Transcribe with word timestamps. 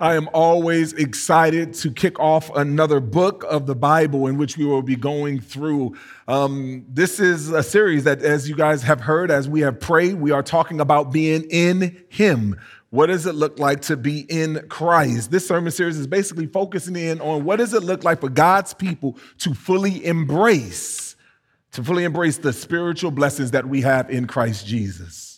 I 0.00 0.16
am 0.16 0.28
always 0.34 0.92
excited 0.92 1.72
to 1.74 1.92
kick 1.92 2.18
off 2.18 2.50
another 2.56 2.98
book 2.98 3.44
of 3.48 3.66
the 3.66 3.76
Bible 3.76 4.26
in 4.26 4.36
which 4.36 4.58
we 4.58 4.64
will 4.64 4.82
be 4.82 4.96
going 4.96 5.38
through. 5.40 5.96
Um, 6.26 6.84
this 6.88 7.20
is 7.20 7.50
a 7.50 7.62
series 7.62 8.02
that, 8.02 8.20
as 8.20 8.48
you 8.48 8.56
guys 8.56 8.82
have 8.82 9.00
heard, 9.00 9.30
as 9.30 9.48
we 9.48 9.60
have 9.60 9.78
prayed, 9.78 10.14
we 10.14 10.32
are 10.32 10.42
talking 10.42 10.80
about 10.80 11.12
being 11.12 11.44
in 11.44 12.04
Him. 12.08 12.58
What 12.90 13.06
does 13.06 13.24
it 13.24 13.36
look 13.36 13.60
like 13.60 13.82
to 13.82 13.96
be 13.96 14.20
in 14.22 14.66
Christ? 14.68 15.30
This 15.30 15.46
sermon 15.46 15.70
series 15.70 15.96
is 15.96 16.08
basically 16.08 16.46
focusing 16.46 16.96
in 16.96 17.20
on 17.20 17.44
what 17.44 17.56
does 17.56 17.72
it 17.72 17.84
look 17.84 18.02
like 18.02 18.20
for 18.20 18.28
God's 18.28 18.74
people 18.74 19.16
to 19.38 19.54
fully 19.54 20.04
embrace, 20.04 21.14
to 21.70 21.84
fully 21.84 22.02
embrace 22.02 22.38
the 22.38 22.52
spiritual 22.52 23.12
blessings 23.12 23.52
that 23.52 23.68
we 23.68 23.82
have 23.82 24.10
in 24.10 24.26
Christ 24.26 24.66
Jesus 24.66 25.33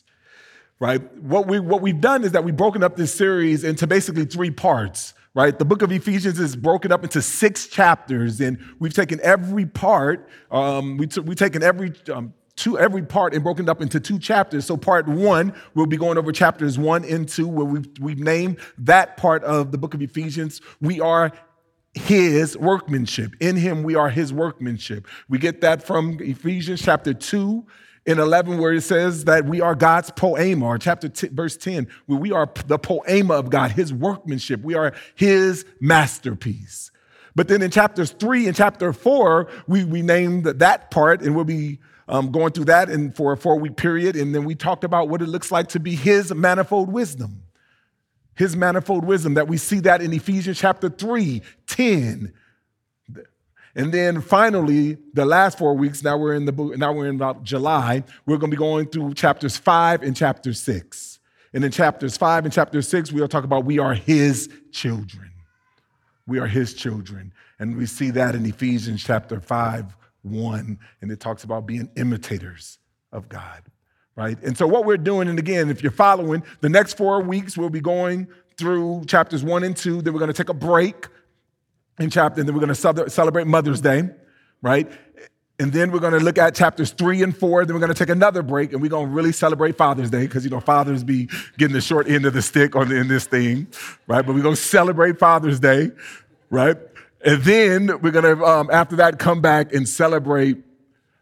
right? 0.78 1.00
What, 1.22 1.46
we, 1.46 1.58
what 1.60 1.80
we've 1.80 2.00
done 2.00 2.24
is 2.24 2.32
that 2.32 2.44
we've 2.44 2.56
broken 2.56 2.82
up 2.82 2.96
this 2.96 3.14
series 3.14 3.64
into 3.64 3.86
basically 3.86 4.26
three 4.26 4.50
parts, 4.50 5.14
right? 5.34 5.58
The 5.58 5.64
book 5.64 5.82
of 5.82 5.90
Ephesians 5.90 6.38
is 6.38 6.54
broken 6.56 6.92
up 6.92 7.02
into 7.02 7.22
six 7.22 7.66
chapters, 7.66 8.40
and 8.40 8.58
we've 8.78 8.94
taken 8.94 9.20
every 9.22 9.66
part, 9.66 10.28
um, 10.50 10.96
we 10.96 11.06
t- 11.06 11.20
we've 11.20 11.38
taken 11.38 11.62
every 11.62 11.92
um, 12.12 12.34
two 12.56 12.78
every 12.78 13.02
part 13.02 13.34
and 13.34 13.42
broken 13.42 13.68
up 13.68 13.80
into 13.80 14.00
two 14.00 14.18
chapters. 14.18 14.64
So 14.66 14.76
part 14.76 15.06
one, 15.06 15.54
we'll 15.74 15.86
be 15.86 15.96
going 15.96 16.18
over 16.18 16.32
chapters 16.32 16.78
one 16.78 17.04
and 17.04 17.28
two, 17.28 17.46
where 17.46 17.66
we've, 17.66 17.86
we've 18.00 18.18
named 18.18 18.58
that 18.78 19.16
part 19.16 19.44
of 19.44 19.72
the 19.72 19.78
book 19.78 19.94
of 19.94 20.02
Ephesians. 20.02 20.60
We 20.80 21.00
are 21.00 21.32
his 21.94 22.56
workmanship. 22.58 23.32
In 23.40 23.56
him, 23.56 23.82
we 23.82 23.94
are 23.94 24.10
his 24.10 24.32
workmanship. 24.32 25.06
We 25.28 25.38
get 25.38 25.62
that 25.62 25.82
from 25.82 26.18
Ephesians 26.20 26.82
chapter 26.82 27.14
2 27.14 27.64
in 28.06 28.20
11 28.20 28.58
where 28.58 28.72
it 28.72 28.82
says 28.82 29.24
that 29.24 29.44
we 29.46 29.60
are 29.60 29.74
God's 29.74 30.10
poiema, 30.12 30.62
or 30.62 30.78
chapter 30.78 31.08
t- 31.08 31.28
verse 31.28 31.56
10, 31.56 31.88
where 32.06 32.18
we 32.18 32.30
are 32.30 32.48
the 32.66 32.78
poiema 32.78 33.32
of 33.32 33.50
God, 33.50 33.72
his 33.72 33.92
workmanship. 33.92 34.62
We 34.62 34.74
are 34.74 34.94
his 35.16 35.64
masterpiece. 35.80 36.92
But 37.34 37.48
then 37.48 37.62
in 37.62 37.70
chapters 37.70 38.12
three 38.12 38.46
and 38.46 38.56
chapter 38.56 38.92
four, 38.92 39.48
we, 39.66 39.84
we 39.84 40.02
named 40.02 40.44
that 40.44 40.90
part, 40.90 41.20
and 41.20 41.34
we'll 41.34 41.44
be 41.44 41.80
um, 42.08 42.30
going 42.30 42.52
through 42.52 42.66
that 42.66 42.88
in, 42.88 43.12
for 43.12 43.32
a 43.32 43.36
four 43.36 43.58
week 43.58 43.76
period. 43.76 44.14
And 44.16 44.34
then 44.34 44.44
we 44.44 44.54
talked 44.54 44.84
about 44.84 45.08
what 45.08 45.20
it 45.20 45.28
looks 45.28 45.50
like 45.50 45.68
to 45.68 45.80
be 45.80 45.94
his 45.94 46.32
manifold 46.32 46.90
wisdom. 46.90 47.42
His 48.36 48.54
manifold 48.54 49.04
wisdom, 49.04 49.34
that 49.34 49.48
we 49.48 49.56
see 49.56 49.80
that 49.80 50.00
in 50.00 50.12
Ephesians 50.12 50.58
chapter 50.58 50.90
3, 50.90 51.42
10, 51.66 52.32
and 53.76 53.92
then 53.92 54.22
finally, 54.22 54.96
the 55.12 55.26
last 55.26 55.58
four 55.58 55.74
weeks, 55.74 56.02
now 56.02 56.16
we're 56.16 56.32
in 56.32 56.46
the 56.46 56.52
book, 56.52 56.76
now 56.78 56.94
we're 56.94 57.08
in 57.08 57.16
about 57.16 57.42
July, 57.42 58.02
we're 58.24 58.38
to 58.38 58.48
be 58.48 58.56
going 58.56 58.86
through 58.86 59.12
chapters 59.12 59.58
five 59.58 60.02
and 60.02 60.16
chapter 60.16 60.54
six. 60.54 61.18
And 61.52 61.62
in 61.62 61.70
chapters 61.70 62.16
five 62.16 62.46
and 62.46 62.52
chapter 62.52 62.80
six, 62.80 63.12
we'll 63.12 63.28
talk 63.28 63.44
about 63.44 63.66
we 63.66 63.78
are 63.78 63.92
his 63.92 64.48
children. 64.72 65.30
We 66.26 66.38
are 66.38 66.46
his 66.46 66.72
children. 66.72 67.32
And 67.58 67.76
we 67.76 67.84
see 67.84 68.10
that 68.12 68.34
in 68.34 68.46
Ephesians 68.46 69.04
chapter 69.04 69.40
5, 69.40 69.94
1, 70.22 70.78
and 71.02 71.12
it 71.12 71.20
talks 71.20 71.44
about 71.44 71.66
being 71.66 71.90
imitators 71.96 72.78
of 73.12 73.28
God, 73.28 73.62
right? 74.16 74.42
And 74.42 74.56
so, 74.56 74.66
what 74.66 74.86
we're 74.86 74.96
doing, 74.96 75.28
and 75.28 75.38
again, 75.38 75.70
if 75.70 75.82
you're 75.82 75.92
following, 75.92 76.42
the 76.62 76.68
next 76.68 76.96
four 76.96 77.22
weeks, 77.22 77.56
we'll 77.56 77.70
be 77.70 77.80
going 77.80 78.26
through 78.56 79.04
chapters 79.06 79.44
1 79.44 79.64
and 79.64 79.76
2. 79.76 80.02
Then 80.02 80.14
we're 80.14 80.18
going 80.18 80.32
to 80.32 80.36
take 80.36 80.48
a 80.48 80.54
break 80.54 81.08
in 81.98 82.10
chapter, 82.10 82.40
and 82.40 82.48
then 82.48 82.54
we're 82.54 82.66
going 82.66 82.74
to 82.74 83.10
celebrate 83.10 83.46
Mother's 83.46 83.80
Day, 83.80 84.08
right? 84.62 84.90
And 85.58 85.72
then 85.72 85.90
we're 85.90 86.00
going 86.00 86.12
to 86.12 86.20
look 86.20 86.36
at 86.36 86.54
chapters 86.54 86.90
three 86.90 87.22
and 87.22 87.34
four. 87.34 87.64
Then 87.64 87.74
we're 87.74 87.80
going 87.80 87.92
to 87.92 87.98
take 87.98 88.10
another 88.10 88.42
break, 88.42 88.72
and 88.72 88.82
we're 88.82 88.90
going 88.90 89.08
to 89.08 89.12
really 89.12 89.32
celebrate 89.32 89.78
Father's 89.78 90.10
Day 90.10 90.26
because 90.26 90.44
you 90.44 90.50
know 90.50 90.60
fathers 90.60 91.02
be 91.02 91.28
getting 91.56 91.74
the 91.74 91.80
short 91.80 92.08
end 92.08 92.26
of 92.26 92.34
the 92.34 92.42
stick 92.42 92.76
on 92.76 92.88
the, 92.88 92.96
in 92.96 93.08
this 93.08 93.26
thing, 93.26 93.66
right? 94.06 94.24
But 94.24 94.34
we're 94.34 94.42
going 94.42 94.56
to 94.56 94.60
celebrate 94.60 95.18
Father's 95.18 95.58
Day, 95.58 95.92
right? 96.50 96.76
And 97.24 97.42
then 97.42 97.86
we're 98.02 98.10
going 98.10 98.36
to 98.36 98.44
um, 98.44 98.68
after 98.70 98.96
that 98.96 99.18
come 99.18 99.40
back 99.40 99.72
and 99.72 99.88
celebrate 99.88 100.58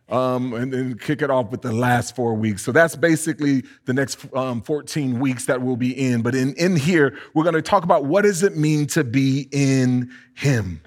um, 0.09 0.53
and 0.53 0.72
then 0.72 0.98
kick 0.98 1.22
it 1.22 1.31
off 1.31 1.50
with 1.50 1.62
the 1.62 1.72
last 1.72 2.15
four 2.15 2.34
weeks. 2.34 2.62
So 2.62 2.72
that's 2.72 2.97
basically 2.97 3.65
the 3.87 3.94
next 3.94 4.19
um, 4.34 4.60
14 4.60 5.19
weeks 5.19 5.47
that 5.47 5.62
we'll 5.62 5.76
be 5.76 5.92
in. 5.92 6.22
But 6.22 6.34
in, 6.34 6.54
in 6.54 6.76
here, 6.76 7.19
we're 7.32 7.44
going 7.44 7.54
to 7.54 7.62
talk 7.62 7.84
about 7.84 8.04
what 8.04 8.22
does 8.22 8.43
it 8.43 8.56
mean 8.56 8.87
to 8.88 9.03
be 9.03 9.48
in 9.50 10.10
Him? 10.34 10.82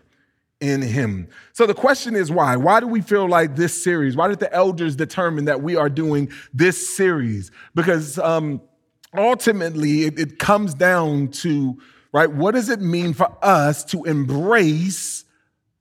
In 0.62 0.82
Him. 0.82 1.28
So 1.54 1.66
the 1.66 1.74
question 1.74 2.16
is 2.16 2.32
why? 2.32 2.56
Why 2.58 2.80
do 2.80 2.88
we 2.88 3.02
feel 3.02 3.28
like 3.28 3.56
this 3.56 3.82
series? 3.84 4.16
Why 4.16 4.28
did 4.28 4.40
the 4.40 4.54
elders 4.54 4.96
determine 4.96 5.46
that 5.46 5.62
we 5.62 5.76
are 5.76 5.90
doing 5.90 6.32
this 6.54 6.96
series? 6.96 7.52
Because 7.74 8.20
um, 8.20 8.62
ultimately, 9.18 10.04
it, 10.04 10.20
it 10.20 10.38
comes 10.38 10.76
down 10.76 11.30
to, 11.30 11.76
right, 12.14 12.32
what 12.32 12.54
does 12.54 12.70
it 12.70 12.82
mean 12.82 13.14
for 13.14 13.36
us 13.42 13.84
to 13.86 14.04
embrace 14.04 15.26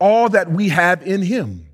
all 0.01 0.31
that 0.31 0.51
we 0.51 0.71
have 0.71 1.07
in 1.07 1.21
Him? 1.21 1.67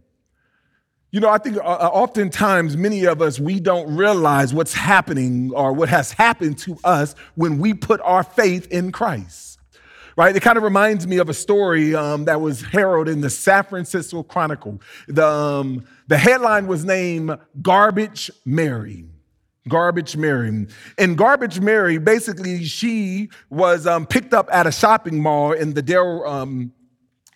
You 1.12 1.20
know, 1.20 1.28
I 1.28 1.36
think 1.36 1.58
uh, 1.58 1.60
uh, 1.60 1.90
oftentimes 1.92 2.74
many 2.74 3.04
of 3.04 3.20
us, 3.20 3.38
we 3.38 3.60
don't 3.60 3.94
realize 3.94 4.54
what's 4.54 4.72
happening 4.72 5.52
or 5.54 5.74
what 5.74 5.90
has 5.90 6.10
happened 6.10 6.56
to 6.60 6.78
us 6.84 7.14
when 7.34 7.58
we 7.58 7.74
put 7.74 8.00
our 8.00 8.22
faith 8.22 8.66
in 8.72 8.92
Christ. 8.92 9.58
Right? 10.16 10.34
It 10.34 10.40
kind 10.40 10.56
of 10.56 10.62
reminds 10.62 11.06
me 11.06 11.18
of 11.18 11.28
a 11.28 11.34
story 11.34 11.94
um, 11.94 12.24
that 12.24 12.40
was 12.40 12.62
heralded 12.62 13.12
in 13.12 13.20
the 13.20 13.28
San 13.28 13.64
Francisco 13.64 14.22
Chronicle. 14.22 14.80
The, 15.06 15.26
um, 15.26 15.84
the 16.08 16.16
headline 16.16 16.66
was 16.66 16.82
named 16.84 17.36
Garbage 17.60 18.30
Mary. 18.46 19.04
Garbage 19.68 20.16
Mary. 20.16 20.66
And 20.96 21.18
Garbage 21.18 21.60
Mary, 21.60 21.98
basically, 21.98 22.64
she 22.64 23.28
was 23.50 23.86
um, 23.86 24.06
picked 24.06 24.32
up 24.32 24.48
at 24.50 24.66
a 24.66 24.72
shopping 24.72 25.20
mall 25.20 25.52
in 25.52 25.74
the 25.74 25.82
Dale, 25.82 26.24
um, 26.26 26.72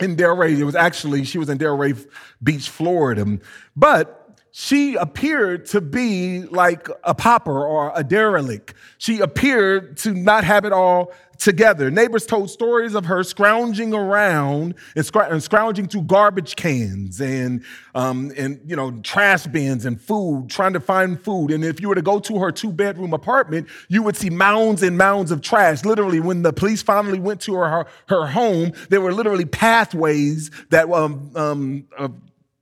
in 0.01 0.17
Delray. 0.17 0.57
It 0.59 0.65
was 0.65 0.75
actually, 0.75 1.25
she 1.25 1.39
was 1.39 1.49
in 1.49 1.59
Delray 1.59 2.07
Beach, 2.43 2.69
Florida. 2.69 3.39
But 3.75 4.25
she 4.59 4.94
appeared 4.94 5.67
to 5.67 5.83
be 5.83 6.41
like 6.44 6.89
a 7.05 7.15
pauper 7.15 7.62
or 7.62 7.93
a 7.94 8.03
derelict. 8.03 8.72
She 8.97 9.21
appeared 9.21 9.99
to 9.99 10.15
not 10.15 10.44
have 10.44 10.65
it 10.65 10.72
all 10.72 11.12
together. 11.37 11.91
Neighbors 11.91 12.25
told 12.25 12.49
stories 12.49 12.95
of 12.95 13.05
her 13.05 13.22
scrounging 13.22 13.93
around 13.93 14.75
and, 14.97 15.43
scrounging 15.43 15.89
through 15.89 16.05
garbage 16.05 16.56
cans 16.56 17.21
and, 17.21 17.62
um, 17.95 18.33
and 18.39 18.59
you 18.65 18.75
know 18.75 18.93
trash 19.03 19.47
bins 19.47 19.84
and 19.84 20.00
food, 20.00 20.49
trying 20.49 20.72
to 20.72 20.81
find 20.81 21.21
food. 21.21 21.50
And 21.50 21.62
if 21.62 21.78
you 21.78 21.91
were 21.91 21.95
to 21.95 22.00
go 22.00 22.19
to 22.21 22.39
her 22.39 22.50
two 22.50 22.72
bedroom 22.72 23.12
apartment, 23.12 23.69
you 23.91 24.03
would 24.05 24.16
see 24.16 24.31
mounds 24.31 24.83
and 24.83 24.97
mounds 24.97 25.31
of 25.33 25.43
trash. 25.43 25.84
Literally, 25.84 26.21
when 26.21 26.41
the 26.41 26.55
police 26.55 26.81
finally 26.81 27.21
went 27.21 27.43
to 27.43 27.56
her 27.56 27.69
her, 27.69 27.87
her 28.09 28.27
home, 28.27 28.72
there 28.89 29.03
were 29.03 29.12
literally 29.12 29.45
pathways 29.45 30.50
that 30.71 30.91
um, 30.91 31.31
um, 31.37 31.84
uh, 31.99 32.09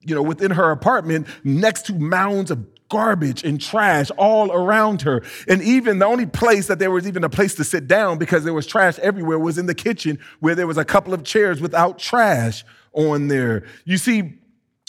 you 0.06 0.14
know, 0.14 0.22
within 0.22 0.50
her 0.52 0.70
apartment 0.70 1.26
next 1.42 1.86
to 1.86 1.94
mounds 1.94 2.50
of 2.50 2.66
garbage 2.88 3.42
and 3.42 3.60
trash 3.60 4.10
all 4.12 4.52
around 4.52 5.02
her. 5.02 5.22
And 5.48 5.62
even 5.62 5.98
the 5.98 6.06
only 6.06 6.26
place 6.26 6.66
that 6.68 6.78
there 6.78 6.90
was 6.90 7.08
even 7.08 7.24
a 7.24 7.28
place 7.28 7.54
to 7.56 7.64
sit 7.64 7.88
down 7.88 8.18
because 8.18 8.44
there 8.44 8.54
was 8.54 8.66
trash 8.66 8.98
everywhere 9.00 9.38
was 9.38 9.58
in 9.58 9.66
the 9.66 9.74
kitchen 9.74 10.18
where 10.40 10.54
there 10.54 10.66
was 10.66 10.78
a 10.78 10.84
couple 10.84 11.14
of 11.14 11.24
chairs 11.24 11.60
without 11.60 11.98
trash 11.98 12.64
on 12.92 13.28
there. 13.28 13.64
You 13.84 13.98
see, 13.98 14.34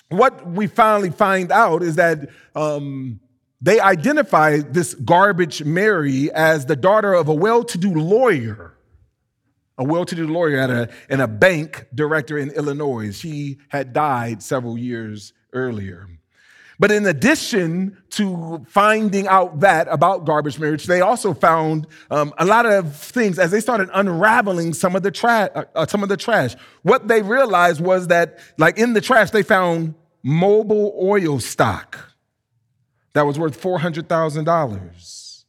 what 0.09 0.47
we 0.47 0.67
finally 0.67 1.09
find 1.09 1.51
out 1.51 1.81
is 1.81 1.95
that 1.95 2.29
um, 2.53 3.19
they 3.61 3.79
identify 3.79 4.59
this 4.59 4.93
garbage 4.93 5.63
Mary 5.63 6.31
as 6.31 6.67
the 6.67 6.75
daughter 6.75 7.13
of 7.13 7.27
a 7.27 7.33
well 7.33 7.63
to 7.63 7.77
do 7.77 7.93
lawyer 7.93 8.74
a 9.77 9.83
well-to-do 9.83 10.27
lawyer 10.27 10.59
at 10.59 10.69
a, 10.69 10.89
and 11.09 11.21
a 11.21 11.27
bank 11.27 11.85
director 11.93 12.37
in 12.37 12.51
Illinois. 12.51 13.15
She 13.15 13.57
had 13.69 13.93
died 13.93 14.41
several 14.41 14.77
years 14.77 15.33
earlier. 15.53 16.07
But 16.77 16.91
in 16.91 17.05
addition 17.05 17.97
to 18.11 18.65
finding 18.67 19.27
out 19.27 19.61
that 19.61 19.87
about 19.89 20.25
garbage 20.25 20.59
Mary, 20.59 20.75
they 20.77 20.99
also 20.99 21.33
found 21.33 21.87
um, 22.11 22.33
a 22.37 22.45
lot 22.45 22.65
of 22.65 22.95
things 22.95 23.39
as 23.39 23.51
they 23.51 23.61
started 23.61 23.89
unraveling 23.93 24.73
some 24.73 24.95
of 24.95 25.03
the 25.03 25.11
trash. 25.11 25.49
Uh, 25.53 25.85
some 25.85 26.03
of 26.03 26.09
the 26.09 26.17
trash. 26.17 26.55
What 26.83 27.07
they 27.07 27.21
realized 27.21 27.79
was 27.79 28.07
that, 28.07 28.39
like 28.57 28.77
in 28.77 28.91
the 28.91 29.01
trash, 29.01 29.29
they 29.31 29.43
found 29.43 29.95
Mobil 30.25 30.91
oil 31.01 31.39
stock 31.39 32.13
that 33.13 33.25
was 33.25 33.39
worth 33.39 33.55
four 33.55 33.79
hundred 33.79 34.09
thousand 34.09 34.43
dollars. 34.43 35.45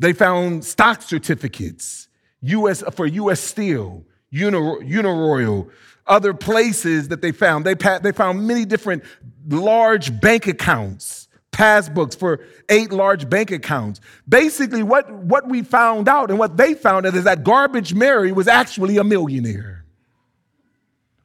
They 0.00 0.14
found 0.14 0.64
stock 0.64 1.02
certificates 1.02 2.07
US 2.42 2.82
for 2.94 3.06
US 3.06 3.40
Steel, 3.40 4.04
Uniroyal, 4.32 5.70
other 6.06 6.34
places 6.34 7.08
that 7.08 7.20
they 7.20 7.32
found. 7.32 7.64
They, 7.64 7.74
they 7.74 8.12
found 8.12 8.46
many 8.46 8.64
different 8.64 9.04
large 9.48 10.20
bank 10.20 10.46
accounts, 10.46 11.28
passbooks 11.52 12.16
for 12.16 12.40
eight 12.68 12.90
large 12.90 13.28
bank 13.28 13.50
accounts. 13.50 14.00
Basically, 14.28 14.82
what, 14.82 15.10
what 15.12 15.48
we 15.48 15.62
found 15.62 16.08
out 16.08 16.30
and 16.30 16.38
what 16.38 16.56
they 16.56 16.74
found 16.74 17.06
out 17.06 17.14
is 17.14 17.24
that 17.24 17.44
Garbage 17.44 17.94
Mary 17.94 18.32
was 18.32 18.48
actually 18.48 18.96
a 18.96 19.04
millionaire 19.04 19.84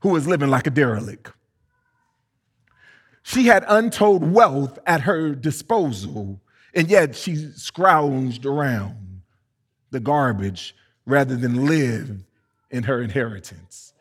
who 0.02 0.10
was 0.10 0.28
living 0.28 0.50
like 0.50 0.68
a 0.68 0.70
derelict. 0.70 1.32
She 3.24 3.46
had 3.46 3.64
untold 3.70 4.30
wealth 4.30 4.78
at 4.86 5.02
her 5.02 5.34
disposal, 5.34 6.42
and 6.76 6.90
yet 6.90 7.16
she 7.16 7.36
scrounged 7.36 8.46
around 8.46 9.22
the 9.92 10.02
garbage 10.02 10.76
rather 11.06 11.36
than 11.36 11.66
live 11.66 12.24
in 12.72 12.84
her 12.84 13.02
inheritance. 13.02 13.94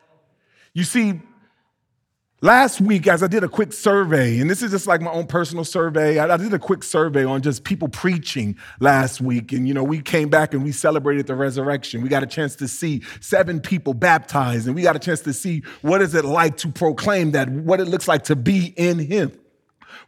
You 0.73 0.83
see, 0.83 1.21
Last 2.43 2.81
week, 2.81 3.07
as 3.07 3.23
I 3.23 3.27
did 3.27 3.45
a 3.45 3.47
quick 3.47 3.71
survey, 3.71 4.37
and 4.39 4.49
this 4.49 4.61
is 4.61 4.71
just 4.71 4.85
like 4.85 4.99
my 4.99 5.11
own 5.11 5.27
personal 5.27 5.63
survey, 5.63 6.19
I, 6.19 6.35
did 6.35 6.53
a 6.53 6.59
quick 6.59 6.83
survey 6.83 7.23
on 7.23 7.41
just 7.41 7.63
people 7.63 7.87
preaching 7.87 8.57
last 8.81 9.21
week. 9.21 9.53
And, 9.53 9.65
you 9.65 9.73
know, 9.73 9.85
we 9.85 10.01
came 10.01 10.27
back 10.27 10.53
and 10.53 10.61
we 10.61 10.73
celebrated 10.73 11.25
the 11.25 11.35
resurrection. 11.35 12.01
We 12.01 12.09
got 12.09 12.21
a 12.21 12.27
chance 12.27 12.57
to 12.57 12.67
see 12.67 13.01
seven 13.21 13.61
people 13.61 13.93
baptized, 13.93 14.67
and 14.67 14.75
we 14.75 14.81
got 14.81 14.97
a 14.97 14.99
chance 14.99 15.21
to 15.21 15.31
see 15.31 15.63
what 15.83 16.01
is 16.01 16.15
it 16.15 16.25
like 16.25 16.57
to 16.57 16.67
proclaim 16.67 17.31
that, 17.31 17.47
what 17.47 17.79
it 17.79 17.85
looks 17.85 18.09
like 18.09 18.25
to 18.25 18.35
be 18.35 18.73
in 18.75 18.99
Him 18.99 19.31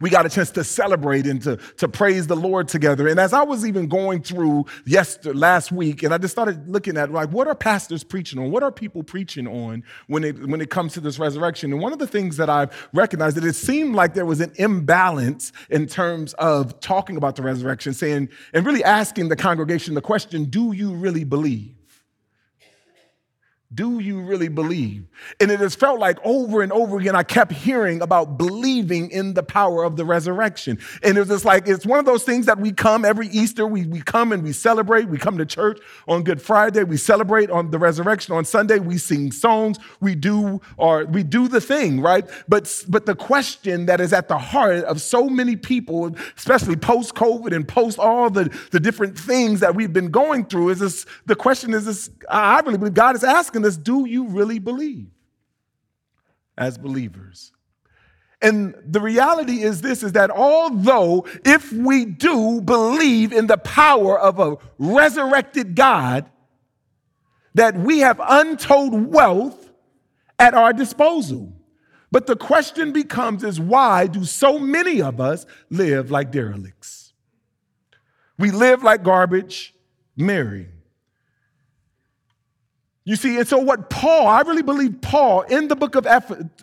we 0.02 0.10
got 0.10 0.26
a 0.26 0.30
chance 0.30 0.52
to 0.52 0.64
celebrate 0.64 1.26
and 1.26 1.42
to, 1.44 1.58
to 1.78 1.88
praise 1.88 2.28
the 2.28 2.36
Lord 2.36 2.68
together. 2.68 3.08
And 3.08 3.20
as 3.20 3.34
I 3.34 3.44
was 3.44 3.66
even 3.66 3.88
going 3.88 4.22
through 4.22 4.66
yesterday, 4.86 5.38
last 5.38 5.72
week, 5.72 6.04
and 6.04 6.14
I 6.14 6.18
just 6.18 6.34
started 6.34 6.68
looking 6.70 6.98
at 6.98 7.12
like, 7.12 7.30
what 7.30 7.48
are 7.48 7.56
pastors 7.56 8.04
preaching 8.04 8.40
on? 8.40 8.52
What 8.52 8.64
are 8.64 8.72
people 8.72 9.04
preaching 9.04 9.48
on 9.48 9.84
when 10.08 10.24
it, 10.24 10.48
when 10.48 10.62
it 10.62 10.70
comes 10.70 10.94
to 10.94 11.00
this 11.00 11.20
resurrection? 11.20 11.72
And 11.72 11.82
one 11.82 11.94
of 11.94 12.00
the 12.00 12.08
things 12.08 12.38
that 12.38 12.50
I've 12.50 12.90
recognized 12.94 13.38
that 13.38 13.46
it 13.46 13.54
seemed 13.54 13.96
like 13.96 14.14
there 14.14 14.26
was 14.26 14.42
an 14.42 14.52
imbalance 14.56 15.52
in 15.70 15.88
terms 15.88 16.34
of 16.36 16.80
talking 16.80 17.18
about 17.18 17.36
the 17.36 17.44
resurrection, 17.44 17.94
saying, 17.94 18.30
and 18.54 18.66
really 18.66 18.84
asking 18.84 19.30
the 19.30 19.36
congregation 19.36 19.94
the 19.94 20.02
question, 20.02 20.46
do 20.46 20.72
you 20.72 20.94
really 20.94 21.24
believe? 21.24 21.74
Do 23.75 24.00
you 24.00 24.22
really 24.22 24.48
believe? 24.48 25.06
And 25.42 25.51
it 25.51 25.60
has 25.60 25.75
felt 25.75 26.00
like 26.00 26.18
over 26.24 26.62
and 26.62 26.72
over 26.72 26.98
again, 26.98 27.16
I 27.16 27.24
kept 27.24 27.51
hearing 27.51 28.01
about 28.01 28.38
believing 28.38 29.12
in 29.12 29.33
the 29.33 29.44
power 29.44 29.83
of 29.83 29.98
the 29.98 30.06
resurrection. 30.06 30.80
And 31.04 31.18
it's 31.18 31.30
just 31.30 31.44
like, 31.44 31.68
it's 31.68 31.86
one 31.86 32.00
of 32.00 32.06
those 32.06 32.24
things 32.24 32.45
that 32.45 32.57
we 32.57 32.72
come 32.72 33.04
every 33.04 33.27
Easter, 33.27 33.68
we, 33.68 33.86
we 33.86 34.01
come 34.01 34.31
and 34.31 34.44
we 34.44 34.54
celebrate. 34.54 35.10
We 35.10 35.18
come 35.18 35.38
to 35.38 35.45
church 35.45 35.80
on 36.07 36.24
Good 36.24 36.42
Friday, 36.42 36.83
we 36.83 36.95
celebrate 36.95 37.50
on 37.50 37.69
the 37.69 37.77
resurrection. 37.77 38.33
On 38.33 38.45
Sunday, 38.45 38.80
we 38.80 38.98
sing 38.98 39.33
songs, 39.33 39.78
we 40.00 40.16
do, 40.16 40.62
or 40.78 41.06
we 41.06 41.24
do 41.24 41.50
the 41.50 41.60
thing, 41.60 42.00
right? 42.00 42.25
But, 42.48 42.83
but 42.88 43.06
the 43.06 43.16
question 43.16 43.88
that 43.88 44.00
is 44.00 44.13
at 44.13 44.30
the 44.30 44.38
heart 44.38 44.86
of 44.86 45.01
so 45.01 45.28
many 45.28 45.57
people, 45.57 46.16
especially 46.38 46.78
post 46.78 47.13
COVID 47.13 47.54
and 47.54 47.68
post 47.68 48.00
all 48.00 48.30
the, 48.30 48.56
the 48.71 48.80
different 48.80 49.19
things 49.19 49.60
that 49.60 49.75
we've 49.75 49.92
been 49.92 50.12
going 50.12 50.45
through, 50.45 50.69
is 50.69 50.80
this 50.80 51.06
the 51.25 51.36
question 51.36 51.74
is 51.74 51.86
this, 51.86 52.10
I 52.30 52.62
really 52.62 52.78
believe 52.78 52.94
God 52.94 53.16
is 53.16 53.24
asking 53.24 53.65
us, 53.66 53.78
do 53.78 54.06
you 54.06 54.28
really 54.28 54.60
believe 54.60 55.10
as 56.58 56.78
believers? 56.78 57.52
And 58.42 58.76
the 58.86 59.02
reality 59.02 59.62
is 59.64 59.82
this 59.82 60.04
is 60.04 60.12
that 60.12 60.30
although 60.30 61.26
if 61.44 61.72
we 61.72 62.06
do 62.06 62.62
believe 62.62 63.34
in 63.34 63.48
the 63.48 63.58
power 63.58 64.20
of 64.20 64.40
a 64.40 64.58
resurrected 64.78 65.76
God, 65.76 66.30
that 67.56 67.76
we 67.76 68.00
have 68.00 68.22
untold 68.24 69.12
wealth 69.12 69.72
at 70.38 70.54
our 70.54 70.74
disposal. 70.74 71.54
But 72.12 72.28
the 72.28 72.36
question 72.36 72.92
becomes 72.92 73.44
is 73.44 73.60
why 73.60 74.08
do 74.08 74.26
so 74.26 74.60
many 74.60 75.02
of 75.02 75.20
us 75.20 75.46
live 75.70 76.12
like 76.12 76.32
derelicts? 76.32 77.14
We 78.38 78.52
live 78.52 78.84
like 78.84 79.04
garbage 79.04 79.74
Mary. 80.16 80.68
You 83.07 83.16
see, 83.16 83.38
and 83.38 83.48
so 83.48 83.60
what 83.60 83.92
Paul, 83.92 84.25
I 84.25 84.42
really 84.42 84.63
believe 84.63 85.00
Paul 85.00 85.42
in 85.42 85.68
the 85.68 85.75
book 85.75 85.96
of 85.96 86.07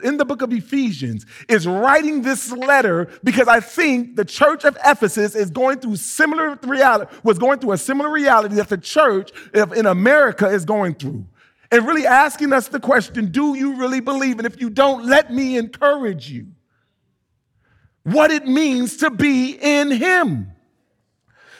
in 0.03 0.17
the 0.17 0.25
book 0.25 0.43
of 0.43 0.53
Ephesians 0.53 1.25
is 1.49 1.69
writing 1.69 2.23
this 2.23 2.51
letter 2.51 3.09
because 3.23 3.47
I 3.47 3.61
think 3.61 4.17
the 4.17 4.25
church 4.25 4.65
of 4.65 4.77
Ephesus 4.85 5.37
is 5.37 5.51
going 5.51 5.79
through 5.79 5.97
similar 5.97 6.59
reality, 6.65 7.15
was 7.23 7.39
going 7.39 7.61
through 7.61 7.73
a 7.73 7.79
similar 7.79 8.11
reality 8.11 8.57
that 8.57 8.69
the 8.69 8.77
church 8.77 9.31
in 9.55 9.87
America 9.87 10.49
is 10.49 10.65
going 10.65 10.97
through. 10.97 11.25
And 11.71 11.87
really 11.87 12.07
asking 12.07 12.53
us 12.53 12.67
the 12.67 12.81
question, 12.81 13.31
do 13.31 13.55
you 13.55 13.77
really 13.77 14.01
believe? 14.01 14.39
And 14.39 14.47
if 14.47 14.61
you 14.61 14.69
don't, 14.69 15.07
let 15.07 15.33
me 15.33 15.57
encourage 15.57 16.29
you. 16.29 16.49
What 18.03 18.33
it 18.33 18.49
means 18.49 18.97
to 18.99 19.11
be 19.11 19.59
in 19.63 19.93
him. 19.93 20.52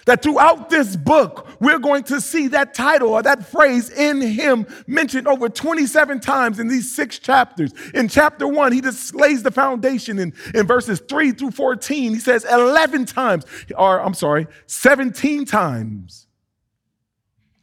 That 0.07 0.23
throughout 0.23 0.69
this 0.69 0.97
book, 0.97 1.49
we're 1.61 1.79
going 1.79 2.03
to 2.05 2.21
see 2.21 2.49
that 2.49 2.75
title 2.75 3.11
or 3.11 3.23
that 3.23 3.47
phrase 3.47 3.89
in 3.89 4.21
him 4.21 4.67
mentioned 4.87 5.29
over 5.29 5.49
27 5.49 6.19
times 6.19 6.59
in 6.59 6.67
these 6.67 6.95
six 6.95 7.21
chapters. 7.21 7.73
In 7.95 8.09
chapter 8.09 8.49
one, 8.49 8.73
he 8.73 8.81
just 8.81 9.15
lays 9.15 9.45
the 9.45 9.53
foundation 9.53 10.19
in, 10.19 10.33
in 10.55 10.67
verses 10.67 11.01
three 11.09 11.31
through 11.31 11.53
14. 11.53 12.15
He 12.15 12.19
says 12.19 12.45
11 12.45 13.07
times, 13.07 13.45
or 13.77 14.01
I'm 14.01 14.15
sorry, 14.15 14.49
17 14.67 15.45
times. 15.45 16.27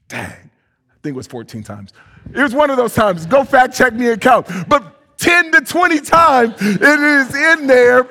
Dang, 0.07 0.31
I 0.31 0.95
think 1.03 1.13
it 1.13 1.17
was 1.17 1.27
14 1.27 1.63
times. 1.63 1.91
It 2.33 2.41
was 2.41 2.53
one 2.53 2.69
of 2.69 2.77
those 2.77 2.93
times. 2.93 3.25
Go 3.25 3.43
fact 3.43 3.75
check 3.75 3.93
me 3.93 4.11
and 4.11 4.21
count. 4.21 4.47
But 4.67 5.17
10 5.17 5.51
to 5.51 5.61
20 5.61 5.99
times 6.01 6.55
it 6.59 6.81
is 6.81 7.35
in 7.35 7.67
there 7.67 8.07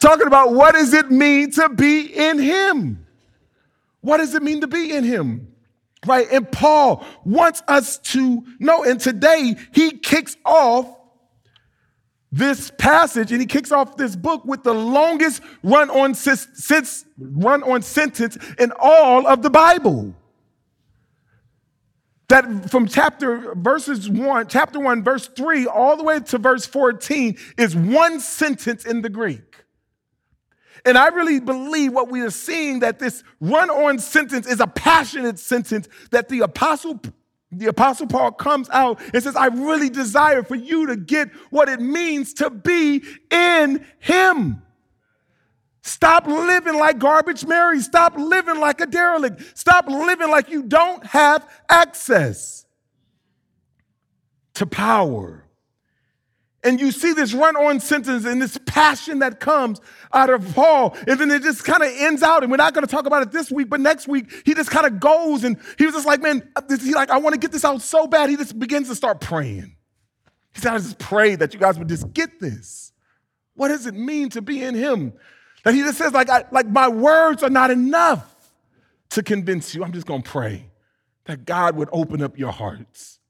talking 0.00 0.26
about 0.26 0.52
what 0.52 0.74
does 0.74 0.92
it 0.92 1.10
mean 1.10 1.50
to 1.52 1.68
be 1.68 2.00
in 2.00 2.38
him. 2.38 3.04
What 4.00 4.18
does 4.18 4.34
it 4.34 4.42
mean 4.42 4.60
to 4.60 4.66
be 4.66 4.92
in 4.94 5.04
him? 5.04 5.48
Right? 6.06 6.26
And 6.30 6.50
Paul 6.50 7.04
wants 7.24 7.62
us 7.66 7.98
to 7.98 8.44
know. 8.58 8.84
And 8.84 9.00
today 9.00 9.56
he 9.72 9.92
kicks 9.92 10.36
off 10.44 10.86
this 12.30 12.70
passage 12.78 13.32
and 13.32 13.40
he 13.40 13.46
kicks 13.46 13.72
off 13.72 13.96
this 13.96 14.14
book 14.14 14.44
with 14.44 14.62
the 14.62 14.74
longest 14.74 15.42
run 15.62 15.90
on, 15.90 16.14
since, 16.14 17.04
run 17.18 17.62
on 17.62 17.82
sentence 17.82 18.36
in 18.58 18.72
all 18.78 19.26
of 19.26 19.42
the 19.42 19.50
Bible. 19.50 20.14
That 22.28 22.70
from 22.70 22.86
chapter 22.86 23.54
verses 23.54 24.08
one, 24.08 24.48
chapter 24.48 24.78
one, 24.78 25.02
verse 25.02 25.28
three, 25.28 25.66
all 25.66 25.96
the 25.96 26.04
way 26.04 26.20
to 26.20 26.38
verse 26.38 26.66
14 26.66 27.38
is 27.56 27.74
one 27.74 28.20
sentence 28.20 28.84
in 28.84 29.00
the 29.00 29.08
Greek. 29.08 29.64
And 30.84 30.98
I 30.98 31.08
really 31.08 31.40
believe 31.40 31.92
what 31.92 32.10
we 32.10 32.20
are 32.22 32.30
seeing 32.30 32.80
that 32.80 32.98
this 32.98 33.22
run 33.40 33.70
on 33.70 33.98
sentence 33.98 34.46
is 34.46 34.60
a 34.60 34.66
passionate 34.66 35.38
sentence 35.38 35.88
that 36.10 36.28
the 36.28 36.40
apostle 36.40 37.00
the 37.50 37.66
apostle 37.66 38.06
Paul 38.06 38.32
comes 38.32 38.68
out 38.68 39.00
and 39.14 39.22
says, 39.22 39.34
I 39.34 39.46
really 39.46 39.88
desire 39.88 40.42
for 40.42 40.54
you 40.54 40.88
to 40.88 40.96
get 40.96 41.30
what 41.48 41.70
it 41.70 41.80
means 41.80 42.34
to 42.34 42.50
be 42.50 43.02
in 43.30 43.86
him. 44.00 44.62
Stop 45.80 46.26
living 46.26 46.74
like 46.74 46.98
garbage 46.98 47.46
Mary. 47.46 47.80
Stop 47.80 48.18
living 48.18 48.60
like 48.60 48.82
a 48.82 48.86
derelict. 48.86 49.56
Stop 49.56 49.86
living 49.88 50.28
like 50.28 50.50
you 50.50 50.62
don't 50.62 51.04
have 51.06 51.48
access 51.70 52.66
to 54.54 54.66
power. 54.66 55.47
And 56.64 56.80
you 56.80 56.90
see 56.90 57.12
this 57.12 57.34
run 57.34 57.54
on 57.56 57.78
sentence 57.78 58.24
and 58.24 58.42
this 58.42 58.58
passion 58.66 59.20
that 59.20 59.38
comes 59.38 59.80
out 60.12 60.28
of 60.28 60.54
Paul. 60.54 60.96
And 61.06 61.18
then 61.18 61.30
it 61.30 61.42
just 61.42 61.64
kind 61.64 61.82
of 61.82 61.92
ends 61.94 62.22
out. 62.22 62.42
And 62.42 62.50
we're 62.50 62.56
not 62.56 62.74
going 62.74 62.84
to 62.84 62.90
talk 62.90 63.06
about 63.06 63.22
it 63.22 63.30
this 63.30 63.50
week, 63.50 63.68
but 63.68 63.78
next 63.80 64.08
week, 64.08 64.42
he 64.44 64.54
just 64.54 64.70
kind 64.70 64.84
of 64.84 64.98
goes 64.98 65.44
and 65.44 65.56
he 65.78 65.86
was 65.86 65.94
just 65.94 66.06
like, 66.06 66.20
man, 66.20 66.48
he 66.80 66.94
like, 66.94 67.10
I 67.10 67.18
want 67.18 67.34
to 67.34 67.38
get 67.38 67.52
this 67.52 67.64
out 67.64 67.80
so 67.80 68.08
bad. 68.08 68.28
He 68.28 68.36
just 68.36 68.58
begins 68.58 68.88
to 68.88 68.96
start 68.96 69.20
praying. 69.20 69.76
He 70.52 70.60
said, 70.60 70.74
I 70.74 70.78
just 70.78 70.98
pray 70.98 71.36
that 71.36 71.54
you 71.54 71.60
guys 71.60 71.78
would 71.78 71.88
just 71.88 72.12
get 72.12 72.40
this. 72.40 72.92
What 73.54 73.68
does 73.68 73.86
it 73.86 73.94
mean 73.94 74.30
to 74.30 74.42
be 74.42 74.62
in 74.62 74.74
him? 74.74 75.12
That 75.62 75.74
he 75.74 75.82
just 75.82 75.98
says, 75.98 76.12
like, 76.12 76.28
I, 76.28 76.44
like 76.50 76.66
my 76.66 76.88
words 76.88 77.44
are 77.44 77.50
not 77.50 77.70
enough 77.70 78.34
to 79.10 79.22
convince 79.22 79.76
you. 79.76 79.84
I'm 79.84 79.92
just 79.92 80.06
going 80.06 80.22
to 80.22 80.28
pray 80.28 80.70
that 81.26 81.44
God 81.44 81.76
would 81.76 81.88
open 81.92 82.20
up 82.20 82.36
your 82.36 82.52
hearts, 82.52 83.20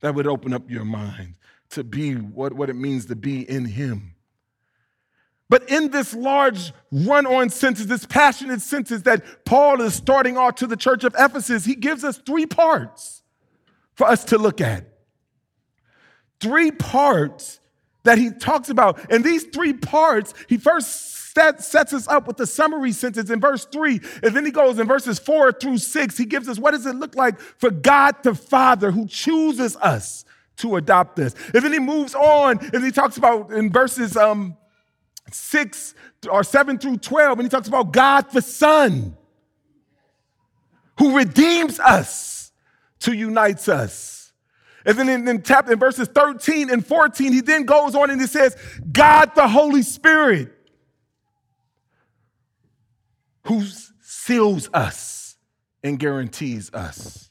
that 0.00 0.14
would 0.14 0.26
open 0.28 0.52
up 0.52 0.70
your 0.70 0.84
minds 0.84 1.34
to 1.74 1.84
be 1.84 2.14
what, 2.14 2.52
what 2.52 2.70
it 2.70 2.74
means 2.74 3.06
to 3.06 3.16
be 3.16 3.48
in 3.48 3.64
Him. 3.64 4.14
But 5.48 5.68
in 5.68 5.90
this 5.90 6.14
large 6.14 6.72
run 6.90 7.26
on 7.26 7.50
sentence, 7.50 7.86
this 7.86 8.06
passionate 8.06 8.62
sentence 8.62 9.02
that 9.02 9.44
Paul 9.44 9.82
is 9.82 9.94
starting 9.94 10.36
off 10.36 10.56
to 10.56 10.66
the 10.66 10.76
church 10.76 11.04
of 11.04 11.14
Ephesus, 11.18 11.64
he 11.64 11.74
gives 11.74 12.02
us 12.02 12.16
three 12.18 12.46
parts 12.46 13.22
for 13.94 14.06
us 14.06 14.24
to 14.26 14.38
look 14.38 14.60
at. 14.60 14.86
Three 16.40 16.70
parts 16.70 17.60
that 18.04 18.18
he 18.18 18.30
talks 18.30 18.68
about. 18.68 19.10
And 19.10 19.22
these 19.22 19.44
three 19.44 19.74
parts, 19.74 20.34
he 20.48 20.56
first 20.56 21.32
set, 21.34 21.62
sets 21.62 21.92
us 21.92 22.08
up 22.08 22.26
with 22.26 22.36
the 22.36 22.46
summary 22.46 22.92
sentence 22.92 23.30
in 23.30 23.40
verse 23.40 23.66
three. 23.66 24.00
And 24.22 24.34
then 24.34 24.44
he 24.44 24.50
goes 24.50 24.78
in 24.78 24.86
verses 24.86 25.18
four 25.18 25.52
through 25.52 25.78
six. 25.78 26.16
He 26.16 26.24
gives 26.24 26.48
us 26.48 26.58
what 26.58 26.72
does 26.72 26.86
it 26.86 26.96
look 26.96 27.14
like 27.14 27.38
for 27.38 27.70
God 27.70 28.22
the 28.22 28.34
Father 28.34 28.90
who 28.90 29.06
chooses 29.06 29.76
us 29.76 30.24
to 30.56 30.76
adopt 30.76 31.16
this. 31.16 31.34
And 31.52 31.64
then 31.64 31.72
he 31.72 31.78
moves 31.78 32.14
on 32.14 32.58
and 32.72 32.84
he 32.84 32.90
talks 32.90 33.16
about 33.16 33.52
in 33.52 33.70
verses 33.70 34.16
um, 34.16 34.56
six 35.30 35.94
or 36.30 36.44
seven 36.44 36.78
through 36.78 36.98
12, 36.98 37.38
and 37.38 37.46
he 37.46 37.50
talks 37.50 37.68
about 37.68 37.92
God 37.92 38.30
the 38.30 38.42
Son 38.42 39.16
who 40.98 41.16
redeems 41.16 41.80
us 41.80 42.52
to 43.00 43.14
unites 43.14 43.68
us. 43.68 44.32
And 44.86 44.98
then 44.98 45.08
in, 45.08 45.26
in, 45.26 45.42
chapter, 45.42 45.72
in 45.72 45.78
verses 45.78 46.08
13 46.08 46.70
and 46.70 46.86
14, 46.86 47.32
he 47.32 47.40
then 47.40 47.64
goes 47.64 47.94
on 47.94 48.10
and 48.10 48.20
he 48.20 48.26
says, 48.26 48.56
God 48.92 49.34
the 49.34 49.48
Holy 49.48 49.82
Spirit 49.82 50.52
who 53.46 53.64
seals 54.00 54.68
us 54.72 55.36
and 55.82 55.98
guarantees 55.98 56.72
us. 56.72 57.23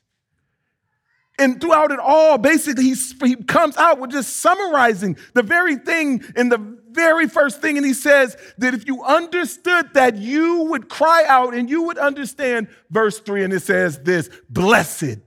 And 1.43 1.59
throughout 1.59 1.91
it 1.91 1.99
all, 1.99 2.37
basically, 2.37 2.85
he, 2.85 2.95
he 3.25 3.35
comes 3.35 3.75
out 3.75 3.99
with 3.99 4.11
just 4.11 4.37
summarizing 4.37 5.17
the 5.33 5.43
very 5.43 5.75
thing 5.75 6.23
in 6.37 6.47
the 6.47 6.77
very 6.89 7.27
first 7.27 7.59
thing. 7.61 7.75
And 7.75 7.85
he 7.85 7.93
says 7.93 8.37
that 8.59 8.73
if 8.73 8.87
you 8.87 9.03
understood 9.03 9.93
that, 9.93 10.15
you 10.15 10.63
would 10.69 10.87
cry 10.87 11.25
out 11.27 11.53
and 11.53 11.69
you 11.69 11.83
would 11.83 11.97
understand 11.97 12.69
verse 12.89 13.19
three. 13.19 13.43
And 13.43 13.51
it 13.51 13.59
says 13.59 13.99
this 13.99 14.29
Blessed, 14.49 15.17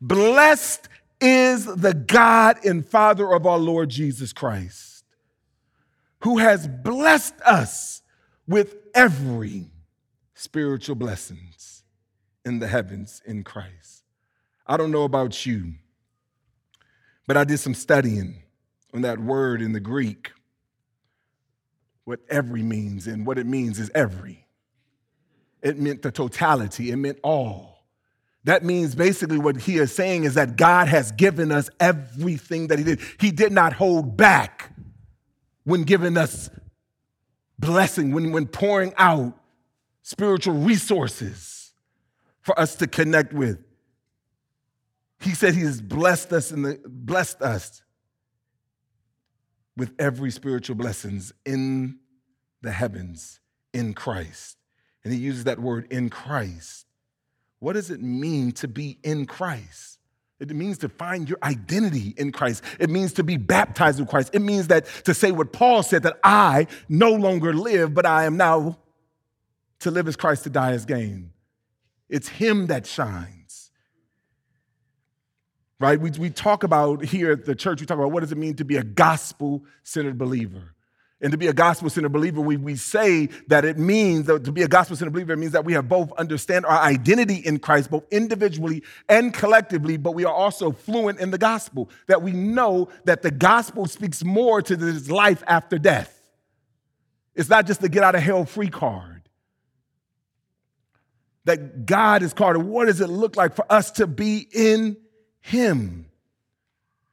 blessed 0.00 0.88
is 1.20 1.66
the 1.66 1.92
God 1.92 2.64
and 2.64 2.86
Father 2.86 3.34
of 3.34 3.44
our 3.46 3.58
Lord 3.58 3.90
Jesus 3.90 4.32
Christ, 4.32 5.04
who 6.20 6.38
has 6.38 6.66
blessed 6.66 7.38
us 7.44 8.00
with 8.48 8.76
every 8.94 9.66
spiritual 10.32 10.96
blessings 10.96 11.84
in 12.46 12.58
the 12.58 12.68
heavens 12.68 13.20
in 13.26 13.44
Christ. 13.44 13.99
I 14.70 14.76
don't 14.76 14.92
know 14.92 15.02
about 15.02 15.44
you, 15.44 15.74
but 17.26 17.36
I 17.36 17.42
did 17.42 17.58
some 17.58 17.74
studying 17.74 18.40
on 18.94 19.02
that 19.02 19.18
word 19.18 19.62
in 19.62 19.72
the 19.72 19.80
Greek, 19.80 20.30
what 22.04 22.20
every 22.28 22.62
means, 22.62 23.08
and 23.08 23.26
what 23.26 23.36
it 23.36 23.46
means 23.46 23.80
is 23.80 23.90
every. 23.96 24.46
It 25.60 25.76
meant 25.76 26.02
the 26.02 26.12
totality, 26.12 26.92
it 26.92 26.96
meant 26.98 27.18
all. 27.24 27.84
That 28.44 28.64
means 28.64 28.94
basically 28.94 29.38
what 29.38 29.56
he 29.56 29.78
is 29.78 29.92
saying 29.92 30.22
is 30.22 30.34
that 30.34 30.54
God 30.54 30.86
has 30.86 31.10
given 31.10 31.50
us 31.50 31.68
everything 31.80 32.68
that 32.68 32.78
he 32.78 32.84
did. 32.84 33.00
He 33.18 33.32
did 33.32 33.50
not 33.50 33.72
hold 33.72 34.16
back 34.16 34.70
when 35.64 35.82
giving 35.82 36.16
us 36.16 36.48
blessing, 37.58 38.12
when, 38.12 38.30
when 38.30 38.46
pouring 38.46 38.94
out 38.96 39.36
spiritual 40.02 40.54
resources 40.54 41.72
for 42.40 42.58
us 42.58 42.76
to 42.76 42.86
connect 42.86 43.32
with. 43.32 43.58
He 45.20 45.34
said 45.34 45.54
he 45.54 45.62
has 45.62 45.80
blessed 45.80 46.32
us 46.32 46.50
and 46.50 46.78
blessed 46.86 47.42
us 47.42 47.82
with 49.76 49.92
every 49.98 50.30
spiritual 50.30 50.76
blessings 50.76 51.32
in 51.44 51.98
the 52.62 52.72
heavens 52.72 53.40
in 53.72 53.94
Christ. 53.94 54.56
And 55.04 55.12
he 55.12 55.18
uses 55.18 55.44
that 55.44 55.58
word 55.58 55.86
in 55.90 56.10
Christ. 56.10 56.86
What 57.58 57.74
does 57.74 57.90
it 57.90 58.00
mean 58.00 58.52
to 58.52 58.68
be 58.68 58.98
in 59.02 59.26
Christ? 59.26 59.98
It 60.38 60.48
means 60.50 60.78
to 60.78 60.88
find 60.88 61.28
your 61.28 61.38
identity 61.42 62.14
in 62.16 62.32
Christ. 62.32 62.64
It 62.78 62.88
means 62.88 63.12
to 63.14 63.24
be 63.24 63.36
baptized 63.36 64.00
in 64.00 64.06
Christ. 64.06 64.30
It 64.32 64.40
means 64.40 64.68
that 64.68 64.86
to 65.04 65.12
say 65.12 65.32
what 65.32 65.52
Paul 65.52 65.82
said 65.82 66.02
that 66.04 66.18
I 66.24 66.66
no 66.88 67.12
longer 67.12 67.52
live, 67.52 67.92
but 67.92 68.06
I 68.06 68.24
am 68.24 68.38
now 68.38 68.78
to 69.80 69.90
live 69.90 70.08
as 70.08 70.16
Christ, 70.16 70.44
to 70.44 70.50
die 70.50 70.72
as 70.72 70.86
gain. 70.86 71.32
It's 72.08 72.28
Him 72.28 72.68
that 72.68 72.86
shines 72.86 73.39
right? 75.80 75.98
We, 75.98 76.10
we 76.10 76.30
talk 76.30 76.62
about 76.62 77.02
here 77.04 77.32
at 77.32 77.46
the 77.46 77.54
church, 77.54 77.80
we 77.80 77.86
talk 77.86 77.98
about 77.98 78.12
what 78.12 78.20
does 78.20 78.30
it 78.30 78.38
mean 78.38 78.54
to 78.56 78.64
be 78.64 78.76
a 78.76 78.84
gospel 78.84 79.64
centered 79.82 80.18
believer. 80.18 80.74
And 81.22 81.32
to 81.32 81.38
be 81.38 81.48
a 81.48 81.52
gospel 81.52 81.90
centered 81.90 82.12
believer, 82.12 82.40
we, 82.40 82.56
we 82.56 82.76
say 82.76 83.26
that 83.48 83.64
it 83.64 83.78
means 83.78 84.26
that 84.26 84.44
to 84.44 84.52
be 84.52 84.62
a 84.62 84.68
gospel 84.68 84.96
centered 84.96 85.12
believer, 85.12 85.32
it 85.32 85.38
means 85.38 85.52
that 85.52 85.64
we 85.64 85.74
have 85.74 85.88
both 85.88 86.12
understand 86.12 86.64
our 86.64 86.78
identity 86.78 87.36
in 87.36 87.58
Christ, 87.58 87.90
both 87.90 88.04
individually 88.10 88.82
and 89.08 89.34
collectively, 89.34 89.96
but 89.96 90.12
we 90.12 90.24
are 90.24 90.32
also 90.32 90.70
fluent 90.72 91.18
in 91.18 91.30
the 91.30 91.38
gospel, 91.38 91.90
that 92.06 92.22
we 92.22 92.32
know 92.32 92.88
that 93.04 93.22
the 93.22 93.30
gospel 93.30 93.86
speaks 93.86 94.24
more 94.24 94.62
to 94.62 94.76
this 94.76 95.10
life 95.10 95.42
after 95.46 95.78
death. 95.78 96.16
It's 97.34 97.50
not 97.50 97.66
just 97.66 97.80
the 97.80 97.88
get 97.88 98.02
out 98.02 98.14
of 98.14 98.22
hell 98.22 98.44
free 98.44 98.70
card. 98.70 99.28
That 101.44 101.84
God 101.86 102.22
is 102.22 102.32
called, 102.32 102.56
what 102.58 102.86
does 102.86 103.00
it 103.00 103.08
look 103.08 103.36
like 103.36 103.54
for 103.54 103.70
us 103.70 103.90
to 103.92 104.06
be 104.06 104.46
in 104.52 104.96
him. 105.40 106.06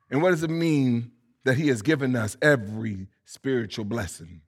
And 0.10 0.22
what 0.22 0.32
does 0.32 0.44
it 0.44 0.50
mean 0.50 1.12
that 1.44 1.56
He 1.56 1.68
has 1.70 1.82
given 1.82 2.16
us 2.16 2.38
every 2.42 3.08
spiritual 3.26 3.86
blessing? 3.86 4.42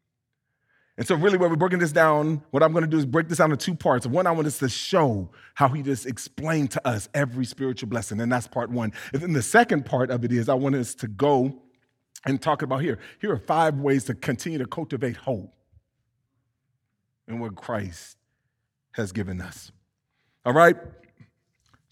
And 0.98 1.07
so, 1.07 1.15
really, 1.15 1.38
where 1.38 1.50
we're 1.50 1.55
breaking 1.55 1.79
this 1.79 1.93
down, 1.93 2.43
what 2.51 2.62
I'm 2.62 2.74
going 2.74 2.83
to 2.83 2.89
do 2.89 2.98
is 2.98 3.05
break 3.05 3.29
this 3.29 3.38
down 3.38 3.51
into 3.51 3.65
two 3.65 3.75
parts. 3.75 4.05
One, 4.05 4.27
I 4.27 4.31
want 4.31 4.48
us 4.48 4.59
to 4.59 4.67
show 4.67 5.29
how 5.53 5.69
He 5.69 5.81
just 5.81 6.05
explained 6.05 6.71
to 6.71 6.88
us 6.88 7.07
every 7.13 7.45
spiritual 7.45 7.89
blessing, 7.89 8.19
and 8.19 8.31
that's 8.31 8.48
part 8.48 8.69
one. 8.69 8.91
And 9.13 9.21
then 9.21 9.33
the 9.33 9.41
second 9.41 9.86
part 9.86 10.12
of 10.12 10.25
it 10.25 10.31
is 10.31 10.50
I 10.50 10.55
want 10.55 10.75
us 10.75 10.93
to 10.95 11.07
go 11.07 11.62
and 12.25 12.41
talk 12.41 12.62
about 12.62 12.81
here. 12.81 13.00
Here 13.21 13.31
are 13.31 13.39
five 13.39 13.75
ways 13.75 14.03
to 14.05 14.13
continue 14.13 14.57
to 14.57 14.65
cultivate 14.65 15.15
hope 15.15 15.53
in 17.29 17.39
what 17.39 17.55
Christ 17.55 18.17
has 18.91 19.13
given 19.13 19.39
us. 19.39 19.71
All 20.45 20.53
right? 20.53 20.75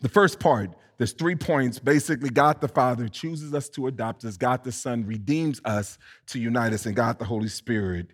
The 0.01 0.09
first 0.09 0.39
part 0.39 0.71
there's 0.97 1.13
three 1.13 1.35
points. 1.35 1.79
Basically, 1.79 2.29
God 2.29 2.59
the 2.59 2.67
Father 2.67 3.07
chooses 3.07 3.53
us 3.53 3.69
to 3.69 3.87
adopt 3.87 4.25
us, 4.25 4.37
God 4.37 4.63
the 4.63 4.71
Son 4.71 5.05
redeems 5.05 5.61
us 5.63 5.97
to 6.27 6.39
unite 6.39 6.73
us, 6.73 6.85
and 6.85 6.95
God 6.95 7.19
the 7.19 7.25
Holy 7.25 7.49
Spirit 7.49 8.07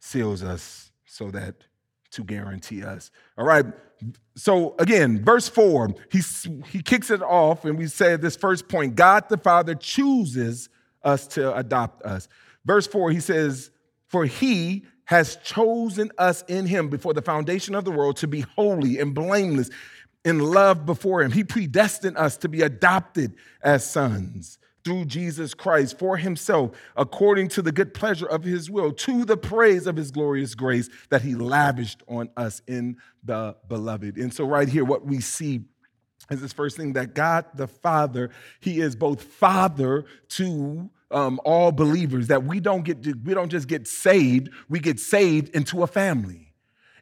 seals 0.00 0.42
us 0.42 0.90
so 1.06 1.30
that 1.30 1.54
to 2.10 2.22
guarantee 2.22 2.84
us. 2.84 3.10
All 3.38 3.46
right. 3.46 3.64
So 4.36 4.74
again, 4.78 5.24
verse 5.24 5.48
four, 5.48 5.94
he, 6.10 6.20
he 6.68 6.82
kicks 6.82 7.10
it 7.10 7.22
off, 7.22 7.64
and 7.64 7.78
we 7.78 7.86
say 7.86 8.16
this 8.16 8.36
first 8.36 8.68
point 8.68 8.94
God 8.94 9.28
the 9.28 9.38
Father 9.38 9.74
chooses 9.74 10.68
us 11.02 11.26
to 11.28 11.56
adopt 11.56 12.02
us. 12.02 12.28
Verse 12.64 12.86
four, 12.86 13.10
he 13.10 13.20
says, 13.20 13.70
For 14.08 14.24
he 14.24 14.84
has 15.04 15.36
chosen 15.36 16.10
us 16.18 16.42
in 16.48 16.66
him 16.66 16.88
before 16.88 17.12
the 17.12 17.22
foundation 17.22 17.74
of 17.74 17.84
the 17.84 17.90
world 17.90 18.16
to 18.16 18.26
be 18.26 18.40
holy 18.40 18.98
and 18.98 19.14
blameless 19.14 19.70
in 20.24 20.38
love 20.38 20.86
before 20.86 21.22
him. 21.22 21.32
He 21.32 21.44
predestined 21.44 22.16
us 22.16 22.36
to 22.38 22.48
be 22.48 22.62
adopted 22.62 23.34
as 23.62 23.88
sons 23.88 24.58
through 24.84 25.04
Jesus 25.04 25.54
Christ 25.54 25.98
for 25.98 26.16
himself, 26.16 26.72
according 26.96 27.48
to 27.48 27.62
the 27.62 27.72
good 27.72 27.94
pleasure 27.94 28.26
of 28.26 28.42
his 28.42 28.70
will, 28.70 28.92
to 28.92 29.24
the 29.24 29.36
praise 29.36 29.86
of 29.86 29.96
his 29.96 30.10
glorious 30.10 30.54
grace 30.54 30.88
that 31.10 31.22
he 31.22 31.34
lavished 31.34 32.02
on 32.08 32.30
us 32.36 32.62
in 32.66 32.96
the 33.22 33.56
beloved. 33.68 34.16
And 34.16 34.32
so, 34.32 34.44
right 34.44 34.68
here, 34.68 34.84
what 34.84 35.06
we 35.06 35.20
see 35.20 35.62
is 36.30 36.40
this 36.40 36.52
first 36.52 36.76
thing 36.76 36.94
that 36.94 37.14
God 37.14 37.44
the 37.54 37.68
Father, 37.68 38.30
he 38.60 38.80
is 38.80 38.96
both 38.96 39.22
Father 39.22 40.04
to 40.30 40.90
um, 41.10 41.40
all 41.44 41.72
believers, 41.72 42.28
that 42.28 42.44
we 42.44 42.58
don't 42.58 42.82
get 42.82 43.04
we 43.24 43.34
don't 43.34 43.50
just 43.50 43.68
get 43.68 43.86
saved, 43.86 44.50
we 44.68 44.80
get 44.80 44.98
saved 44.98 45.54
into 45.54 45.82
a 45.82 45.86
family. 45.86 46.51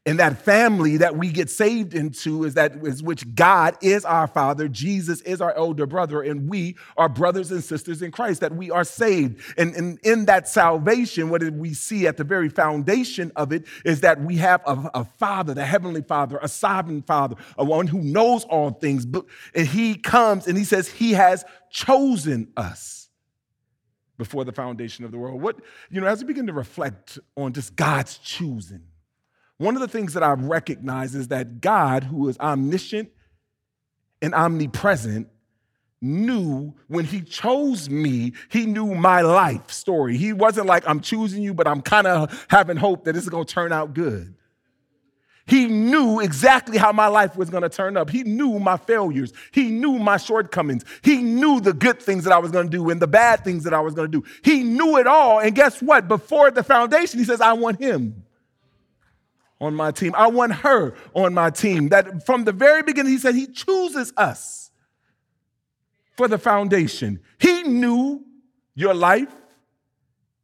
And 0.07 0.19
that 0.19 0.41
family 0.43 0.97
that 0.97 1.19
we 1.19 1.31
get 1.31 1.51
saved 1.51 1.93
into 1.93 2.45
is 2.45 2.55
that 2.55 2.77
is 2.87 3.03
which 3.03 3.35
God 3.35 3.77
is 3.83 4.07
our 4.07 4.27
father, 4.27 4.67
Jesus 4.67 5.21
is 5.21 5.43
our 5.43 5.55
elder 5.55 5.85
brother, 5.85 6.23
and 6.23 6.49
we 6.49 6.77
are 6.97 7.09
brothers 7.09 7.51
and 7.51 7.63
sisters 7.63 8.01
in 8.01 8.11
Christ, 8.11 8.41
that 8.41 8.55
we 8.55 8.71
are 8.71 8.83
saved. 8.83 9.43
And, 9.59 9.75
and 9.75 9.99
in 10.03 10.25
that 10.25 10.49
salvation, 10.49 11.29
what 11.29 11.43
we 11.53 11.75
see 11.75 12.07
at 12.07 12.17
the 12.17 12.25
very 12.25 12.49
foundation 12.49 13.31
of 13.37 13.53
it 13.53 13.67
is 13.85 14.01
that 14.01 14.23
we 14.23 14.37
have 14.37 14.63
a, 14.67 14.91
a 14.95 15.05
father, 15.05 15.53
the 15.53 15.67
heavenly 15.67 16.03
father, 16.03 16.39
a 16.41 16.49
sovereign 16.49 17.03
father, 17.03 17.37
a 17.59 17.65
one 17.65 17.87
who 17.87 18.01
knows 18.01 18.45
all 18.45 18.71
things. 18.71 19.07
And 19.55 19.67
he 19.67 19.97
comes 19.97 20.47
and 20.47 20.57
he 20.57 20.65
says, 20.65 20.89
He 20.89 21.13
has 21.13 21.45
chosen 21.71 22.53
us 22.57 23.11
before 24.17 24.47
the 24.47 24.53
foundation 24.53 25.05
of 25.05 25.11
the 25.11 25.19
world. 25.19 25.43
What, 25.43 25.57
you 25.91 26.01
know, 26.01 26.07
as 26.07 26.23
we 26.23 26.29
begin 26.29 26.47
to 26.47 26.55
reflect 26.55 27.19
on 27.37 27.53
just 27.53 27.77
God's 27.77 28.17
choosing 28.17 28.85
one 29.61 29.77
of 29.77 29.83
the 29.83 29.89
things 29.89 30.15
that 30.15 30.23
I 30.23 30.33
recognize 30.33 31.15
is 31.15 31.29
that 31.29 31.61
God, 31.61 32.03
who 32.03 32.31
is 32.31 32.39
omniscient 32.39 33.11
and 34.23 34.35
omnipresent, 34.35 35.29
knew 36.01 36.73
when 36.89 37.05
he 37.05 37.21
chose 37.21 37.91
me, 37.91 38.33
he 38.49 38.65
knew 38.65 38.95
my 38.95 39.21
life 39.21 39.71
story. 39.71 40.17
He 40.17 40.33
wasn't 40.33 40.67
like, 40.67 40.89
I'm 40.89 41.01
choosing 41.01 41.43
you, 41.43 41.53
but 41.53 41.67
I'm 41.67 41.83
kind 41.83 42.07
of 42.07 42.47
having 42.49 42.79
hope 42.79 43.05
that 43.05 43.13
this 43.13 43.25
is 43.25 43.29
going 43.29 43.45
to 43.45 43.53
turn 43.53 43.71
out 43.71 43.93
good. 43.93 44.35
He 45.45 45.67
knew 45.67 46.21
exactly 46.21 46.79
how 46.79 46.93
my 46.93 47.09
life 47.09 47.37
was 47.37 47.51
going 47.51 47.63
to 47.63 47.69
turn 47.69 47.99
up. 47.99 48.09
He 48.09 48.23
knew 48.23 48.59
my 48.59 48.79
failures. 48.79 49.31
He 49.53 49.69
knew 49.69 49.99
my 49.99 50.17
shortcomings. 50.17 50.87
He 51.03 51.19
knew 51.19 51.61
the 51.61 51.75
good 51.75 52.01
things 52.01 52.25
that 52.25 52.33
I 52.33 52.39
was 52.39 52.51
going 52.51 52.71
to 52.71 52.75
do 52.75 52.89
and 52.89 52.99
the 52.99 53.07
bad 53.07 53.45
things 53.45 53.65
that 53.65 53.75
I 53.75 53.81
was 53.81 53.93
going 53.93 54.11
to 54.11 54.21
do. 54.21 54.27
He 54.43 54.63
knew 54.63 54.97
it 54.97 55.07
all. 55.07 55.39
And 55.39 55.55
guess 55.55 55.83
what? 55.83 56.09
Before 56.09 56.51
the 56.51 56.63
foundation, 56.63 57.19
he 57.19 57.27
says, 57.27 57.43
I 57.43 57.53
want 57.53 57.79
him 57.79 58.25
on 59.61 59.75
my 59.75 59.91
team. 59.91 60.15
I 60.17 60.29
want 60.29 60.53
her 60.53 60.95
on 61.15 61.35
my 61.35 61.51
team. 61.51 61.89
That 61.91 62.25
from 62.25 62.45
the 62.45 62.53
very 62.53 62.83
beginning, 62.83 63.13
he 63.13 63.19
said 63.19 63.35
he 63.35 63.47
chooses 63.47 64.13
us 64.17 64.71
for 66.17 66.29
the 66.29 66.39
foundation. 66.39 67.21
He 67.39 67.63
knew 67.63 68.25
your 68.75 68.95
life, 68.95 69.35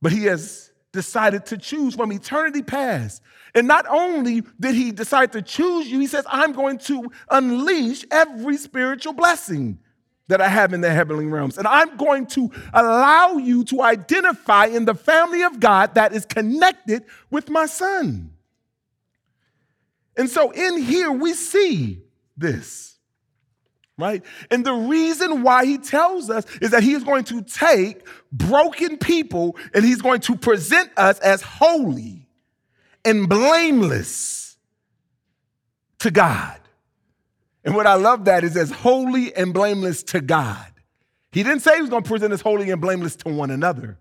but 0.02 0.12
he 0.12 0.24
has 0.24 0.70
decided 0.92 1.46
to 1.46 1.58
choose 1.58 1.94
from 1.94 2.12
eternity 2.12 2.62
past. 2.62 3.22
And 3.54 3.66
not 3.66 3.86
only 3.88 4.42
did 4.60 4.74
he 4.74 4.92
decide 4.92 5.32
to 5.32 5.42
choose 5.42 5.90
you, 5.90 5.98
he 5.98 6.06
says, 6.06 6.24
I'm 6.28 6.52
going 6.52 6.78
to 6.78 7.10
unleash 7.30 8.04
every 8.10 8.56
spiritual 8.58 9.14
blessing 9.14 9.78
that 10.28 10.40
I 10.40 10.48
have 10.48 10.72
in 10.72 10.80
the 10.80 10.90
heavenly 10.90 11.26
realms. 11.26 11.56
And 11.56 11.66
I'm 11.66 11.96
going 11.96 12.26
to 12.28 12.50
allow 12.74 13.36
you 13.36 13.64
to 13.64 13.82
identify 13.82 14.66
in 14.66 14.84
the 14.84 14.94
family 14.94 15.42
of 15.42 15.60
God 15.60 15.94
that 15.94 16.12
is 16.12 16.26
connected 16.26 17.04
with 17.30 17.48
my 17.48 17.66
son. 17.66 18.32
And 20.16 20.28
so 20.30 20.50
in 20.50 20.82
here, 20.82 21.12
we 21.12 21.34
see 21.34 22.02
this. 22.36 22.96
right? 23.98 24.22
And 24.50 24.64
the 24.64 24.72
reason 24.72 25.42
why 25.42 25.64
he 25.64 25.78
tells 25.78 26.28
us 26.30 26.44
is 26.60 26.70
that 26.70 26.82
he 26.82 26.92
is 26.92 27.02
going 27.04 27.24
to 27.24 27.42
take 27.42 28.06
broken 28.32 28.98
people 28.98 29.56
and 29.74 29.84
he's 29.84 30.02
going 30.02 30.20
to 30.20 30.36
present 30.36 30.90
us 30.96 31.18
as 31.20 31.42
holy 31.42 32.28
and 33.04 33.28
blameless 33.28 34.56
to 36.00 36.10
God. 36.10 36.58
And 37.64 37.74
what 37.74 37.86
I 37.86 37.94
love 37.94 38.26
that 38.26 38.44
is 38.44 38.56
as 38.56 38.70
holy 38.70 39.34
and 39.34 39.52
blameless 39.52 40.02
to 40.04 40.20
God. 40.20 40.66
He 41.32 41.42
didn't 41.42 41.60
say 41.60 41.74
he 41.76 41.80
was 41.80 41.90
going 41.90 42.02
to 42.02 42.08
present 42.08 42.32
us 42.32 42.40
holy 42.40 42.70
and 42.70 42.80
blameless 42.80 43.16
to 43.16 43.28
one 43.28 43.50
another, 43.50 43.98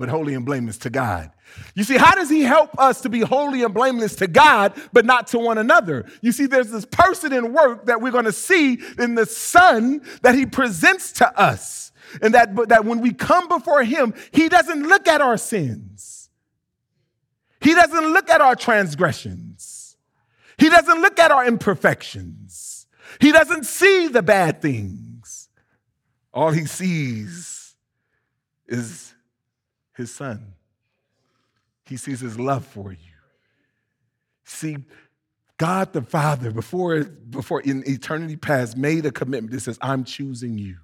but 0.00 0.08
holy 0.08 0.32
and 0.32 0.46
blameless 0.46 0.78
to 0.78 0.88
God. 0.88 1.30
You 1.74 1.84
see, 1.84 1.98
how 1.98 2.14
does 2.14 2.30
he 2.30 2.40
help 2.40 2.70
us 2.78 3.02
to 3.02 3.10
be 3.10 3.20
holy 3.20 3.62
and 3.62 3.74
blameless 3.74 4.16
to 4.16 4.26
God, 4.26 4.72
but 4.94 5.04
not 5.04 5.26
to 5.28 5.38
one 5.38 5.58
another? 5.58 6.06
You 6.22 6.32
see, 6.32 6.46
there's 6.46 6.70
this 6.70 6.86
person 6.86 7.34
in 7.34 7.52
work 7.52 7.84
that 7.84 8.00
we're 8.00 8.10
going 8.10 8.24
to 8.24 8.32
see 8.32 8.80
in 8.98 9.14
the 9.14 9.26
Son 9.26 10.00
that 10.22 10.34
he 10.34 10.46
presents 10.46 11.12
to 11.12 11.38
us. 11.38 11.92
And 12.22 12.32
that, 12.32 12.56
that 12.70 12.86
when 12.86 13.02
we 13.02 13.12
come 13.12 13.46
before 13.46 13.84
him, 13.84 14.14
he 14.32 14.48
doesn't 14.48 14.88
look 14.88 15.06
at 15.06 15.20
our 15.20 15.36
sins. 15.36 16.30
He 17.60 17.74
doesn't 17.74 18.14
look 18.14 18.30
at 18.30 18.40
our 18.40 18.56
transgressions. 18.56 19.98
He 20.56 20.70
doesn't 20.70 21.02
look 21.02 21.18
at 21.18 21.30
our 21.30 21.46
imperfections. 21.46 22.86
He 23.20 23.32
doesn't 23.32 23.64
see 23.64 24.08
the 24.08 24.22
bad 24.22 24.62
things. 24.62 25.50
All 26.32 26.52
he 26.52 26.64
sees 26.64 27.76
is 28.66 29.10
his 30.00 30.14
son. 30.14 30.54
He 31.84 31.96
sees 31.96 32.20
his 32.20 32.38
love 32.38 32.64
for 32.64 32.92
you. 32.92 32.98
See, 34.44 34.78
God 35.56 35.92
the 35.92 36.02
Father, 36.02 36.50
before, 36.50 37.04
before 37.04 37.60
in 37.60 37.84
eternity 37.86 38.36
past, 38.36 38.76
made 38.76 39.06
a 39.06 39.12
commitment 39.12 39.52
that 39.52 39.60
says, 39.60 39.78
I'm 39.80 40.04
choosing 40.04 40.58
you. 40.58 40.78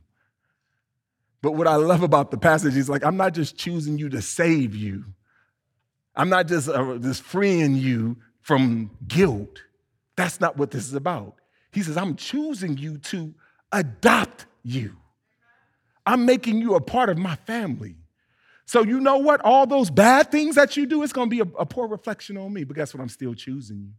But 1.42 1.52
what 1.52 1.66
I 1.66 1.76
love 1.76 2.02
about 2.02 2.30
the 2.30 2.38
passage 2.38 2.76
is 2.76 2.88
like, 2.88 3.04
I'm 3.04 3.16
not 3.16 3.34
just 3.34 3.56
choosing 3.56 3.98
you 3.98 4.08
to 4.10 4.22
save 4.22 4.74
you. 4.74 5.04
I'm 6.14 6.28
not 6.28 6.46
just, 6.48 6.68
uh, 6.68 6.98
just 6.98 7.22
freeing 7.22 7.76
you 7.76 8.16
from 8.42 8.90
guilt. 9.06 9.62
That's 10.16 10.40
not 10.40 10.56
what 10.56 10.70
this 10.70 10.86
is 10.86 10.94
about. 10.94 11.36
He 11.72 11.82
says, 11.82 11.96
I'm 11.96 12.16
choosing 12.16 12.76
you 12.76 12.98
to 12.98 13.34
adopt 13.72 14.46
you. 14.62 14.96
I'm 16.06 16.24
making 16.24 16.60
you 16.60 16.74
a 16.74 16.80
part 16.80 17.10
of 17.10 17.18
my 17.18 17.36
family. 17.36 17.96
So, 18.66 18.82
you 18.82 19.00
know 19.00 19.18
what? 19.18 19.40
All 19.42 19.66
those 19.66 19.90
bad 19.90 20.32
things 20.32 20.56
that 20.56 20.76
you 20.76 20.86
do, 20.86 21.04
it's 21.04 21.12
going 21.12 21.30
to 21.30 21.34
be 21.34 21.40
a, 21.40 21.60
a 21.60 21.64
poor 21.64 21.86
reflection 21.86 22.36
on 22.36 22.52
me. 22.52 22.64
But 22.64 22.76
guess 22.76 22.92
what? 22.92 23.00
I'm 23.00 23.08
still 23.08 23.32
choosing 23.32 23.78
you 23.78 23.90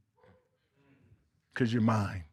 because 1.53 1.71
you're 1.71 1.81
mine. 1.81 2.25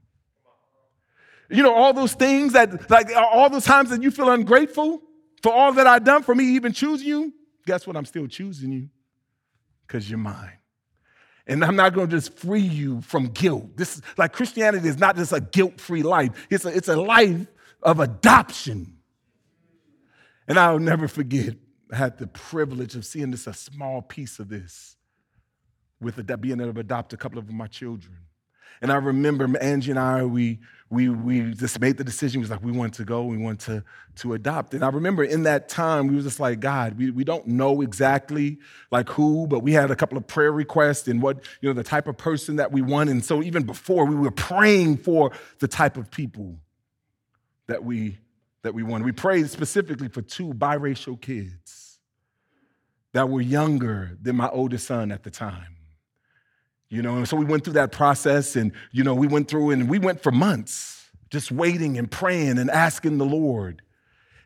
You 1.48 1.62
know, 1.62 1.72
all 1.72 1.92
those 1.92 2.14
things 2.14 2.54
that, 2.54 2.90
like, 2.90 3.10
all 3.14 3.48
those 3.48 3.64
times 3.64 3.90
that 3.90 4.02
you 4.02 4.10
feel 4.10 4.30
ungrateful 4.30 5.00
for 5.42 5.52
all 5.52 5.72
that 5.74 5.86
I've 5.86 6.02
done 6.02 6.24
for 6.24 6.34
me, 6.34 6.44
even 6.56 6.72
choosing 6.72 7.06
you, 7.06 7.32
guess 7.66 7.86
what? 7.86 7.96
I'm 7.96 8.06
still 8.06 8.26
choosing 8.26 8.72
you 8.72 8.88
because 9.86 10.08
you're 10.10 10.18
mine. 10.18 10.58
And 11.46 11.64
I'm 11.64 11.76
not 11.76 11.92
going 11.92 12.08
to 12.08 12.16
just 12.16 12.36
free 12.38 12.60
you 12.60 13.02
from 13.02 13.26
guilt. 13.26 13.76
This 13.76 13.96
is 13.96 14.02
like 14.16 14.32
Christianity 14.32 14.88
is 14.88 14.98
not 14.98 15.14
just 15.16 15.32
a 15.32 15.40
guilt 15.40 15.80
free 15.80 16.02
life, 16.02 16.48
it's 16.50 16.64
a, 16.64 16.76
it's 16.76 16.88
a 16.88 16.96
life 16.96 17.46
of 17.82 18.00
adoption. 18.00 18.96
And 20.48 20.58
I'll 20.58 20.78
never 20.80 21.06
forget 21.06 21.54
had 21.94 22.18
the 22.18 22.26
privilege 22.26 22.94
of 22.94 23.04
seeing 23.04 23.30
this 23.30 23.46
a 23.46 23.54
small 23.54 24.02
piece 24.02 24.38
of 24.38 24.48
this 24.48 24.96
with 26.00 26.24
being 26.40 26.60
able 26.60 26.74
to 26.74 26.80
adopt 26.80 27.12
a 27.12 27.16
couple 27.16 27.38
of 27.38 27.50
my 27.50 27.66
children. 27.66 28.18
And 28.82 28.92
I 28.92 28.96
remember 28.96 29.48
Angie 29.58 29.92
and 29.92 30.00
I, 30.00 30.24
we, 30.24 30.58
we, 30.90 31.08
we 31.08 31.54
just 31.54 31.80
made 31.80 31.96
the 31.96 32.04
decision. 32.04 32.40
It 32.40 32.42
was 32.42 32.50
like, 32.50 32.62
we 32.62 32.72
want 32.72 32.94
to 32.94 33.04
go, 33.04 33.24
we 33.24 33.36
want 33.36 33.60
to, 33.60 33.84
to 34.16 34.34
adopt. 34.34 34.74
And 34.74 34.84
I 34.84 34.88
remember 34.88 35.24
in 35.24 35.44
that 35.44 35.68
time, 35.68 36.08
we 36.08 36.16
were 36.16 36.22
just 36.22 36.40
like, 36.40 36.60
God, 36.60 36.98
we, 36.98 37.10
we 37.10 37.24
don't 37.24 37.46
know 37.46 37.80
exactly 37.80 38.58
like 38.90 39.08
who, 39.08 39.46
but 39.46 39.60
we 39.60 39.72
had 39.72 39.90
a 39.90 39.96
couple 39.96 40.18
of 40.18 40.26
prayer 40.26 40.52
requests 40.52 41.08
and 41.08 41.22
what, 41.22 41.38
you 41.60 41.68
know, 41.68 41.72
the 41.72 41.84
type 41.84 42.08
of 42.08 42.16
person 42.16 42.56
that 42.56 42.72
we 42.72 42.82
want. 42.82 43.10
And 43.10 43.24
so 43.24 43.42
even 43.42 43.62
before, 43.62 44.04
we 44.06 44.16
were 44.16 44.30
praying 44.30 44.98
for 44.98 45.30
the 45.60 45.68
type 45.68 45.96
of 45.96 46.10
people 46.10 46.58
that 47.68 47.84
we, 47.84 48.18
that 48.64 48.74
we 48.74 48.82
want. 48.82 49.04
We 49.04 49.12
prayed 49.12 49.48
specifically 49.48 50.08
for 50.08 50.22
two 50.22 50.52
biracial 50.52 51.20
kids 51.20 52.00
that 53.12 53.28
were 53.28 53.40
younger 53.40 54.18
than 54.20 54.36
my 54.36 54.48
oldest 54.48 54.86
son 54.88 55.12
at 55.12 55.22
the 55.22 55.30
time. 55.30 55.76
You 56.88 57.02
know, 57.02 57.16
and 57.16 57.28
so 57.28 57.36
we 57.36 57.44
went 57.44 57.64
through 57.64 57.74
that 57.74 57.92
process 57.92 58.56
and, 58.56 58.72
you 58.90 59.04
know, 59.04 59.14
we 59.14 59.26
went 59.26 59.48
through 59.48 59.70
and 59.70 59.88
we 59.88 59.98
went 59.98 60.22
for 60.22 60.32
months 60.32 61.10
just 61.30 61.50
waiting 61.50 61.98
and 61.98 62.10
praying 62.10 62.58
and 62.58 62.70
asking 62.70 63.18
the 63.18 63.24
Lord. 63.24 63.82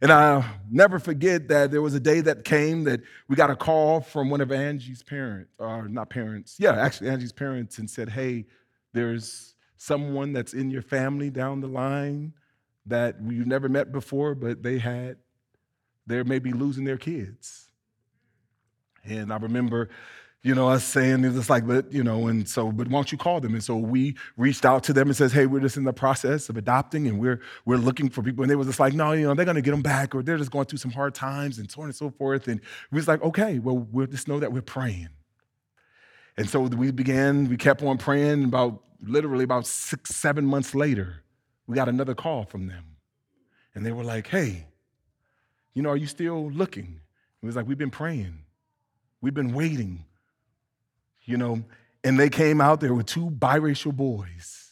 And 0.01 0.13
I'll 0.13 0.45
never 0.71 0.99
forget 0.99 1.49
that 1.49 1.71
there 1.71 1.83
was 1.83 1.95
a 1.95 2.01
day 2.01 2.21
that 2.21 2.45
came 2.45 2.85
that 2.85 3.01
we 3.29 3.37
got 3.37 3.51
a 3.51 3.57
call 3.57 4.01
from 4.01 4.31
one 4.31 4.41
of 4.41 4.51
Angie's 4.53 5.03
parents, 5.03 5.51
or 5.59 5.89
not 5.89 6.09
parents, 6.09 6.57
yeah, 6.59 6.81
actually 6.81 7.11
Angie's 7.11 7.33
parents, 7.33 7.79
and 7.79 7.91
said, 7.91 8.09
hey, 8.09 8.47
there's 8.93 9.55
someone 9.77 10.33
that's 10.33 10.55
in 10.55 10.71
your 10.71 10.83
family 10.83 11.31
down 11.31 11.61
the 11.61 11.69
line 11.69 12.33
that 12.89 13.17
you've 13.23 13.47
never 13.47 13.69
met 13.69 13.93
before, 13.93 14.35
but 14.35 14.63
they 14.63 14.79
had, 14.79 15.17
they're 16.07 16.25
maybe 16.25 16.53
losing 16.53 16.85
their 16.85 16.97
kids. 16.97 17.69
And 19.05 19.33
I 19.33 19.37
remember, 19.37 19.89
you 20.43 20.55
know, 20.55 20.69
us 20.69 20.85
saying 20.85 21.25
it 21.25 21.33
was 21.33 21.51
like, 21.51 21.67
but, 21.67 21.93
you 21.93 22.05
know, 22.05 22.29
and 22.29 22.49
so, 22.49 22.71
but 22.71 22.89
why 22.89 22.93
don't 22.93 23.11
you 23.11 23.19
call 23.19 23.41
them? 23.41 23.55
And 23.55 23.63
so 23.63 23.77
we 23.77 24.17
reached 24.37 24.65
out 24.65 24.85
to 24.85 24.93
them 24.93 25.09
and 25.09 25.17
says, 25.17 25.33
hey, 25.33 25.47
we're 25.47 25.61
just 25.61 25.77
in 25.77 25.85
the 25.85 25.93
process 25.93 26.49
of 26.49 26.57
adopting 26.57 27.07
and 27.09 27.19
we're 27.19 27.41
we're 27.65 27.77
looking 27.77 28.09
for 28.09 28.23
people. 28.23 28.43
And 28.43 28.51
they 28.51 28.55
was 28.55 28.67
just 28.67 28.81
like, 28.81 28.95
no, 28.95 29.13
you 29.13 29.27
know, 29.27 29.35
they're 29.35 29.45
gonna 29.45 29.63
get 29.63 29.73
them 29.73 29.83
back 29.83 30.15
or 30.15 30.23
they're 30.23 30.39
just 30.39 30.51
going 30.51 30.67
through 30.67 30.79
some 30.79 30.93
hard 30.93 31.15
times 31.15 31.59
and 31.59 31.71
so 31.71 31.81
on 31.83 31.89
and 31.89 31.97
so 31.97 32.11
forth. 32.11 32.47
And 32.49 32.61
we 32.91 32.97
was 32.97 33.09
like, 33.09 33.23
okay, 33.23 33.59
well, 33.59 33.79
we'll 33.79 34.07
just 34.07 34.29
know 34.29 34.39
that 34.39 34.53
we're 34.53 34.63
praying. 34.63 35.09
And 36.37 36.49
so 36.49 36.61
we 36.61 36.93
began, 36.93 37.49
we 37.49 37.57
kept 37.57 37.83
on 37.83 37.99
praying 37.99 38.45
about 38.45 38.85
literally 39.03 39.43
about 39.43 39.67
six, 39.67 40.15
seven 40.15 40.47
months 40.47 40.73
later, 40.73 41.25
we 41.69 41.75
got 41.77 41.89
another 41.89 42.15
call 42.15 42.45
from 42.45 42.67
them. 42.67 42.97
And 43.75 43.87
they 43.87 43.93
were 43.93 44.03
like, 44.03 44.27
hey, 44.27 44.67
you 45.75 45.83
know, 45.83 45.91
are 45.91 45.97
you 45.97 46.07
still 46.07 46.51
looking? 46.51 47.01
It 47.41 47.47
was 47.47 47.55
like, 47.55 47.69
we've 47.69 47.79
been 47.79 47.91
praying. 47.91 48.39
We've 49.21 49.35
been 49.35 49.53
waiting, 49.53 50.05
you 51.25 51.37
know. 51.37 51.63
And 52.03 52.19
they 52.19 52.31
came 52.31 52.61
out 52.61 52.81
there 52.81 52.95
with 52.95 53.07
two 53.07 53.31
biracial 53.31 53.95
boys 53.95 54.71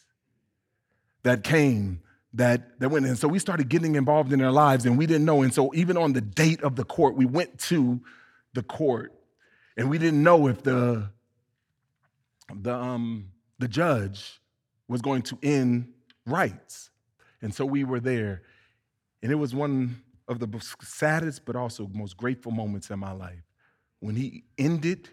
that 1.23 1.45
came 1.45 2.01
that, 2.33 2.81
that 2.81 2.89
went 2.89 3.07
in. 3.07 3.17
So 3.17 3.29
we 3.29 3.39
started 3.39 3.69
getting 3.69 3.95
involved 3.95 4.33
in 4.33 4.39
their 4.39 4.51
lives 4.51 4.87
and 4.87 4.97
we 4.97 5.07
didn't 5.07 5.27
know. 5.27 5.43
And 5.43 5.53
so 5.53 5.73
even 5.75 5.97
on 5.97 6.13
the 6.13 6.21
date 6.21 6.63
of 6.63 6.77
the 6.77 6.85
court, 6.85 7.15
we 7.15 7.27
went 7.27 7.59
to 7.61 8.01
the 8.55 8.63
court 8.63 9.13
and 9.77 9.91
we 9.91 9.99
didn't 9.99 10.23
know 10.23 10.49
if 10.49 10.63
the, 10.63 11.11
the, 12.55 12.75
um, 12.75 13.31
the 13.59 13.69
judge 13.69 14.41
was 14.89 15.03
going 15.03 15.23
to 15.23 15.39
end 15.43 15.93
rights. 16.27 16.91
And 17.41 17.55
so 17.55 17.65
we 17.65 17.85
were 17.85 18.01
there. 18.01 18.43
And 19.23 19.33
it 19.33 19.37
was 19.37 19.55
one 19.55 20.03
of 20.29 20.41
the 20.41 20.49
saddest 20.83 21.45
but 21.45 21.57
also 21.57 21.89
most 21.93 22.17
grateful 22.17 22.53
moments 22.53 22.91
in 22.91 22.99
my 22.99 23.13
life 23.13 23.43
when 24.01 24.17
he 24.17 24.45
ended, 24.59 25.09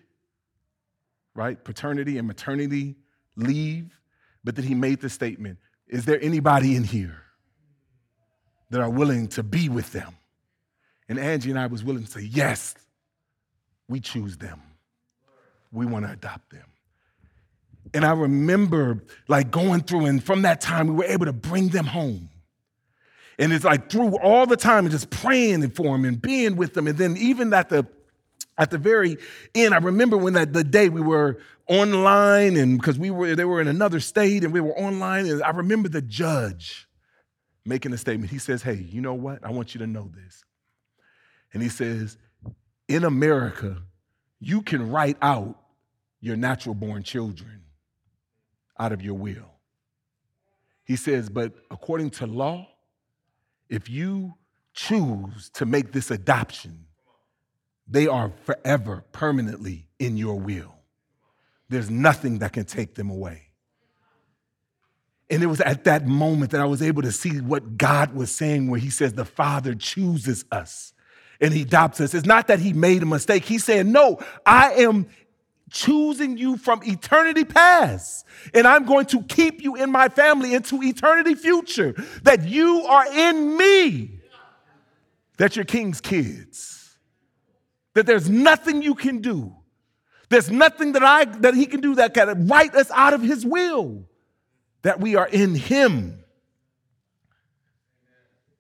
right, 1.36 1.64
paternity 1.64 2.18
and 2.18 2.28
maternity 2.28 2.96
leave, 3.36 3.98
but 4.44 4.56
then 4.56 4.66
he 4.66 4.76
made 4.76 5.02
the 5.02 5.10
statement 5.10 5.60
Is 5.88 6.06
there 6.06 6.20
anybody 6.22 6.76
in 6.76 6.84
here 6.84 7.22
that 8.70 8.82
are 8.82 8.90
willing 8.90 9.28
to 9.30 9.44
be 9.44 9.70
with 9.70 9.92
them? 9.92 10.16
And 11.08 11.20
Angie 11.20 11.50
and 11.50 11.60
I 11.60 11.68
was 11.68 11.84
willing 11.84 12.04
to 12.04 12.12
say, 12.12 12.22
Yes, 12.22 12.76
we 13.88 14.00
choose 14.00 14.38
them. 14.38 14.62
We 15.72 15.86
want 15.86 16.06
to 16.06 16.12
adopt 16.12 16.52
them. 16.52 16.66
And 17.94 18.06
I 18.06 18.12
remember 18.14 19.04
like 19.28 19.52
going 19.52 19.82
through, 19.82 20.06
and 20.06 20.24
from 20.24 20.42
that 20.44 20.62
time, 20.62 20.88
we 20.88 20.94
were 20.96 21.06
able 21.06 21.26
to 21.26 21.34
bring 21.34 21.70
them 21.70 21.86
home. 21.86 22.30
And 23.40 23.52
it's 23.52 23.66
like 23.66 23.90
through 23.90 24.18
all 24.20 24.46
the 24.46 24.58
time 24.58 24.86
and 24.86 24.92
just 24.92 25.10
praying 25.10 25.70
for 25.72 25.84
them 25.84 26.06
and 26.06 26.22
being 26.22 26.56
with 26.56 26.74
them. 26.74 26.88
And 26.88 26.98
then 26.98 27.18
even 27.18 27.54
at 27.54 27.70
the 27.70 27.88
at 28.58 28.70
the 28.70 28.78
very 28.78 29.18
end, 29.56 29.74
I 29.74 29.78
remember 29.78 30.16
when 30.18 30.34
that 30.34 30.54
the 30.54 30.64
day 30.64 30.90
we 30.90 31.02
were 31.02 31.40
online 31.68 32.56
and 32.56 32.78
because 32.78 33.00
we 33.00 33.10
were 33.10 33.36
they 33.36 33.46
were 33.46 33.62
in 33.62 33.68
another 33.68 34.00
state 34.00 34.44
and 34.44 34.54
we 34.54 34.62
were 34.62 34.78
online, 34.78 35.26
and 35.26 35.42
I 35.44 35.50
remember 35.50 35.90
the 35.90 36.02
judge 36.02 36.88
making 37.66 37.94
a 37.94 37.98
statement. 37.98 38.32
He 38.32 38.40
says, 38.40 38.62
Hey, 38.62 38.76
you 38.76 39.02
know 39.02 39.14
what? 39.14 39.44
I 39.44 39.52
want 39.52 39.74
you 39.74 39.80
to 39.80 39.88
know 39.88 40.12
this. 40.14 40.44
And 41.54 41.62
he 41.62 41.70
says, 41.70 42.18
In 42.88 43.04
America, 43.04 43.82
you 44.40 44.62
can 44.62 44.90
write 44.92 45.18
out 45.22 45.58
your 46.20 46.36
natural 46.36 46.76
born 46.76 47.04
children 47.04 47.63
out 48.80 48.92
of 48.92 49.02
your 49.02 49.16
will. 49.16 49.52
He 50.84 50.96
says, 50.96 51.30
but 51.30 51.54
according 51.72 52.12
to 52.12 52.28
law, 52.28 52.68
if 53.70 53.90
you 53.90 54.36
choose 54.74 55.50
to 55.52 55.66
make 55.66 55.92
this 55.92 56.12
adoption, 56.12 56.86
they 57.88 58.08
are 58.08 58.32
forever, 58.44 59.06
permanently 59.12 59.88
in 60.00 60.18
your 60.18 60.40
will. 60.40 60.74
There's 61.70 61.90
nothing 61.90 62.40
that 62.40 62.54
can 62.54 62.66
take 62.66 62.96
them 62.96 63.10
away. 63.10 63.50
And 65.30 65.42
it 65.42 65.48
was 65.48 65.62
at 65.62 65.86
that 65.86 66.06
moment 66.06 66.52
that 66.52 66.62
I 66.62 66.66
was 66.66 66.82
able 66.82 67.02
to 67.02 67.12
see 67.12 67.40
what 67.42 67.78
God 67.78 68.14
was 68.14 68.30
saying, 68.30 68.70
where 68.70 68.80
He 68.80 68.90
says, 68.90 69.14
The 69.14 69.26
Father 69.26 69.74
chooses 69.74 70.46
us 70.52 70.94
and 71.42 71.54
He 71.54 71.64
adopts 71.64 72.02
us. 72.02 72.14
It's 72.14 72.28
not 72.28 72.48
that 72.48 72.60
He 72.60 72.74
made 72.74 73.02
a 73.02 73.06
mistake. 73.06 73.46
He's 73.46 73.64
saying, 73.64 73.92
No, 73.92 74.20
I 74.46 74.74
am 74.74 75.08
choosing 75.74 76.38
you 76.38 76.56
from 76.56 76.82
eternity 76.84 77.44
past, 77.44 78.26
and 78.54 78.66
I'm 78.66 78.86
going 78.86 79.08
to 79.08 79.22
keep 79.24 79.62
you 79.62 79.76
in 79.76 79.92
my 79.92 80.08
family 80.08 80.54
into 80.54 80.82
eternity 80.82 81.36
future, 81.36 81.94
that 82.22 82.48
you 82.48 82.86
are 82.86 83.06
in 83.12 83.58
me, 83.58 84.22
that 85.38 85.58
you're 85.58 85.66
king's 85.66 86.00
kids, 86.00 86.98
that 87.96 88.06
there's 88.06 88.30
nothing 88.30 88.82
you 88.82 88.96
can 88.96 89.20
do. 89.20 89.54
There's 90.30 90.50
nothing 90.50 90.94
that 90.94 91.04
I 91.04 91.26
that 91.26 91.54
he 91.54 91.66
can 91.66 91.82
do 91.82 91.96
that 91.96 92.14
can 92.14 92.48
write 92.48 92.74
us 92.74 92.90
out 92.92 93.14
of 93.14 93.22
his 93.22 93.46
will. 93.46 94.06
That 94.84 95.00
we 95.00 95.16
are 95.16 95.28
in 95.28 95.56
Him. 95.56 96.23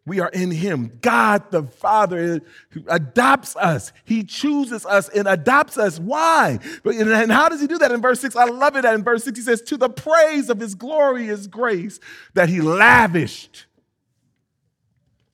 We 0.06 0.20
are 0.20 0.30
in 0.30 0.52
Him. 0.52 1.00
God 1.02 1.50
the 1.52 1.64
Father 1.64 2.42
adopts 2.88 3.56
us. 3.56 3.94
He 4.04 4.24
chooses 4.24 4.86
us 4.86 5.08
and 5.10 5.28
adopts 5.28 5.78
us. 5.78 6.00
Why? 6.00 6.60
And 6.84 7.32
how 7.32 7.48
does 7.48 7.62
He 7.62 7.68
do 7.68 7.78
that 7.78 7.92
in 7.92 8.02
verse 8.02 8.20
6? 8.20 8.36
I 8.36 8.46
love 8.46 8.76
it 8.76 8.82
that 8.82 8.96
in 8.96 9.04
verse 9.04 9.24
6 9.24 9.40
He 9.40 9.44
says, 9.44 9.62
To 9.62 9.78
the 9.78 9.90
praise 9.90 10.50
of 10.50 10.60
His 10.60 10.76
glorious 10.76 11.48
grace 11.48 12.00
that 12.34 12.50
He 12.50 12.60
lavished 12.60 13.66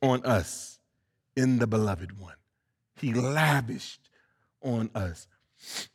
on 0.01 0.23
us 0.23 0.79
in 1.35 1.57
the 1.57 1.67
beloved 1.67 2.19
one. 2.19 2.35
He 2.95 3.13
lavished 3.13 4.09
on 4.61 4.91
us. 4.93 5.27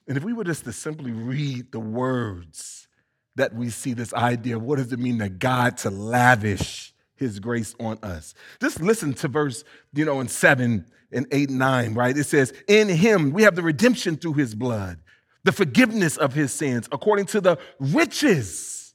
And 0.08 0.16
if 0.16 0.24
we 0.24 0.32
were 0.32 0.44
just 0.44 0.64
to 0.64 0.72
simply 0.72 1.12
read 1.12 1.70
the 1.70 1.80
words 1.80 2.88
that 3.36 3.54
we 3.54 3.70
see 3.70 3.94
this 3.94 4.14
idea 4.14 4.58
what 4.58 4.76
does 4.76 4.92
it 4.92 4.98
mean 4.98 5.18
that 5.18 5.38
God 5.38 5.76
to 5.78 5.90
lavish 5.90 6.93
his 7.16 7.38
grace 7.38 7.74
on 7.78 7.98
us. 8.02 8.34
Just 8.60 8.80
listen 8.80 9.14
to 9.14 9.28
verse, 9.28 9.64
you 9.92 10.04
know, 10.04 10.20
in 10.20 10.28
7 10.28 10.86
and 11.12 11.26
8 11.30 11.50
and 11.50 11.58
9, 11.58 11.94
right? 11.94 12.16
It 12.16 12.24
says, 12.24 12.52
In 12.68 12.88
him 12.88 13.30
we 13.32 13.42
have 13.42 13.54
the 13.54 13.62
redemption 13.62 14.16
through 14.16 14.34
his 14.34 14.54
blood, 14.54 14.98
the 15.44 15.52
forgiveness 15.52 16.16
of 16.16 16.34
his 16.34 16.52
sins, 16.52 16.88
according 16.90 17.26
to 17.26 17.40
the 17.40 17.58
riches 17.78 18.94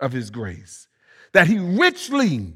of 0.00 0.12
his 0.12 0.30
grace, 0.30 0.88
that 1.32 1.46
he 1.46 1.58
richly 1.58 2.54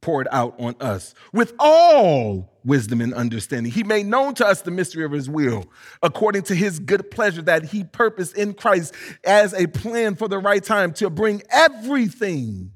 poured 0.00 0.26
out 0.32 0.54
on 0.58 0.74
us 0.80 1.14
with 1.32 1.54
all 1.60 2.58
wisdom 2.64 3.00
and 3.00 3.14
understanding. 3.14 3.70
He 3.70 3.84
made 3.84 4.06
known 4.06 4.34
to 4.34 4.46
us 4.46 4.62
the 4.62 4.70
mystery 4.72 5.04
of 5.04 5.12
his 5.12 5.30
will, 5.30 5.64
according 6.02 6.42
to 6.44 6.54
his 6.54 6.80
good 6.80 7.10
pleasure 7.10 7.42
that 7.42 7.66
he 7.66 7.84
purposed 7.84 8.36
in 8.36 8.54
Christ 8.54 8.94
as 9.24 9.54
a 9.54 9.68
plan 9.68 10.16
for 10.16 10.26
the 10.26 10.38
right 10.38 10.62
time 10.62 10.92
to 10.94 11.08
bring 11.08 11.42
everything 11.50 12.72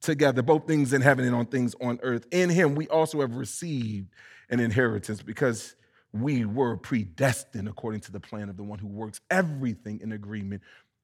together, 0.00 0.42
both 0.42 0.66
things 0.66 0.92
in 0.92 1.02
heaven 1.02 1.24
and 1.24 1.34
on 1.34 1.46
things 1.46 1.74
on 1.80 1.98
earth. 2.02 2.26
In 2.30 2.50
him, 2.50 2.74
we 2.74 2.88
also 2.88 3.20
have 3.20 3.34
received 3.36 4.08
an 4.50 4.60
inheritance 4.60 5.22
because 5.22 5.74
we 6.12 6.44
were 6.44 6.76
predestined 6.76 7.68
according 7.68 8.00
to 8.00 8.12
the 8.12 8.20
plan 8.20 8.48
of 8.48 8.56
the 8.56 8.62
one 8.62 8.78
who 8.78 8.86
works 8.86 9.20
everything 9.30 10.00
in 10.00 10.12
agreement 10.12 10.62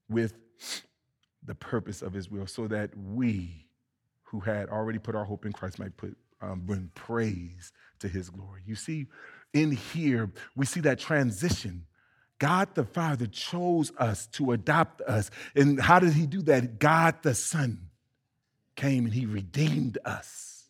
with 0.09 0.35
the 1.45 1.55
purpose 1.55 2.01
of 2.01 2.13
his 2.13 2.31
will, 2.31 2.47
so 2.47 2.67
that 2.69 2.97
we 2.97 3.67
who 4.23 4.41
had 4.41 4.69
already 4.69 4.99
put 4.99 5.15
our 5.15 5.25
hope 5.25 5.45
in 5.45 5.53
Christ 5.53 5.79
might 5.79 5.97
put 5.97 6.17
um, 6.41 6.61
bring 6.61 6.91
praise 6.95 7.73
to 8.01 8.09
his 8.09 8.31
glory. 8.31 8.63
You 8.67 8.75
see, 8.75 9.07
in 9.53 9.73
here, 9.73 10.31
we 10.57 10.67
see 10.67 10.81
that 10.81 10.99
transition. 10.99 11.87
God 12.39 12.75
the 12.75 12.85
Father 12.85 13.27
chose 13.27 13.93
us 13.99 14.27
to 14.29 14.53
adopt 14.53 15.01
us. 15.03 15.31
And 15.55 15.81
how 15.81 15.99
did 15.99 16.13
he 16.13 16.27
do 16.27 16.43
that? 16.43 16.79
God 16.79 17.23
the 17.23 17.35
Son 17.35 17.91
came 18.77 19.05
and 19.05 19.15
he 19.15 19.27
redeemed 19.27 19.99
us 20.05 20.65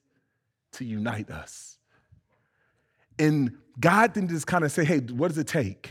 to 0.72 0.84
unite 0.84 1.30
us. 1.30 1.78
And 3.18 3.56
God 3.78 4.12
didn't 4.12 4.30
just 4.30 4.46
kind 4.46 4.64
of 4.64 4.72
say, 4.72 4.84
hey, 4.84 4.98
what 4.98 5.28
does 5.28 5.38
it 5.38 5.46
take? 5.46 5.90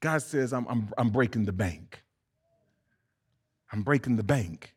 God 0.00 0.22
says, 0.22 0.52
I'm, 0.52 0.66
I'm, 0.68 0.88
I'm 0.96 1.10
breaking 1.10 1.44
the 1.44 1.52
bank. 1.52 2.02
I'm 3.72 3.82
breaking 3.82 4.16
the 4.16 4.22
bank. 4.22 4.74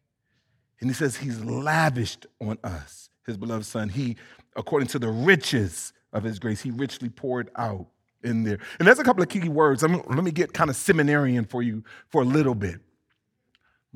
And 0.79 0.89
he 0.89 0.93
says 0.93 1.15
he's 1.15 1.39
lavished 1.43 2.27
on 2.41 2.58
us, 2.63 3.10
his 3.25 3.38
beloved 3.38 3.65
son. 3.65 3.89
He, 3.89 4.17
according 4.56 4.88
to 4.89 4.99
the 4.99 5.10
riches 5.10 5.93
of 6.12 6.23
his 6.23 6.39
grace, 6.39 6.62
he 6.62 6.71
richly 6.71 7.10
poured 7.10 7.49
out 7.56 7.88
in 8.23 8.43
there. 8.43 8.60
And 8.79 8.88
there's 8.88 8.99
a 8.99 9.03
couple 9.03 9.23
of 9.23 9.29
key 9.29 9.47
words. 9.47 9.82
let 9.82 10.23
me 10.23 10.32
get 10.32 10.53
kind 10.53 10.69
of 10.69 10.75
seminarian 10.75 11.45
for 11.45 11.63
you 11.63 11.84
for 12.10 12.21
a 12.21 12.25
little 12.25 12.56
bit. 12.56 12.82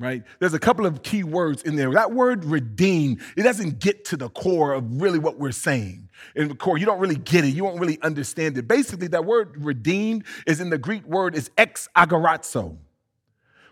Right? 0.00 0.22
There's 0.38 0.54
a 0.54 0.60
couple 0.60 0.86
of 0.86 1.02
key 1.02 1.24
words 1.24 1.62
in 1.62 1.74
there. 1.74 1.90
That 1.92 2.12
word 2.12 2.44
redeem, 2.44 3.18
it 3.36 3.42
doesn't 3.42 3.80
get 3.80 4.04
to 4.06 4.16
the 4.16 4.28
core 4.28 4.72
of 4.72 5.00
really 5.00 5.18
what 5.18 5.40
we're 5.40 5.50
saying. 5.50 6.08
In 6.36 6.46
the 6.46 6.54
core, 6.54 6.78
you 6.78 6.86
don't 6.86 7.00
really 7.00 7.16
get 7.16 7.44
it. 7.44 7.48
You 7.48 7.64
won't 7.64 7.80
really 7.80 8.00
understand 8.02 8.56
it. 8.58 8.68
Basically, 8.68 9.08
that 9.08 9.24
word 9.24 9.56
redeemed 9.64 10.24
is 10.46 10.60
in 10.60 10.70
the 10.70 10.78
Greek 10.78 11.04
word 11.04 11.34
is 11.34 11.50
ex 11.58 11.88
agorazo. 11.96 12.76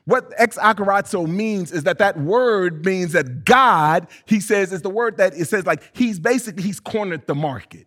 What 0.05 0.33
ex 0.37 0.57
agorazo 0.59 1.29
means 1.29 1.71
is 1.71 1.85
that 1.85 1.99
that 1.99 2.19
word 2.19 2.85
means 2.85 3.13
that 3.13 3.45
God, 3.45 4.09
he 4.25 4.41
says, 4.41 4.73
is 4.73 4.83
the 4.83 4.91
word 4.91 5.19
that 5.19 5.35
it 5.35 5.47
says 5.47 5.65
like 5.65 5.97
he's 5.97 6.19
basically, 6.19 6.65
he's 6.65 6.81
cornered 6.81 7.27
the 7.29 7.37
market. 7.37 7.87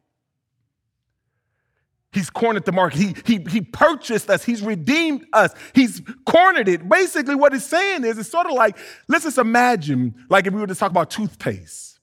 He's 2.11 2.29
cornered 2.29 2.65
the 2.65 2.71
market. 2.71 2.97
He, 2.99 3.15
he, 3.25 3.45
he 3.49 3.61
purchased 3.61 4.29
us. 4.29 4.43
He's 4.43 4.63
redeemed 4.63 5.27
us. 5.31 5.53
He's 5.75 6.01
cornered 6.25 6.67
it. 6.67 6.89
Basically, 6.89 7.35
what 7.35 7.53
it's 7.53 7.65
saying 7.65 8.03
is 8.03 8.17
it's 8.17 8.29
sort 8.29 8.47
of 8.47 8.53
like, 8.53 8.77
let's 9.07 9.25
just 9.25 9.37
imagine, 9.37 10.15
like 10.27 10.47
if 10.47 10.53
we 10.53 10.59
were 10.59 10.67
to 10.67 10.75
talk 10.75 10.89
about 10.89 11.11
toothpaste. 11.11 11.99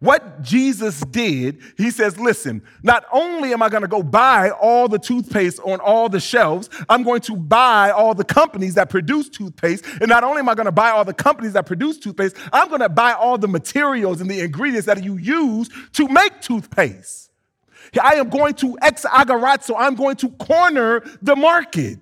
What 0.00 0.40
Jesus 0.40 1.02
did, 1.02 1.60
he 1.76 1.90
says, 1.90 2.18
listen, 2.18 2.62
not 2.82 3.04
only 3.12 3.52
am 3.52 3.62
I 3.62 3.68
going 3.68 3.82
to 3.82 3.88
go 3.88 4.02
buy 4.02 4.48
all 4.48 4.88
the 4.88 4.98
toothpaste 4.98 5.60
on 5.60 5.78
all 5.78 6.08
the 6.08 6.18
shelves, 6.18 6.70
I'm 6.88 7.02
going 7.02 7.20
to 7.22 7.36
buy 7.36 7.90
all 7.90 8.14
the 8.14 8.24
companies 8.24 8.74
that 8.74 8.88
produce 8.88 9.28
toothpaste. 9.28 9.84
And 10.00 10.08
not 10.08 10.24
only 10.24 10.38
am 10.40 10.48
I 10.48 10.54
going 10.54 10.66
to 10.66 10.72
buy 10.72 10.90
all 10.90 11.04
the 11.04 11.12
companies 11.12 11.52
that 11.52 11.66
produce 11.66 11.98
toothpaste, 11.98 12.34
I'm 12.50 12.68
going 12.68 12.80
to 12.80 12.88
buy 12.88 13.12
all 13.12 13.36
the 13.36 13.46
materials 13.46 14.22
and 14.22 14.30
the 14.30 14.40
ingredients 14.40 14.86
that 14.86 15.04
you 15.04 15.16
use 15.18 15.68
to 15.92 16.08
make 16.08 16.40
toothpaste. 16.40 17.29
I 18.00 18.14
am 18.14 18.28
going 18.28 18.54
to 18.54 18.76
ex 18.82 19.04
agorazo, 19.04 19.74
I'm 19.78 19.94
going 19.94 20.16
to 20.16 20.28
corner 20.30 21.02
the 21.22 21.36
market 21.36 21.98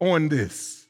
on 0.00 0.28
this. 0.28 0.86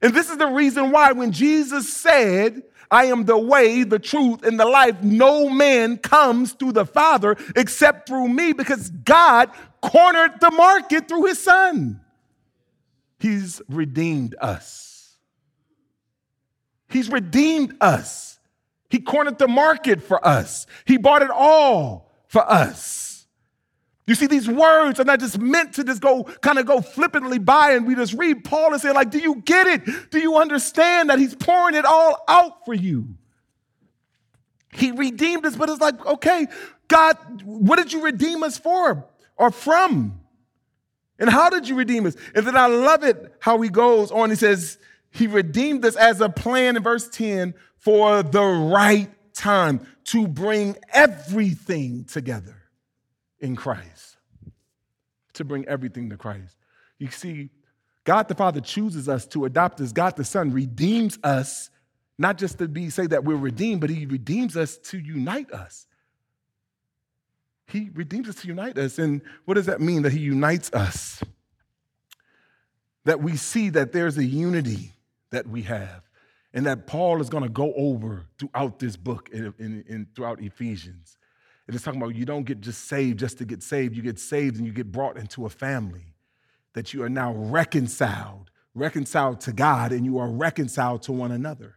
And 0.00 0.14
this 0.14 0.30
is 0.30 0.36
the 0.36 0.46
reason 0.46 0.90
why 0.90 1.12
when 1.12 1.32
Jesus 1.32 1.92
said, 1.92 2.62
I 2.90 3.06
am 3.06 3.24
the 3.24 3.38
way, 3.38 3.82
the 3.82 3.98
truth, 3.98 4.44
and 4.44 4.60
the 4.60 4.66
life. 4.66 5.02
No 5.02 5.48
man 5.48 5.96
comes 5.96 6.52
through 6.52 6.72
the 6.72 6.86
Father 6.86 7.36
except 7.56 8.08
through 8.08 8.28
me 8.28 8.52
because 8.52 8.90
God 8.90 9.50
cornered 9.80 10.40
the 10.40 10.50
market 10.50 11.08
through 11.08 11.24
his 11.24 11.42
Son. 11.42 12.00
He's 13.18 13.62
redeemed 13.68 14.36
us. 14.40 15.16
He's 16.88 17.10
redeemed 17.10 17.74
us. 17.80 18.38
He 18.90 19.00
cornered 19.00 19.38
the 19.38 19.48
market 19.48 20.02
for 20.02 20.24
us. 20.24 20.66
He 20.84 20.98
bought 20.98 21.22
it 21.22 21.30
all 21.30 22.13
for 22.34 22.50
us. 22.50 23.26
You 24.06 24.16
see, 24.16 24.26
these 24.26 24.48
words 24.48 24.98
are 24.98 25.04
not 25.04 25.20
just 25.20 25.38
meant 25.38 25.74
to 25.74 25.84
just 25.84 26.02
go 26.02 26.24
kind 26.24 26.58
of 26.58 26.66
go 26.66 26.80
flippantly 26.80 27.38
by 27.38 27.72
and 27.72 27.86
we 27.86 27.94
just 27.94 28.12
read 28.12 28.42
Paul 28.44 28.72
and 28.72 28.82
say, 28.82 28.92
like, 28.92 29.10
do 29.10 29.18
you 29.18 29.36
get 29.36 29.68
it? 29.68 30.10
Do 30.10 30.18
you 30.18 30.36
understand 30.36 31.08
that 31.10 31.20
he's 31.20 31.34
pouring 31.36 31.76
it 31.76 31.84
all 31.84 32.22
out 32.26 32.64
for 32.66 32.74
you? 32.74 33.06
He 34.72 34.90
redeemed 34.90 35.46
us, 35.46 35.54
but 35.54 35.70
it's 35.70 35.80
like, 35.80 36.04
okay, 36.04 36.48
God, 36.88 37.16
what 37.44 37.76
did 37.76 37.92
you 37.92 38.02
redeem 38.02 38.42
us 38.42 38.58
for 38.58 39.06
or 39.36 39.50
from? 39.52 40.20
And 41.20 41.30
how 41.30 41.48
did 41.48 41.68
you 41.68 41.76
redeem 41.76 42.04
us? 42.04 42.16
And 42.34 42.44
then 42.44 42.56
I 42.56 42.66
love 42.66 43.04
it 43.04 43.32
how 43.38 43.60
he 43.60 43.68
goes 43.68 44.10
on. 44.10 44.30
He 44.30 44.36
says, 44.36 44.76
He 45.12 45.28
redeemed 45.28 45.84
us 45.84 45.94
as 45.94 46.20
a 46.20 46.28
plan 46.28 46.76
in 46.76 46.82
verse 46.82 47.08
10 47.08 47.54
for 47.78 48.24
the 48.24 48.42
right 48.42 49.08
time 49.34 49.86
to 50.04 50.26
bring 50.26 50.76
everything 50.92 52.04
together 52.04 52.56
in 53.40 53.56
Christ, 53.56 54.16
to 55.34 55.44
bring 55.44 55.66
everything 55.66 56.10
to 56.10 56.16
Christ. 56.16 56.56
You 56.98 57.10
see, 57.10 57.50
God 58.04 58.28
the 58.28 58.34
Father 58.34 58.60
chooses 58.60 59.08
us 59.08 59.26
to 59.28 59.44
adopt 59.44 59.80
us. 59.80 59.92
God 59.92 60.16
the 60.16 60.24
Son 60.24 60.52
redeems 60.52 61.18
us, 61.22 61.70
not 62.18 62.38
just 62.38 62.58
to 62.58 62.68
be 62.68 62.90
say 62.90 63.06
that 63.06 63.24
we're 63.24 63.36
redeemed, 63.36 63.80
but 63.80 63.90
He 63.90 64.06
redeems 64.06 64.56
us 64.56 64.76
to 64.78 64.98
unite 64.98 65.50
us. 65.52 65.86
He 67.66 67.90
redeems 67.94 68.28
us 68.28 68.36
to 68.36 68.48
unite 68.48 68.78
us. 68.78 68.98
And 68.98 69.22
what 69.46 69.54
does 69.54 69.66
that 69.66 69.80
mean 69.80 70.02
that 70.02 70.12
He 70.12 70.20
unites 70.20 70.72
us? 70.72 71.22
That 73.04 73.20
we 73.20 73.36
see 73.36 73.70
that 73.70 73.92
there's 73.92 74.16
a 74.16 74.24
unity 74.24 74.92
that 75.30 75.46
we 75.48 75.62
have, 75.62 76.03
and 76.54 76.64
that 76.64 76.86
Paul 76.86 77.20
is 77.20 77.28
going 77.28 77.42
to 77.42 77.50
go 77.50 77.74
over 77.74 78.24
throughout 78.38 78.78
this 78.78 78.96
book 78.96 79.28
and 79.32 80.06
throughout 80.14 80.40
Ephesians. 80.40 81.18
and 81.66 81.74
It 81.74 81.76
is 81.76 81.82
talking 81.82 82.00
about 82.00 82.14
you 82.14 82.24
don't 82.24 82.44
get 82.44 82.60
just 82.60 82.86
saved 82.86 83.18
just 83.18 83.36
to 83.38 83.44
get 83.44 83.62
saved. 83.62 83.96
You 83.96 84.02
get 84.02 84.18
saved 84.18 84.56
and 84.56 84.66
you 84.66 84.72
get 84.72 84.92
brought 84.92 85.18
into 85.18 85.44
a 85.44 85.50
family 85.50 86.14
that 86.72 86.94
you 86.94 87.02
are 87.02 87.08
now 87.08 87.32
reconciled, 87.34 88.50
reconciled 88.74 89.40
to 89.42 89.52
God, 89.52 89.92
and 89.92 90.04
you 90.06 90.18
are 90.18 90.30
reconciled 90.30 91.02
to 91.02 91.12
one 91.12 91.32
another. 91.32 91.76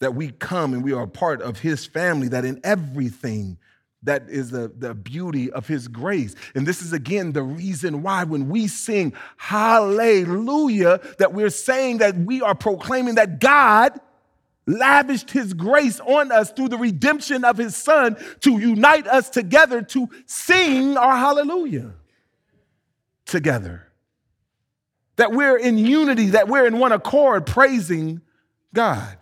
that 0.00 0.14
we 0.14 0.30
come 0.30 0.72
and 0.72 0.82
we 0.82 0.92
are 0.92 1.02
a 1.02 1.08
part 1.08 1.42
of 1.42 1.60
his 1.60 1.86
family, 1.86 2.26
that 2.28 2.44
in 2.44 2.58
everything, 2.64 3.58
that 4.02 4.28
is 4.28 4.50
the, 4.50 4.72
the 4.74 4.94
beauty 4.94 5.50
of 5.52 5.66
his 5.66 5.88
grace. 5.88 6.34
And 6.54 6.66
this 6.66 6.80
is 6.80 6.92
again 6.92 7.32
the 7.32 7.42
reason 7.42 8.02
why 8.02 8.24
when 8.24 8.48
we 8.48 8.66
sing 8.66 9.12
hallelujah, 9.36 11.00
that 11.18 11.34
we're 11.34 11.50
saying 11.50 11.98
that 11.98 12.16
we 12.16 12.40
are 12.40 12.54
proclaiming 12.54 13.16
that 13.16 13.40
God 13.40 14.00
lavished 14.66 15.30
his 15.30 15.52
grace 15.52 16.00
on 16.00 16.32
us 16.32 16.50
through 16.52 16.68
the 16.68 16.78
redemption 16.78 17.44
of 17.44 17.56
his 17.56 17.76
son 17.76 18.16
to 18.40 18.58
unite 18.58 19.06
us 19.06 19.28
together 19.28 19.82
to 19.82 20.08
sing 20.26 20.96
our 20.96 21.16
hallelujah 21.16 21.92
together. 23.26 23.86
That 25.16 25.32
we're 25.32 25.58
in 25.58 25.76
unity, 25.76 26.28
that 26.30 26.48
we're 26.48 26.66
in 26.66 26.78
one 26.78 26.92
accord 26.92 27.46
praising 27.46 28.22
God. 28.72 29.18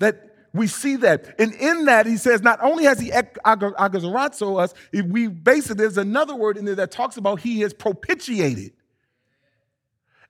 That 0.00 0.31
we 0.54 0.66
see 0.66 0.96
that. 0.96 1.34
And 1.38 1.54
in 1.54 1.86
that, 1.86 2.06
he 2.06 2.16
says, 2.16 2.42
not 2.42 2.62
only 2.62 2.84
has 2.84 3.00
he 3.00 3.10
agazorazo 3.10 4.60
us, 4.60 4.74
we 4.92 5.28
basically, 5.28 5.76
there's 5.76 5.98
another 5.98 6.34
word 6.34 6.56
in 6.56 6.64
there 6.64 6.74
that 6.74 6.90
talks 6.90 7.16
about 7.16 7.40
he 7.40 7.60
has 7.60 7.72
propitiated. 7.72 8.72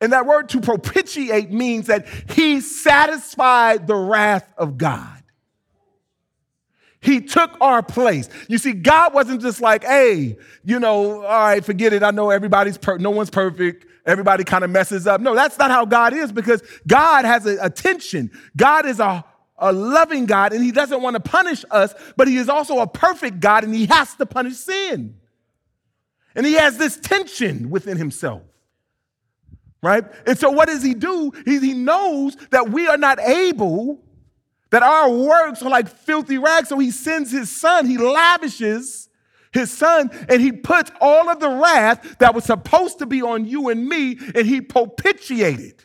And 0.00 0.12
that 0.12 0.26
word 0.26 0.48
to 0.50 0.60
propitiate 0.60 1.52
means 1.52 1.86
that 1.86 2.06
he 2.30 2.60
satisfied 2.60 3.86
the 3.86 3.94
wrath 3.94 4.52
of 4.56 4.78
God. 4.78 5.22
He 7.00 7.20
took 7.20 7.60
our 7.60 7.82
place. 7.82 8.28
You 8.48 8.58
see, 8.58 8.72
God 8.72 9.12
wasn't 9.12 9.42
just 9.42 9.60
like, 9.60 9.82
hey, 9.82 10.36
you 10.64 10.78
know, 10.78 11.22
all 11.22 11.46
right, 11.46 11.64
forget 11.64 11.92
it. 11.92 12.04
I 12.04 12.12
know 12.12 12.30
everybody's, 12.30 12.78
per- 12.78 12.98
no 12.98 13.10
one's 13.10 13.30
perfect. 13.30 13.86
Everybody 14.06 14.44
kind 14.44 14.62
of 14.62 14.70
messes 14.70 15.06
up. 15.06 15.20
No, 15.20 15.34
that's 15.34 15.58
not 15.58 15.70
how 15.70 15.84
God 15.84 16.12
is 16.12 16.32
because 16.32 16.62
God 16.86 17.24
has 17.24 17.46
a 17.46 17.56
attention. 17.64 18.30
God 18.56 18.86
is 18.86 19.00
a 19.00 19.24
a 19.62 19.72
loving 19.72 20.26
God 20.26 20.52
and 20.52 20.62
he 20.62 20.72
doesn't 20.72 21.00
want 21.00 21.14
to 21.14 21.20
punish 21.20 21.64
us, 21.70 21.94
but 22.16 22.28
he 22.28 22.36
is 22.36 22.48
also 22.48 22.80
a 22.80 22.86
perfect 22.86 23.40
God 23.40 23.64
and 23.64 23.74
he 23.74 23.86
has 23.86 24.14
to 24.16 24.26
punish 24.26 24.56
sin. 24.56 25.14
And 26.34 26.44
he 26.44 26.54
has 26.54 26.76
this 26.76 26.98
tension 26.98 27.70
within 27.70 27.96
himself. 27.96 28.42
Right? 29.82 30.04
And 30.26 30.38
so 30.38 30.50
what 30.50 30.68
does 30.68 30.82
he 30.82 30.94
do? 30.94 31.32
He, 31.44 31.58
he 31.58 31.74
knows 31.74 32.36
that 32.50 32.70
we 32.70 32.86
are 32.88 32.96
not 32.96 33.18
able, 33.20 34.00
that 34.70 34.82
our 34.82 35.10
works 35.10 35.62
are 35.62 35.70
like 35.70 35.88
filthy 35.88 36.38
rags. 36.38 36.68
So 36.68 36.78
he 36.78 36.90
sends 36.90 37.30
his 37.30 37.50
son, 37.50 37.86
he 37.86 37.98
lavishes 37.98 39.08
his 39.52 39.70
son, 39.70 40.10
and 40.28 40.40
he 40.40 40.50
puts 40.50 40.90
all 41.00 41.28
of 41.28 41.40
the 41.40 41.48
wrath 41.48 42.18
that 42.18 42.34
was 42.34 42.44
supposed 42.44 42.98
to 43.00 43.06
be 43.06 43.22
on 43.22 43.44
you 43.44 43.68
and 43.68 43.86
me, 43.86 44.18
and 44.34 44.46
he 44.46 44.60
propitiated. 44.60 45.84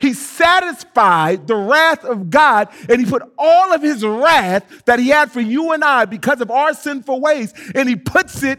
He 0.00 0.14
satisfied 0.14 1.46
the 1.46 1.54
wrath 1.54 2.04
of 2.04 2.30
God 2.30 2.68
and 2.88 3.00
he 3.00 3.06
put 3.06 3.22
all 3.38 3.74
of 3.74 3.82
his 3.82 4.04
wrath 4.04 4.84
that 4.86 4.98
he 4.98 5.08
had 5.08 5.30
for 5.30 5.40
you 5.40 5.72
and 5.72 5.84
I 5.84 6.06
because 6.06 6.40
of 6.40 6.50
our 6.50 6.72
sinful 6.72 7.20
ways 7.20 7.52
and 7.74 7.86
he 7.86 7.96
puts 7.96 8.42
it 8.42 8.58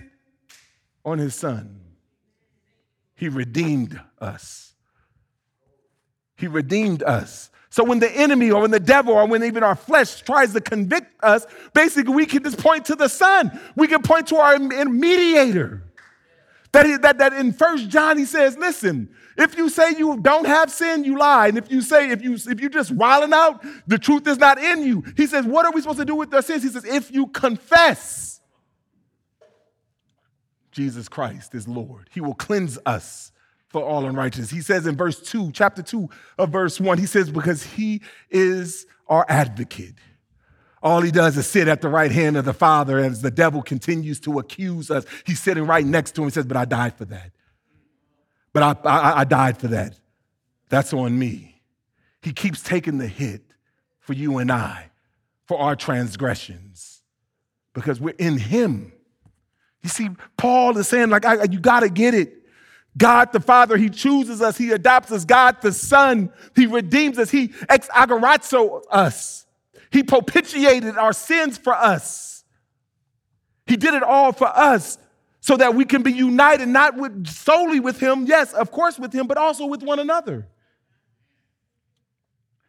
on 1.04 1.18
his 1.18 1.34
son. 1.34 1.80
He 3.16 3.28
redeemed 3.28 4.00
us. 4.20 4.74
He 6.36 6.48
redeemed 6.48 7.02
us. 7.04 7.50
So 7.72 7.84
when 7.84 8.00
the 8.00 8.12
enemy 8.12 8.52
or 8.52 8.62
when 8.62 8.72
the 8.72 8.80
devil 8.80 9.14
or 9.14 9.26
when 9.26 9.44
even 9.44 9.64
our 9.64 9.76
flesh 9.76 10.22
tries 10.22 10.54
to 10.54 10.62
convict 10.62 11.24
us, 11.24 11.48
basically 11.74 12.14
we 12.14 12.26
can 12.26 12.44
just 12.44 12.60
point 12.60 12.86
to 12.86 12.96
the 12.96 13.08
son. 13.08 13.60
We 13.76 13.88
can 13.88 14.04
point 14.04 14.28
to 14.28 14.36
our 14.36 14.60
mediator. 14.60 15.91
That, 16.72 16.86
he, 16.86 16.98
that, 16.98 17.18
that 17.18 17.34
in 17.34 17.52
First 17.52 17.90
John 17.90 18.18
he 18.18 18.26
says, 18.26 18.58
listen, 18.58 19.10
if 19.38 19.58
you 19.58 19.70
say 19.70 19.94
you 19.98 20.18
don't 20.18 20.46
have 20.46 20.72
sin, 20.72 21.04
you 21.04 21.18
lie. 21.18 21.48
And 21.48 21.58
if 21.58 21.70
you 21.70 21.82
say, 21.82 22.12
if 22.12 22.22
you 22.22 22.36
if 22.36 22.62
you 22.62 22.70
just 22.70 22.92
wilding 22.92 23.34
out, 23.34 23.64
the 23.88 23.98
truth 23.98 24.26
is 24.28 24.38
not 24.38 24.58
in 24.58 24.84
you. 24.84 25.04
He 25.18 25.28
says, 25.28 25.46
what 25.46 25.66
are 25.66 25.72
we 25.74 25.82
supposed 25.82 26.00
to 26.00 26.06
do 26.06 26.16
with 26.16 26.34
our 26.34 26.42
sins? 26.42 26.64
He 26.64 26.70
says, 26.70 26.86
if 26.86 27.12
you 27.12 27.28
confess 27.28 28.40
Jesus 30.72 31.10
Christ 31.10 31.54
is 31.54 31.68
Lord, 31.68 32.10
He 32.14 32.22
will 32.22 32.36
cleanse 32.36 32.80
us 32.86 33.32
for 33.68 33.84
all 33.84 34.06
unrighteousness. 34.06 34.50
He 34.50 34.62
says 34.62 34.86
in 34.86 34.96
verse 34.96 35.20
2, 35.22 35.52
chapter 35.52 35.82
2 35.82 36.10
of 36.38 36.50
verse 36.50 36.80
1, 36.80 36.98
he 36.98 37.06
says, 37.06 37.30
because 37.30 37.64
He 37.64 38.02
is 38.30 38.86
our 39.08 39.26
advocate. 39.30 39.96
All 40.84 41.02
he 41.02 41.12
does 41.12 41.38
is 41.38 41.46
sit 41.46 41.68
at 41.68 41.82
the 41.82 41.90
right 41.90 42.12
hand 42.12 42.38
of 42.38 42.46
the 42.46 42.54
Father 42.54 42.98
as 42.98 43.22
the 43.22 43.30
devil 43.30 43.62
continues 43.62 44.20
to 44.22 44.40
accuse 44.40 44.90
us. 44.90 45.06
He's 45.26 45.40
sitting 45.40 45.66
right 45.66 45.86
next 45.86 46.16
to 46.16 46.22
him. 46.22 46.28
He 46.28 46.32
says, 46.32 46.46
But 46.46 46.58
I 46.58 46.66
died 46.66 46.96
for 46.96 47.06
that. 47.06 47.32
But 48.54 48.86
I, 48.86 48.90
I, 48.90 49.20
I 49.20 49.24
died 49.24 49.58
for 49.58 49.68
that. 49.68 50.00
That's 50.70 50.94
on 50.94 51.18
me. 51.18 51.62
He 52.22 52.34
keeps 52.34 52.64
taking 52.64 52.98
the 52.98 53.08
hit 53.08 53.42
for 54.00 54.14
you 54.14 54.40
and 54.40 54.52
I, 54.52 54.90
for 55.46 55.60
our 55.60 55.76
transgressions, 55.76 57.02
because 57.74 58.00
we're 58.00 58.16
in 58.18 58.38
Him. 58.38 58.92
You 59.84 59.90
see, 59.90 60.10
Paul 60.38 60.78
is 60.78 60.88
saying, 60.88 61.10
like, 61.10 61.26
I, 61.26 61.44
you 61.44 61.60
got 61.60 61.82
to 61.82 61.90
get 61.90 62.14
it. 62.14 62.38
God 62.98 63.32
the 63.32 63.40
Father, 63.40 63.78
He 63.78 63.90
chooses 63.90 64.42
us, 64.42 64.58
He 64.58 64.72
adopts 64.72 65.12
us. 65.12 65.26
God 65.26 65.62
the 65.62 65.72
Son, 65.72 66.32
He 66.56 66.66
redeems 66.66 67.18
us, 67.18 67.30
He 67.30 67.54
ex 67.70 67.88
agorazo 67.90 68.82
us. 68.90 69.41
He 69.92 70.04
propitiated 70.04 70.98
our 70.98 71.14
sins 71.14 71.58
for 71.58 71.74
us. 71.74 72.44
He 73.68 73.78
did 73.78 73.94
it 73.94 74.04
all 74.04 74.32
for 74.32 74.48
us 74.48 74.98
so 75.42 75.58
that 75.58 75.76
we 75.76 75.86
can 75.86 76.02
be 76.02 76.12
united 76.12 76.68
not 76.68 76.96
with, 76.96 77.28
solely 77.28 77.80
with 77.80 78.00
him, 78.00 78.26
yes, 78.26 78.54
of 78.54 78.72
course 78.72 78.98
with 78.98 79.12
him, 79.12 79.28
but 79.28 79.38
also 79.38 79.66
with 79.66 79.84
one 79.84 80.00
another. 80.00 80.48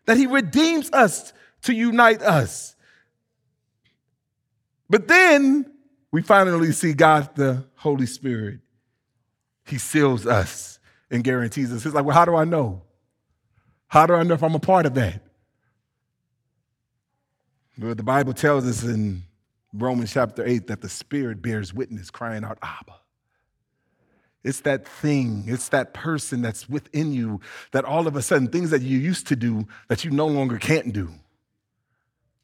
That 0.07 0.17
he 0.17 0.27
redeems 0.27 0.91
us 0.93 1.33
to 1.63 1.75
unite 1.75 2.23
us. 2.23 2.75
But 4.91 5.07
then 5.07 5.71
we 6.11 6.23
finally 6.23 6.73
see 6.73 6.93
God 6.93 7.35
the 7.37 7.65
Holy 7.77 8.07
Spirit. 8.07 8.61
He 9.67 9.79
seals 9.79 10.27
us 10.27 10.81
and 11.11 11.23
guarantees 11.23 11.73
us. 11.73 11.85
He's 11.85 11.95
like, 11.95 12.05
well, 12.05 12.17
how 12.17 12.25
do 12.25 12.35
I 12.35 12.45
know? 12.45 12.83
How 13.87 14.07
do 14.07 14.15
I 14.15 14.23
know 14.23 14.35
if 14.35 14.43
I'm 14.43 14.55
a 14.55 14.61
part 14.61 14.87
of 14.87 14.95
that? 14.95 15.23
Well, 17.83 17.97
the 17.97 18.05
Bible 18.05 18.33
tells 18.33 18.65
us 18.65 18.85
in 18.85 19.25
Romans 19.73 20.13
chapter 20.13 20.47
8 20.47 20.69
that 20.69 20.83
the 20.83 20.89
Spirit 20.89 21.43
bears 21.43 21.75
witness, 21.75 22.11
crying 22.11 22.45
out, 22.45 22.57
Abba. 22.63 22.95
It's 24.45 24.61
that 24.61 24.87
thing, 24.87 25.45
it's 25.49 25.69
that 25.71 25.93
person 25.93 26.43
that's 26.43 26.69
within 26.69 27.13
you 27.13 27.41
that 27.73 27.85
all 27.85 28.07
of 28.07 28.15
a 28.15 28.23
sudden 28.23 28.47
things 28.47 28.71
that 28.71 28.83
you 28.83 28.99
used 28.99 29.27
to 29.29 29.37
do 29.37 29.67
that 29.89 30.05
you 30.05 30.13
no 30.13 30.29
longer 30.29 30.59
can't 30.59 30.93
do. 30.93 31.11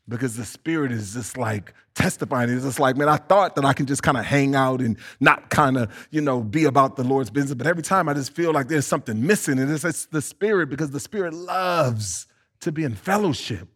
Because 0.09 0.37
the 0.37 0.45
Spirit 0.45 0.91
is 0.91 1.15
just 1.15 1.37
like 1.37 1.73
testifying. 1.95 2.51
It's 2.51 2.65
just 2.65 2.81
like, 2.81 2.97
man, 2.97 3.09
I 3.09 3.19
thought 3.19 3.55
that 3.57 3.65
I 3.65 3.75
can 3.75 3.87
just 3.87 4.03
kind 4.03 4.17
of 4.17 4.25
hang 4.25 4.57
out 4.57 4.81
and 4.81 4.97
not 5.21 5.51
kind 5.51 5.77
of, 5.77 6.09
you 6.11 6.21
know, 6.21 6.41
be 6.41 6.65
about 6.65 6.97
the 6.97 7.05
Lord's 7.05 7.31
business. 7.31 7.55
But 7.55 7.69
every 7.69 7.83
time 7.85 8.09
I 8.09 8.15
just 8.15 8.33
feel 8.33 8.53
like 8.53 8.67
there's 8.67 8.87
something 8.87 9.25
missing. 9.25 9.61
And 9.61 9.71
it's, 9.71 9.85
it's 9.85 10.07
the 10.07 10.23
Spirit 10.23 10.69
because 10.69 10.91
the 10.91 11.01
Spirit 11.01 11.33
loves 11.33 12.27
to 12.61 12.73
be 12.73 12.83
in 12.83 12.97
fellowship 12.97 13.69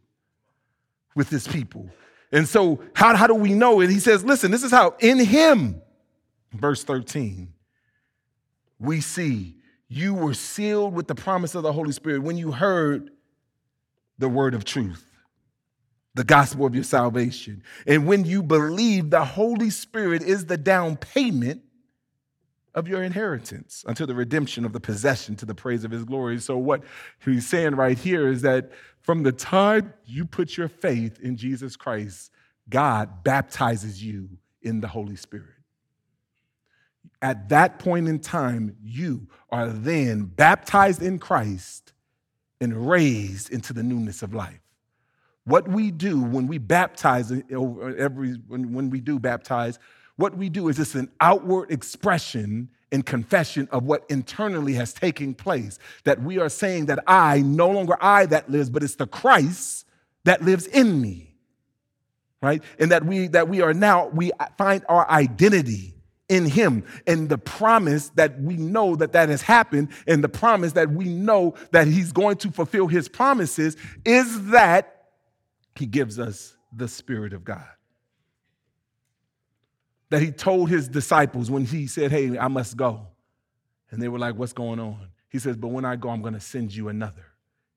with 1.15 1.29
His 1.29 1.47
people. 1.47 1.89
And 2.33 2.49
so, 2.49 2.81
how, 2.95 3.15
how 3.15 3.27
do 3.27 3.35
we 3.35 3.53
know 3.53 3.81
it? 3.81 3.91
He 3.91 4.01
says, 4.01 4.25
listen, 4.25 4.51
this 4.51 4.63
is 4.63 4.71
how 4.71 4.97
in 4.99 5.19
him, 5.19 5.83
verse 6.53 6.83
13, 6.83 7.53
we 8.81 9.03
see 9.03 9.57
you 9.87 10.15
were 10.15 10.33
sealed 10.33 10.95
with 10.95 11.07
the 11.07 11.15
promise 11.15 11.55
of 11.55 11.63
the 11.63 11.73
Holy 11.73 11.93
Spirit 11.93 12.23
when 12.23 12.39
you 12.39 12.51
heard 12.51 13.11
the 14.19 14.31
word 14.31 14.55
of 14.55 14.65
truth, 14.65 15.05
the 16.15 16.25
gospel 16.25 16.65
of 16.65 16.75
your 16.75 16.85
salvation. 16.85 17.63
And 17.87 18.07
when 18.07 18.25
you 18.25 18.43
believe, 18.43 19.11
the 19.11 19.27
Holy 19.27 19.69
Spirit 19.69 20.23
is 20.23 20.47
the 20.47 20.57
down 20.57 20.97
payment 20.97 21.61
of 22.75 22.89
your 22.89 23.03
inheritance 23.03 23.85
until 23.87 24.07
the 24.07 24.15
redemption 24.15 24.65
of 24.65 24.73
the 24.73 24.81
possession 24.81 25.37
to 25.37 25.47
the 25.47 25.55
praise 25.55 25.85
of 25.85 25.91
his 25.91 26.05
glory. 26.05 26.39
So, 26.39 26.57
what 26.57 26.83
he's 27.25 27.47
saying 27.47 27.75
right 27.75 27.99
here 27.99 28.29
is 28.29 28.43
that 28.43 28.71
from 29.01 29.23
the 29.23 29.33
time 29.33 29.93
you 30.05 30.25
put 30.25 30.57
your 30.57 30.69
faith 30.69 31.21
in 31.21 31.37
Jesus 31.37 31.77
Christ, 31.77 32.31
God 32.69 33.25
baptizes 33.25 34.03
you 34.03 34.29
in 34.63 34.81
the 34.81 34.89
Holy 34.89 35.17
Spirit. 35.17 35.49
At 37.21 37.51
that 37.51 37.79
point 37.79 38.09
in 38.09 38.19
time, 38.19 38.77
you 38.83 39.29
are 39.51 39.69
then 39.69 40.25
baptized 40.25 41.03
in 41.03 41.19
Christ 41.19 41.93
and 42.61 42.89
raised 42.89 43.51
into 43.51 43.73
the 43.73 43.83
newness 43.83 44.23
of 44.23 44.35
life. 44.35 44.61
What 45.45 45.67
we 45.69 45.91
do 45.91 46.21
when 46.21 46.47
we 46.47 46.59
baptize, 46.59 47.33
every, 47.33 48.33
when, 48.47 48.91
we 48.91 49.01
do 49.01 49.19
baptize, 49.19 49.79
what 50.17 50.37
we 50.37 50.49
do 50.49 50.69
is 50.69 50.79
it's 50.79 50.95
an 50.95 51.11
outward 51.21 51.71
expression 51.71 52.69
and 52.91 53.05
confession 53.05 53.69
of 53.73 53.85
what 53.85 54.05
internally 54.11 54.75
has 54.75 54.93
taken 54.93 55.35
place. 55.35 55.79
That 56.05 56.23
we 56.23 56.39
are 56.39 56.51
saying 56.51 56.87
that 56.87 57.03
I, 57.07 57.41
no 57.41 57.71
longer 57.71 57.97
I 58.01 58.27
that 58.27 58.51
lives, 58.51 58.71
but 58.71 58.83
it's 58.83 58.97
the 58.97 59.07
Christ 59.07 59.87
that 60.25 60.43
lives 60.43 60.67
in 60.67 61.01
me. 61.01 61.35
Right? 62.43 62.63
And 62.79 62.91
that 62.91 63.05
we 63.05 63.29
that 63.29 63.49
we 63.49 63.63
are 63.63 63.73
now, 63.73 64.09
we 64.09 64.33
find 64.59 64.85
our 64.89 65.09
identity 65.09 65.95
in 66.29 66.47
him 66.47 66.85
and 67.07 67.29
the 67.29 67.39
promise 67.39 68.09
that 68.11 68.41
we 68.41 68.57
know 68.57 68.97
that 68.97 69.13
that 69.13 69.29
has 69.29 69.43
happened 69.43 69.89
and 70.07 70.25
the 70.25 70.29
promise 70.29 70.73
that 70.73 70.91
we 70.91 71.05
know 71.05 71.55
that 71.73 71.87
he's 71.87 72.11
going 72.11 72.37
to 72.37 72.51
fulfill 72.51 72.87
his 72.87 73.07
promises 73.09 73.77
is 74.05 74.47
that 74.47 75.09
he 75.77 75.85
gives 75.85 76.19
us 76.19 76.57
the 76.75 76.89
spirit 76.89 77.35
of 77.35 77.45
god 77.45 77.69
that 80.13 80.21
he 80.21 80.31
told 80.31 80.69
his 80.69 80.89
disciples 80.89 81.51
when 81.51 81.65
he 81.65 81.87
said 81.87 82.11
hey 82.11 82.39
i 82.39 82.47
must 82.47 82.77
go. 82.77 83.09
And 83.91 84.01
they 84.01 84.09
were 84.09 84.19
like 84.19 84.37
what's 84.37 84.53
going 84.53 84.79
on? 84.79 85.09
He 85.31 85.39
says 85.39 85.57
but 85.57 85.69
when 85.69 85.85
i 85.85 85.97
go 85.97 86.11
i'm 86.11 86.21
going 86.21 86.35
to 86.35 86.41
send 86.41 86.75
you 86.75 86.89
another. 86.89 87.27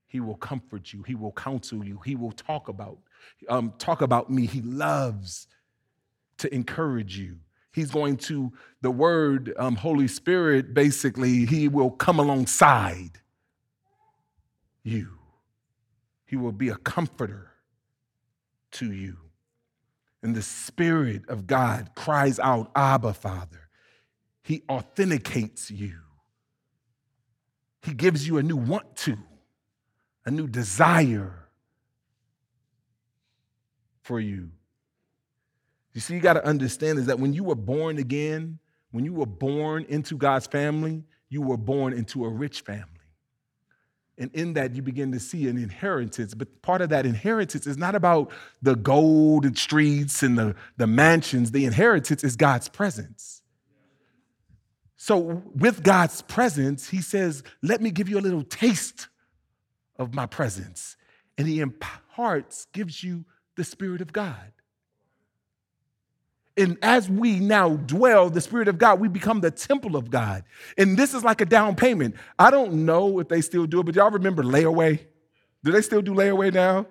He 0.08 0.20
will 0.20 0.36
comfort 0.36 0.94
you. 0.94 1.04
He 1.04 1.16
will 1.16 1.32
counsel 1.32 1.84
you. 1.84 2.00
He 2.06 2.16
will 2.16 2.32
talk 2.32 2.68
about 2.68 3.00
um, 3.50 3.74
talk 3.78 4.02
about 4.02 4.30
me. 4.30 4.46
He 4.46 4.62
loves 4.62 5.48
to 6.38 6.54
encourage 6.54 7.18
you. 7.18 7.38
He's 7.72 7.92
going 7.92 8.18
to, 8.18 8.54
the 8.82 8.92
word 8.92 9.54
um, 9.58 9.76
Holy 9.76 10.08
Spirit, 10.08 10.74
basically, 10.74 11.46
he 11.46 11.68
will 11.68 11.92
come 11.92 12.20
alongside 12.20 13.20
you. 14.84 15.10
He 16.26 16.38
will 16.38 16.54
be 16.54 16.70
a 16.70 16.78
comforter 16.78 17.52
to 18.72 18.92
you. 18.94 19.18
And 20.26 20.34
the 20.34 20.42
Spirit 20.42 21.30
of 21.30 21.46
God 21.46 21.92
cries 21.94 22.40
out, 22.40 22.72
Abba, 22.76 23.14
Father. 23.14 23.70
He 24.42 24.64
authenticates 24.68 25.70
you. 25.70 26.00
He 27.84 27.94
gives 27.94 28.28
you 28.28 28.40
a 28.40 28.44
new 28.44 28.56
want 28.56 28.96
to, 28.96 29.20
a 30.26 30.32
new 30.32 30.48
desire 30.48 31.48
for 34.02 34.20
you. 34.20 34.50
You 35.94 36.02
see, 36.02 36.16
you 36.16 36.22
got 36.22 36.34
to 36.34 36.44
understand 36.44 36.98
is 36.98 37.06
that 37.06 37.20
when 37.20 37.34
you 37.34 37.44
were 37.44 37.54
born 37.54 38.00
again, 38.00 38.58
when 38.90 39.06
you 39.06 39.14
were 39.14 39.28
born 39.28 39.86
into 39.90 40.18
God's 40.18 40.48
family, 40.48 41.04
you 41.30 41.44
were 41.44 41.56
born 41.56 41.94
into 41.94 42.26
a 42.26 42.30
rich 42.30 42.62
family. 42.62 42.95
And 44.18 44.34
in 44.34 44.54
that, 44.54 44.76
you 44.76 44.82
begin 44.82 45.12
to 45.12 45.20
see 45.20 45.48
an 45.50 45.58
inheritance. 45.58 46.34
But 46.34 46.62
part 46.62 46.82
of 46.82 46.90
that 46.90 47.06
inheritance 47.06 47.68
is 47.68 47.78
not 47.78 47.96
about 47.96 48.32
the 48.62 48.76
gold 48.76 49.46
and 49.46 49.58
streets 49.58 50.24
and 50.24 50.38
the, 50.38 50.56
the 50.78 50.88
mansions. 50.88 51.52
The 51.52 51.66
inheritance 51.66 52.24
is 52.24 52.36
God's 52.36 52.70
presence. 52.70 53.42
So, 54.96 55.44
with 55.54 55.84
God's 55.84 56.22
presence, 56.22 56.90
He 56.90 57.02
says, 57.02 57.44
Let 57.62 57.82
me 57.82 57.92
give 57.92 58.10
you 58.10 58.18
a 58.18 58.22
little 58.22 58.44
taste 58.44 59.10
of 60.00 60.14
my 60.14 60.26
presence. 60.26 60.96
And 61.38 61.48
He 61.48 61.60
imparts, 61.60 62.68
gives 62.72 63.04
you 63.04 63.26
the 63.58 63.66
Spirit 63.66 64.02
of 64.02 64.14
God. 64.14 64.54
And 66.58 66.78
as 66.82 67.10
we 67.10 67.40
now 67.40 67.76
dwell, 67.76 68.30
the 68.30 68.40
Spirit 68.40 68.70
of 68.70 68.78
God, 68.78 69.00
we 69.00 69.10
become 69.10 69.42
the 69.42 69.52
temple 69.52 69.98
of 69.98 70.10
God. 70.10 70.44
And 70.78 70.98
this 70.98 71.14
is 71.14 71.24
like 71.24 71.42
a 71.42 71.46
down 71.46 71.76
payment. 71.76 72.16
I 72.40 72.50
don't 72.50 72.86
know 72.86 73.20
if 73.20 73.28
they 73.28 73.42
still 73.42 73.66
do 73.66 73.82
it, 73.82 73.86
but 73.86 73.96
y'all 73.96 74.12
remember 74.12 74.42
layaway? 74.42 75.00
Do 75.64 75.72
they 75.72 75.82
still 75.82 76.02
do 76.02 76.14
layaway 76.14 76.54
now? 76.54 76.88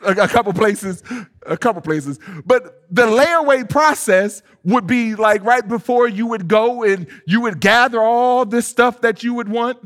A, 0.00 0.28
couple 0.28 0.52
places, 0.52 1.02
a 1.46 1.56
couple 1.56 1.80
places. 1.80 2.18
But 2.44 2.84
the 2.90 3.06
layaway 3.06 3.66
process 3.66 4.42
would 4.62 4.86
be 4.86 5.14
like 5.14 5.42
right 5.44 5.66
before 5.66 6.08
you 6.08 6.26
would 6.26 6.46
go 6.46 6.82
and 6.82 7.06
you 7.26 7.40
would 7.40 7.58
gather 7.58 8.02
all 8.02 8.44
this 8.44 8.68
stuff 8.68 9.00
that 9.00 9.22
you 9.22 9.32
would 9.32 9.48
want 9.48 9.78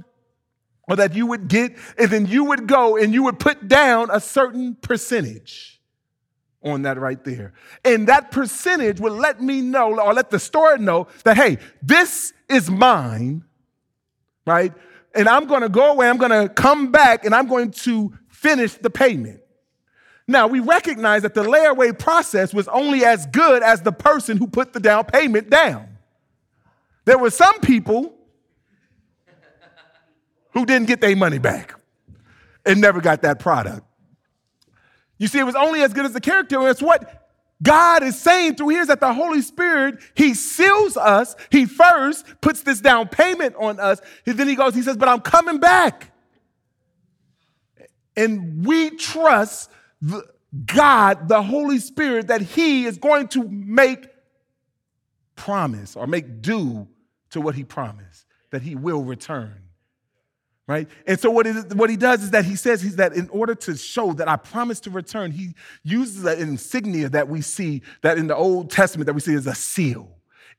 or 0.88 0.96
that 0.96 1.14
you 1.14 1.26
would 1.26 1.46
get, 1.46 1.76
and 1.98 2.10
then 2.10 2.26
you 2.26 2.44
would 2.44 2.66
go 2.66 2.96
and 2.96 3.14
you 3.14 3.22
would 3.22 3.38
put 3.38 3.68
down 3.68 4.08
a 4.10 4.18
certain 4.18 4.74
percentage 4.74 5.77
on 6.62 6.82
that 6.82 6.98
right 6.98 7.22
there. 7.24 7.52
And 7.84 8.08
that 8.08 8.30
percentage 8.30 9.00
will 9.00 9.14
let 9.14 9.40
me 9.40 9.60
know 9.60 9.98
or 10.00 10.12
let 10.12 10.30
the 10.30 10.38
store 10.38 10.78
know 10.78 11.08
that, 11.24 11.36
hey, 11.36 11.58
this 11.82 12.32
is 12.48 12.70
mine, 12.70 13.44
right? 14.46 14.72
And 15.14 15.28
I'm 15.28 15.46
going 15.46 15.62
to 15.62 15.68
go 15.68 15.92
away, 15.92 16.08
I'm 16.08 16.16
going 16.16 16.30
to 16.30 16.48
come 16.48 16.90
back, 16.90 17.24
and 17.24 17.34
I'm 17.34 17.48
going 17.48 17.70
to 17.70 18.12
finish 18.28 18.74
the 18.74 18.90
payment. 18.90 19.40
Now, 20.26 20.46
we 20.46 20.60
recognize 20.60 21.22
that 21.22 21.32
the 21.32 21.42
layaway 21.42 21.98
process 21.98 22.52
was 22.52 22.68
only 22.68 23.04
as 23.04 23.26
good 23.26 23.62
as 23.62 23.80
the 23.80 23.92
person 23.92 24.36
who 24.36 24.46
put 24.46 24.74
the 24.74 24.80
down 24.80 25.04
payment 25.04 25.48
down. 25.48 25.88
There 27.06 27.16
were 27.16 27.30
some 27.30 27.60
people 27.60 28.14
who 30.52 30.66
didn't 30.66 30.88
get 30.88 31.00
their 31.00 31.16
money 31.16 31.38
back 31.38 31.74
and 32.66 32.80
never 32.80 33.00
got 33.00 33.22
that 33.22 33.38
product. 33.38 33.87
You 35.18 35.26
see, 35.26 35.38
it 35.38 35.44
was 35.44 35.56
only 35.56 35.82
as 35.82 35.92
good 35.92 36.06
as 36.06 36.12
the 36.12 36.20
character. 36.20 36.66
It's 36.68 36.82
what 36.82 37.28
God 37.62 38.04
is 38.04 38.18
saying 38.18 38.54
through 38.54 38.68
here 38.68 38.82
is 38.82 38.86
that 38.86 39.00
the 39.00 39.12
Holy 39.12 39.42
Spirit, 39.42 39.98
He 40.14 40.34
seals 40.34 40.96
us. 40.96 41.34
He 41.50 41.66
first 41.66 42.24
puts 42.40 42.62
this 42.62 42.80
down 42.80 43.08
payment 43.08 43.56
on 43.56 43.80
us. 43.80 44.00
And 44.26 44.38
then 44.38 44.48
He 44.48 44.54
goes, 44.54 44.74
He 44.74 44.82
says, 44.82 44.96
But 44.96 45.08
I'm 45.08 45.20
coming 45.20 45.58
back. 45.58 46.12
And 48.16 48.64
we 48.64 48.90
trust 48.90 49.70
the, 50.00 50.24
God, 50.66 51.28
the 51.28 51.42
Holy 51.42 51.78
Spirit, 51.78 52.28
that 52.28 52.40
He 52.40 52.84
is 52.84 52.96
going 52.96 53.28
to 53.28 53.48
make 53.48 54.08
promise 55.34 55.96
or 55.96 56.06
make 56.06 56.40
due 56.40 56.88
to 57.30 57.40
what 57.40 57.56
He 57.56 57.64
promised, 57.64 58.24
that 58.50 58.62
He 58.62 58.76
will 58.76 59.02
return 59.02 59.67
right? 60.68 60.86
And 61.06 61.18
so 61.18 61.30
what, 61.30 61.46
is, 61.46 61.64
what 61.74 61.90
he 61.90 61.96
does 61.96 62.22
is 62.22 62.30
that 62.30 62.44
he 62.44 62.54
says 62.54 62.82
he's 62.82 62.96
that 62.96 63.14
in 63.14 63.28
order 63.30 63.54
to 63.54 63.76
show 63.76 64.12
that 64.12 64.28
I 64.28 64.36
promise 64.36 64.78
to 64.80 64.90
return, 64.90 65.32
he 65.32 65.54
uses 65.82 66.24
an 66.24 66.38
insignia 66.38 67.08
that 67.08 67.28
we 67.28 67.40
see 67.40 67.82
that 68.02 68.18
in 68.18 68.28
the 68.28 68.36
Old 68.36 68.70
Testament 68.70 69.06
that 69.06 69.14
we 69.14 69.20
see 69.20 69.34
as 69.34 69.46
a 69.46 69.54
seal. 69.54 70.10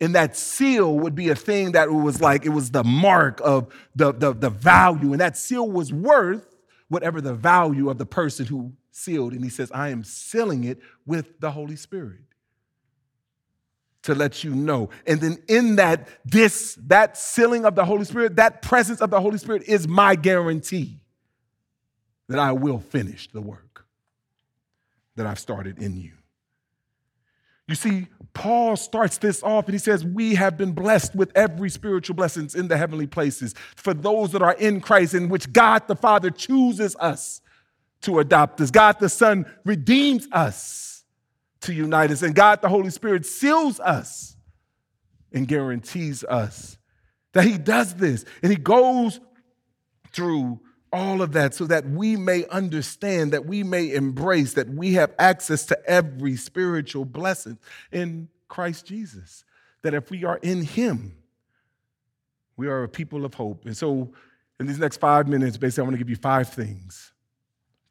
And 0.02 0.16
that 0.16 0.36
seal 0.36 0.98
would 0.98 1.14
be 1.14 1.30
a 1.30 1.36
thing 1.36 1.74
that 1.74 1.92
was 1.92 2.22
like, 2.22 2.46
it 2.46 2.50
was 2.50 2.72
the 2.72 2.84
mark 2.84 3.40
of 3.44 3.72
the, 3.96 4.12
the, 4.12 4.34
the 4.34 4.50
value. 4.50 5.12
And 5.12 5.22
that 5.22 5.38
seal 5.38 5.70
was 5.70 5.94
worth 5.94 6.56
whatever 6.88 7.22
the 7.22 7.36
value 7.36 7.90
of 7.90 8.00
the 8.00 8.06
person 8.06 8.48
who 8.48 8.74
sealed. 8.92 9.34
And 9.34 9.44
he 9.44 9.50
says, 9.50 9.72
I 9.72 9.90
am 9.90 10.04
sealing 10.04 10.64
it 10.64 10.80
with 11.06 11.40
the 11.40 11.52
Holy 11.52 11.76
Spirit 11.76 12.22
to 14.04 14.16
let 14.16 14.44
you 14.44 14.56
know. 14.56 14.90
And 15.06 15.20
then 15.20 15.38
in 15.48 15.76
that, 15.76 16.08
this, 16.26 16.78
that 16.88 17.18
sealing 17.18 17.66
of 17.66 17.76
the 17.76 17.86
Holy 17.86 18.06
Spirit, 18.06 18.38
that 18.38 18.62
presence 18.62 19.02
of 19.02 19.10
the 19.10 19.20
Holy 19.20 19.38
Spirit 19.38 19.64
is 19.68 19.88
my 19.88 20.16
guarantee 20.16 21.00
that 22.28 22.40
I 22.40 22.52
will 22.52 22.80
finish 22.80 23.30
the 23.32 23.42
work 23.42 23.86
that 25.16 25.26
I've 25.26 25.40
started 25.40 25.80
in 25.80 25.98
you. 25.98 26.12
You 27.68 27.76
see, 27.76 28.08
Paul 28.34 28.76
starts 28.78 29.20
this 29.20 29.44
off 29.44 29.66
and 29.66 29.74
he 29.74 29.80
says, 29.80 30.04
We 30.04 30.36
have 30.36 30.58
been 30.58 30.72
blessed 30.72 31.14
with 31.14 31.32
every 31.36 31.70
spiritual 31.70 32.16
blessings 32.16 32.56
in 32.56 32.68
the 32.68 32.78
heavenly 32.78 33.06
places 33.06 33.54
for 33.76 33.94
those 33.94 34.32
that 34.32 34.42
are 34.42 34.54
in 34.54 34.82
Christ, 34.82 35.14
in 35.14 35.30
which 35.30 35.54
God 35.54 35.88
the 35.88 35.96
Father 35.96 36.32
chooses 36.32 36.96
us 36.96 37.42
to 38.02 38.20
adopt 38.20 38.60
us. 38.62 38.72
God 38.72 39.00
the 39.00 39.10
Son 39.10 39.46
redeems 39.66 40.28
us 40.32 40.89
to 41.62 41.74
unite 41.74 42.12
us. 42.12 42.22
And 42.22 42.34
God, 42.34 42.62
the 42.62 42.70
Holy 42.70 42.90
Spirit, 42.90 43.26
seals 43.26 43.80
us 43.80 44.38
and 45.32 45.48
guarantees 45.48 46.24
us 46.24 46.78
that 47.34 47.46
He 47.46 47.58
does 47.58 47.96
this. 47.96 48.26
And 48.42 48.52
He 48.52 48.58
goes 48.58 49.20
through 50.12 50.60
all 50.92 51.22
of 51.22 51.34
that 51.34 51.54
so 51.54 51.66
that 51.66 51.88
we 51.88 52.16
may 52.16 52.46
understand, 52.48 53.32
that 53.34 53.46
we 53.46 53.64
may 53.64 53.94
embrace, 53.94 54.54
that 54.54 54.70
we 54.70 54.94
have 54.94 55.14
access 55.20 55.66
to 55.68 55.80
every 55.86 56.36
spiritual 56.36 57.06
blessing 57.06 57.60
in 57.92 58.30
Christ 58.48 58.86
Jesus. 58.86 59.44
That 59.84 59.94
if 59.94 60.10
we 60.10 60.26
are 60.26 60.38
in 60.42 60.64
Him, 60.64 61.16
we 62.58 62.68
are 62.68 62.84
a 62.84 62.90
people 62.90 63.24
of 63.24 63.36
hope. 63.36 63.66
And 63.66 63.78
so, 63.78 64.12
in 64.60 64.68
these 64.68 64.80
next 64.80 64.98
five 64.98 65.28
minutes, 65.28 65.56
basically, 65.56 65.84
I 65.84 65.86
want 65.86 65.94
to 65.94 65.98
give 66.00 66.10
you 66.10 66.18
five 66.18 66.50
things 66.50 67.14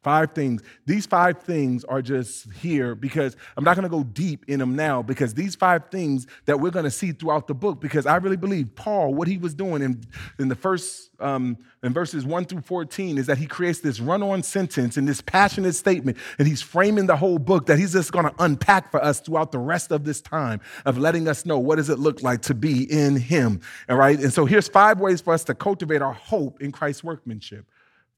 Five 0.01 0.31
things. 0.31 0.61
These 0.85 1.05
five 1.07 1.41
things 1.41 1.83
are 1.83 2.01
just 2.01 2.49
here 2.53 2.95
because 2.95 3.35
I'm 3.57 3.65
not 3.65 3.75
going 3.75 3.83
to 3.83 3.89
go 3.89 4.03
deep 4.03 4.45
in 4.47 4.59
them 4.59 4.73
now 4.73 5.01
because 5.01 5.33
these 5.33 5.55
five 5.55 5.89
things 5.91 6.25
that 6.45 6.61
we're 6.61 6.71
going 6.71 6.85
to 6.85 6.91
see 6.91 7.11
throughout 7.11 7.47
the 7.47 7.53
book 7.53 7.81
because 7.81 8.05
I 8.05 8.15
really 8.15 8.37
believe 8.37 8.73
Paul, 8.75 9.13
what 9.13 9.27
he 9.27 9.37
was 9.37 9.53
doing 9.53 9.81
in, 9.81 10.01
in 10.39 10.47
the 10.47 10.55
first, 10.55 11.09
um, 11.19 11.57
in 11.83 11.91
verses 11.91 12.25
1 12.25 12.45
through 12.45 12.61
14 12.61 13.17
is 13.17 13.25
that 13.25 13.37
he 13.37 13.45
creates 13.45 13.81
this 13.81 13.99
run 13.99 14.23
on 14.23 14.41
sentence 14.41 14.95
and 14.95 15.05
this 15.05 15.19
passionate 15.19 15.73
statement 15.73 16.17
and 16.37 16.47
he's 16.47 16.61
framing 16.61 17.07
the 17.07 17.17
whole 17.17 17.37
book 17.37 17.65
that 17.65 17.77
he's 17.77 17.91
just 17.91 18.13
going 18.13 18.25
to 18.25 18.33
unpack 18.39 18.91
for 18.91 19.03
us 19.03 19.19
throughout 19.19 19.51
the 19.51 19.59
rest 19.59 19.91
of 19.91 20.05
this 20.05 20.21
time 20.21 20.61
of 20.85 20.97
letting 20.97 21.27
us 21.27 21.45
know 21.45 21.59
what 21.59 21.75
does 21.75 21.89
it 21.89 21.99
look 21.99 22.23
like 22.23 22.41
to 22.43 22.53
be 22.53 22.89
in 22.89 23.17
him. 23.17 23.59
All 23.89 23.97
right. 23.97 24.17
And 24.17 24.31
so 24.31 24.45
here's 24.45 24.69
five 24.69 25.01
ways 25.01 25.19
for 25.19 25.33
us 25.33 25.43
to 25.43 25.53
cultivate 25.53 26.01
our 26.01 26.13
hope 26.13 26.61
in 26.61 26.71
Christ's 26.71 27.03
workmanship. 27.03 27.65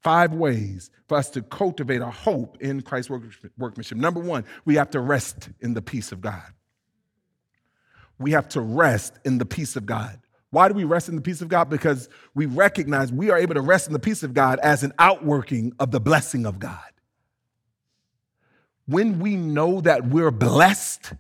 Five 0.02 0.34
ways 0.34 0.89
for 1.08 1.18
us 1.18 1.30
to 1.32 1.41
cultivate 1.41 2.02
a 2.02 2.10
hope 2.10 2.58
in 2.62 2.82
Christ's 2.82 3.12
workmanship. 3.58 3.97
Number 3.97 4.20
one, 4.20 4.45
we 4.66 4.76
have 4.76 4.89
to 4.91 4.99
rest 4.99 5.49
in 5.60 5.74
the 5.74 5.82
peace 5.82 6.12
of 6.12 6.22
God. 6.22 6.54
We 8.20 8.32
have 8.32 8.49
to 8.49 8.62
rest 8.62 9.14
in 9.26 9.38
the 9.38 9.45
peace 9.45 9.76
of 9.76 9.86
God. 9.86 10.20
Why 10.49 10.68
do 10.68 10.74
we 10.74 10.84
rest 10.84 11.08
in 11.10 11.16
the 11.16 11.22
peace 11.22 11.41
of 11.41 11.47
God? 11.47 11.70
Because 11.70 12.10
we 12.36 12.45
recognize 12.45 13.12
we 13.12 13.30
are 13.30 13.38
able 13.38 13.56
to 13.56 13.62
rest 13.62 13.88
in 13.88 13.93
the 13.93 13.99
peace 13.99 14.24
of 14.24 14.34
God 14.34 14.60
as 14.60 14.84
an 14.84 14.93
outworking 14.99 15.74
of 15.80 15.91
the 15.91 15.99
blessing 15.99 16.45
of 16.45 16.60
God. 16.60 16.80
When 18.86 19.20
we 19.20 19.36
know 19.36 19.82
that 19.82 20.08
we're 20.08 20.32
blessed, 20.32 21.14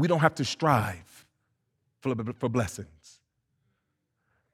We 0.00 0.08
don't 0.08 0.20
have 0.20 0.36
to 0.36 0.44
strive 0.46 1.26
for, 2.00 2.14
for 2.38 2.48
blessings. 2.48 2.88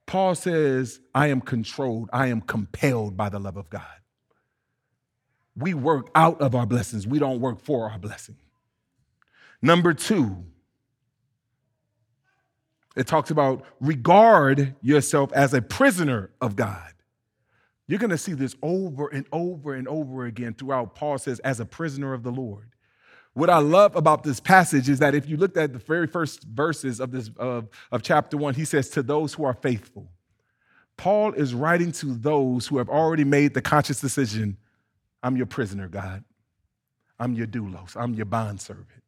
Paul 0.07 0.37
says, 0.37 1.01
I 1.15 1.27
am 1.29 1.41
controlled, 1.41 2.09
I 2.13 2.29
am 2.29 2.41
compelled 2.41 3.17
by 3.17 3.29
the 3.29 3.41
love 3.41 3.57
of 3.57 3.69
God. 3.69 3.83
We 5.57 5.75
work 5.75 6.11
out 6.15 6.41
of 6.41 6.55
our 6.55 6.67
blessings, 6.67 7.07
we 7.07 7.19
don't 7.19 7.41
work 7.41 7.61
for 7.61 7.91
our 7.91 7.99
blessing. 7.99 8.37
Number 9.61 9.93
two, 9.95 10.45
it 12.95 13.07
talks 13.07 13.31
about 13.31 13.65
regard 13.81 14.77
yourself 14.81 15.33
as 15.33 15.53
a 15.53 15.61
prisoner 15.61 16.31
of 16.41 16.57
God. 16.57 16.93
You're 17.89 17.99
going 17.99 18.11
to 18.11 18.19
see 18.19 18.33
this 18.33 18.57
over 18.63 19.09
and 19.09 19.27
over 19.33 19.75
and 19.75 19.87
over 19.87 20.25
again 20.25 20.55
throughout. 20.55 20.95
Paul 20.95 21.19
says, 21.19 21.39
as 21.41 21.61
a 21.61 21.65
prisoner 21.67 22.15
of 22.15 22.23
the 22.23 22.33
Lord. 22.33 22.76
What 23.37 23.51
I 23.51 23.59
love 23.59 23.95
about 23.97 24.22
this 24.22 24.41
passage 24.41 24.89
is 24.89 24.99
that 25.01 25.14
if 25.14 25.28
you 25.28 25.37
looked 25.37 25.59
at 25.59 25.74
the 25.74 25.78
very 25.78 26.07
first 26.07 26.45
verses 26.45 27.01
of 27.01 27.11
this 27.11 27.30
of, 27.37 27.68
of 27.93 28.01
chapter 28.01 28.34
one, 28.39 28.55
he 28.55 28.64
says, 28.64 28.89
to 28.91 29.03
those 29.03 29.34
who 29.34 29.45
are 29.45 29.53
faithful. 29.53 30.09
Paul 30.97 31.34
is 31.34 31.53
writing 31.53 31.93
to 31.93 32.14
those 32.14 32.66
who 32.66 32.78
have 32.78 32.89
already 32.89 33.24
made 33.24 33.53
the 33.53 33.61
conscious 33.61 34.01
decision 34.01 34.57
I'm 35.22 35.37
your 35.37 35.45
prisoner, 35.45 35.87
God. 35.87 36.24
I'm 37.18 37.34
your 37.34 37.47
doulos. 37.47 37.95
I'm 37.95 38.14
your 38.14 38.24
bondservant. 38.24 39.03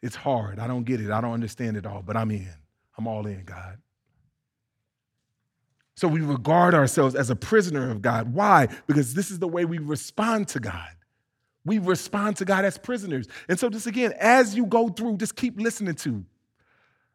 It's 0.00 0.14
hard. 0.14 0.60
I 0.60 0.68
don't 0.68 0.84
get 0.84 1.00
it. 1.00 1.10
I 1.10 1.20
don't 1.20 1.32
understand 1.32 1.76
it 1.76 1.86
all, 1.86 2.02
but 2.06 2.16
I'm 2.16 2.30
in. 2.30 2.54
I'm 2.96 3.08
all 3.08 3.26
in, 3.26 3.42
God. 3.44 3.78
So 5.96 6.06
we 6.06 6.20
regard 6.20 6.72
ourselves 6.72 7.16
as 7.16 7.30
a 7.30 7.36
prisoner 7.36 7.90
of 7.90 8.00
God. 8.00 8.32
Why? 8.32 8.68
Because 8.86 9.14
this 9.14 9.32
is 9.32 9.40
the 9.40 9.48
way 9.48 9.64
we 9.64 9.78
respond 9.78 10.46
to 10.48 10.60
God. 10.60 10.94
We 11.64 11.78
respond 11.78 12.36
to 12.38 12.44
God 12.44 12.64
as 12.64 12.76
prisoners. 12.76 13.26
And 13.48 13.58
so, 13.58 13.70
just 13.70 13.86
again, 13.86 14.12
as 14.18 14.54
you 14.54 14.66
go 14.66 14.88
through, 14.88 15.16
just 15.16 15.34
keep 15.34 15.58
listening 15.58 15.94
to 15.96 16.24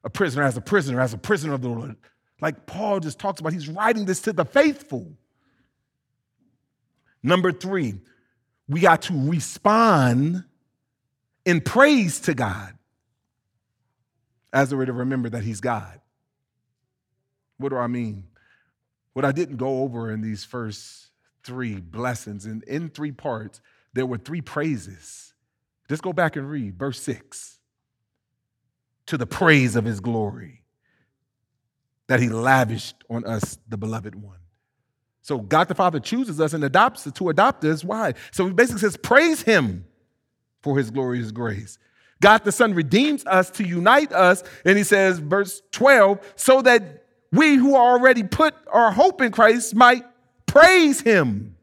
a 0.03 0.09
prisoner 0.09 0.43
as 0.43 0.57
a 0.57 0.61
prisoner, 0.61 0.99
as 0.99 1.13
a 1.13 1.17
prisoner 1.17 1.53
of 1.53 1.61
the 1.61 1.69
Lord. 1.69 1.95
Like 2.41 2.65
Paul 2.65 2.99
just 2.99 3.19
talks 3.19 3.39
about, 3.41 3.53
he's 3.53 3.67
writing 3.67 4.05
this 4.05 4.21
to 4.21 4.33
the 4.33 4.45
faithful. 4.45 5.11
Number 7.21 7.51
three, 7.51 7.95
we 8.67 8.79
got 8.79 9.03
to 9.03 9.29
respond 9.29 10.45
in 11.45 11.61
praise 11.61 12.21
to 12.21 12.33
God 12.33 12.73
as 14.53 14.71
a 14.71 14.77
way 14.77 14.85
to 14.85 14.93
remember 14.93 15.29
that 15.29 15.43
he's 15.43 15.59
God. 15.59 15.99
What 17.57 17.69
do 17.69 17.77
I 17.77 17.87
mean? 17.87 18.23
What 19.13 19.25
I 19.25 19.31
didn't 19.31 19.57
go 19.57 19.81
over 19.81 20.11
in 20.11 20.21
these 20.21 20.45
first 20.45 21.09
three 21.43 21.75
blessings, 21.75 22.45
and 22.45 22.63
in 22.63 22.89
three 22.89 23.11
parts, 23.11 23.59
there 23.99 24.05
were 24.05 24.17
three 24.17 24.39
praises. 24.39 25.33
Just 25.89 26.01
go 26.01 26.13
back 26.13 26.37
and 26.37 26.49
read 26.49 26.79
verse 26.79 27.01
six. 27.01 27.59
To 29.07 29.17
the 29.17 29.25
praise 29.25 29.75
of 29.75 29.83
his 29.83 29.99
glory 29.99 30.63
that 32.07 32.21
he 32.21 32.29
lavished 32.29 32.95
on 33.09 33.25
us, 33.25 33.57
the 33.67 33.75
beloved 33.75 34.15
one. 34.15 34.37
So 35.21 35.39
God 35.39 35.67
the 35.67 35.75
Father 35.75 35.99
chooses 35.99 36.39
us 36.39 36.53
and 36.53 36.63
adopts 36.63 37.05
us 37.05 37.13
to 37.13 37.27
adopt 37.27 37.65
us. 37.65 37.83
Why? 37.83 38.13
So 38.31 38.47
he 38.47 38.53
basically 38.53 38.79
says, 38.79 38.95
praise 38.95 39.41
him 39.41 39.83
for 40.61 40.77
his 40.77 40.91
glorious 40.91 41.31
grace. 41.31 41.77
God 42.21 42.45
the 42.45 42.53
Son 42.53 42.73
redeems 42.73 43.25
us 43.25 43.49
to 43.51 43.67
unite 43.67 44.13
us. 44.13 44.45
And 44.63 44.77
he 44.77 44.85
says, 44.85 45.19
verse 45.19 45.61
12, 45.71 46.33
so 46.37 46.61
that 46.61 47.03
we 47.33 47.55
who 47.55 47.75
already 47.75 48.23
put 48.23 48.55
our 48.71 48.93
hope 48.93 49.21
in 49.21 49.33
Christ 49.33 49.75
might 49.75 50.05
praise 50.45 51.01
him 51.01 51.57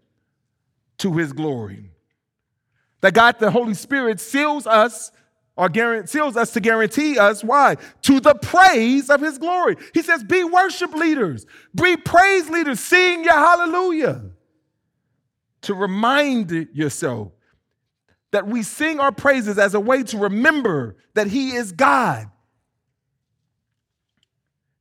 to 0.99 1.15
his 1.15 1.33
glory. 1.33 1.93
That 3.01 3.15
God 3.15 3.39
the 3.39 3.51
Holy 3.51 3.75
Spirit 3.75 4.21
seals 4.21 4.67
us 4.67 5.13
or 5.57 5.71
seals 6.07 6.37
us 6.37 6.53
to 6.53 6.61
guarantee 6.61 7.19
us 7.19 7.43
why? 7.43 7.77
To 8.03 8.21
the 8.21 8.35
praise 8.35 9.09
of 9.09 9.21
his 9.21 9.39
glory. 9.39 9.77
He 9.95 10.03
says, 10.03 10.23
be 10.23 10.45
worship 10.45 10.93
leaders, 10.93 11.47
be 11.75 11.97
praise 11.97 12.51
leaders, 12.51 12.81
sing 12.81 13.25
your 13.25 13.33
hallelujah. 13.33 14.23
To 15.63 15.75
remind 15.75 16.51
yourself 16.73 17.33
that 18.33 18.47
we 18.47 18.63
sing 18.63 19.01
our 19.01 19.13
praises 19.13 19.59
as 19.59 19.75
a 19.75 19.81
way 19.81 20.03
to 20.05 20.19
remember 20.19 20.97
that 21.15 21.27
he 21.27 21.55
is 21.55 21.73
God 21.73 22.31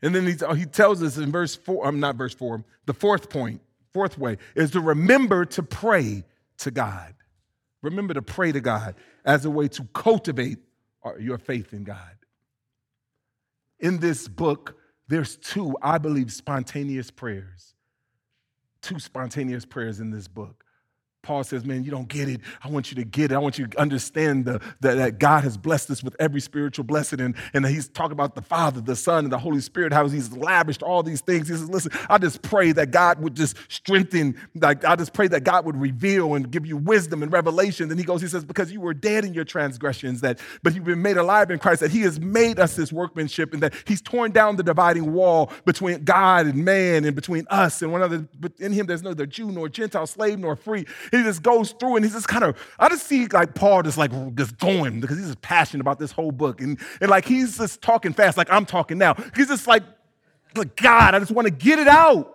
and 0.06 0.14
then 0.14 0.28
he, 0.28 0.36
he 0.56 0.66
tells 0.66 1.02
us 1.02 1.18
in 1.18 1.32
verse 1.32 1.56
four, 1.56 1.88
I'm 1.88 2.00
not 2.00 2.16
verse 2.16 2.36
four, 2.36 2.64
the 2.86 2.94
fourth 2.94 3.28
point, 3.28 3.60
fourth 3.92 4.20
way 4.20 4.38
is 4.54 4.70
to 4.72 4.80
remember 4.80 5.46
to 5.46 5.64
pray 5.64 6.24
to 6.60 6.70
God. 6.70 7.16
Remember 7.86 8.16
to 8.16 8.22
pray 8.22 8.52
to 8.52 8.60
God 8.60 8.96
as 9.24 9.46
a 9.46 9.50
way 9.50 9.68
to 9.70 9.84
cultivate 9.94 10.58
uh, 11.06 11.16
your 11.18 11.38
faith 11.38 11.72
in 11.72 11.84
God. 11.84 12.18
In 13.80 14.00
this 14.00 14.28
book, 14.28 14.76
there's 15.08 15.38
two, 15.38 15.78
I 15.82 16.00
believe, 16.00 16.34
spontaneous 16.34 17.12
prayers. 17.12 17.76
Two 18.82 19.00
spontaneous 19.00 19.66
prayers 19.66 20.00
in 20.00 20.10
this 20.10 20.28
book. 20.28 20.65
Paul 21.26 21.44
says, 21.44 21.66
Man, 21.66 21.84
you 21.84 21.92
don't 21.92 22.08
get 22.08 22.30
it. 22.30 22.40
I 22.64 22.70
want 22.70 22.92
you 22.92 22.96
to 22.96 23.04
get 23.04 23.32
it. 23.32 23.36
I 23.36 23.40
want 23.40 23.58
you 23.58 23.66
to 23.66 23.80
understand 23.82 24.46
the, 24.46 24.62
the, 24.80 24.96
that 24.96 25.20
God 25.20 25.44
has 25.44 25.58
blessed 25.58 25.90
us 25.90 26.04
with 26.04 26.16
every 26.20 26.40
spiritual 26.40 26.86
blessing. 26.86 27.20
And, 27.20 27.36
and 27.54 27.66
he's 27.66 27.88
talking 27.88 28.12
about 28.12 28.36
the 28.36 28.44
Father, 28.44 28.80
the 28.80 28.96
Son, 28.96 29.26
and 29.26 29.34
the 29.34 29.40
Holy 29.40 29.60
Spirit, 29.60 29.92
how 29.92 30.08
he's 30.08 30.32
lavished 30.32 30.84
all 30.84 31.02
these 31.02 31.22
things. 31.22 31.48
He 31.48 31.56
says, 31.56 31.68
Listen, 31.68 31.92
I 32.10 32.20
just 32.20 32.44
pray 32.44 32.72
that 32.74 32.92
God 32.92 33.20
would 33.22 33.36
just 33.36 33.58
strengthen, 33.68 34.40
like 34.54 34.86
I 34.86 34.96
just 34.96 35.14
pray 35.14 35.28
that 35.30 35.44
God 35.44 35.66
would 35.66 35.76
reveal 35.76 36.36
and 36.36 36.50
give 36.50 36.66
you 36.66 36.78
wisdom 36.78 37.24
and 37.24 37.32
revelation. 37.32 37.90
Then 37.90 37.98
he 37.98 38.04
goes, 38.04 38.22
He 38.22 38.28
says, 38.28 38.46
Because 38.46 38.72
you 38.72 38.80
were 38.80 38.94
dead 38.94 39.26
in 39.26 39.34
your 39.34 39.46
transgressions, 39.46 40.22
that 40.22 40.40
but 40.62 40.76
you've 40.76 40.86
been 40.86 41.02
made 41.02 41.18
alive 41.18 41.50
in 41.50 41.58
Christ, 41.58 41.82
that 41.82 41.92
He 41.92 42.02
has 42.02 42.20
made 42.20 42.60
us 42.60 42.76
this 42.76 42.94
workmanship, 42.94 43.52
and 43.54 43.64
that 43.64 43.74
He's 43.86 44.02
torn 44.02 44.32
down 44.32 44.58
the 44.58 44.64
dividing 44.64 45.12
wall 45.12 45.52
between 45.66 46.04
God 46.04 46.46
and 46.46 46.64
man 46.64 47.04
and 47.04 47.16
between 47.16 47.48
us 47.50 47.82
and 47.82 47.92
one 47.92 48.02
another. 48.02 48.28
But 48.40 48.54
in 48.60 48.72
Him 48.74 48.86
there's 48.86 49.04
neither 49.04 49.26
Jew 49.26 49.52
nor 49.52 49.70
Gentile, 49.70 50.06
slave 50.06 50.38
nor 50.38 50.56
free 50.56 50.86
he 51.18 51.24
just 51.24 51.44
goes 51.44 51.72
through 51.72 51.96
and 51.96 52.06
he's 52.06 52.14
just 52.14 52.28
kind 52.28 52.44
of, 52.44 52.58
I 52.80 52.90
just 52.90 53.08
see 53.08 53.28
like 53.28 53.54
Paul 53.56 53.84
just 53.84 53.98
like 53.98 54.12
just 54.36 54.58
going 54.58 55.00
because 55.00 55.18
he's 55.18 55.28
just 55.28 55.42
passionate 55.42 55.82
about 55.82 56.00
this 56.00 56.12
whole 56.12 56.32
book. 56.32 56.62
And, 56.62 56.80
and 57.02 57.10
like 57.10 57.26
he's 57.26 57.58
just 57.58 57.82
talking 57.82 58.14
fast, 58.14 58.38
like 58.38 58.52
I'm 58.52 58.66
talking 58.66 58.98
now. 58.98 59.16
He's 59.36 59.48
just 59.48 59.68
like, 59.68 59.84
like 60.56 60.76
God, 60.76 61.16
I 61.16 61.20
just 61.20 61.32
want 61.32 61.48
to 61.48 61.54
get 61.54 61.80
it 61.80 61.88
out. 61.88 62.32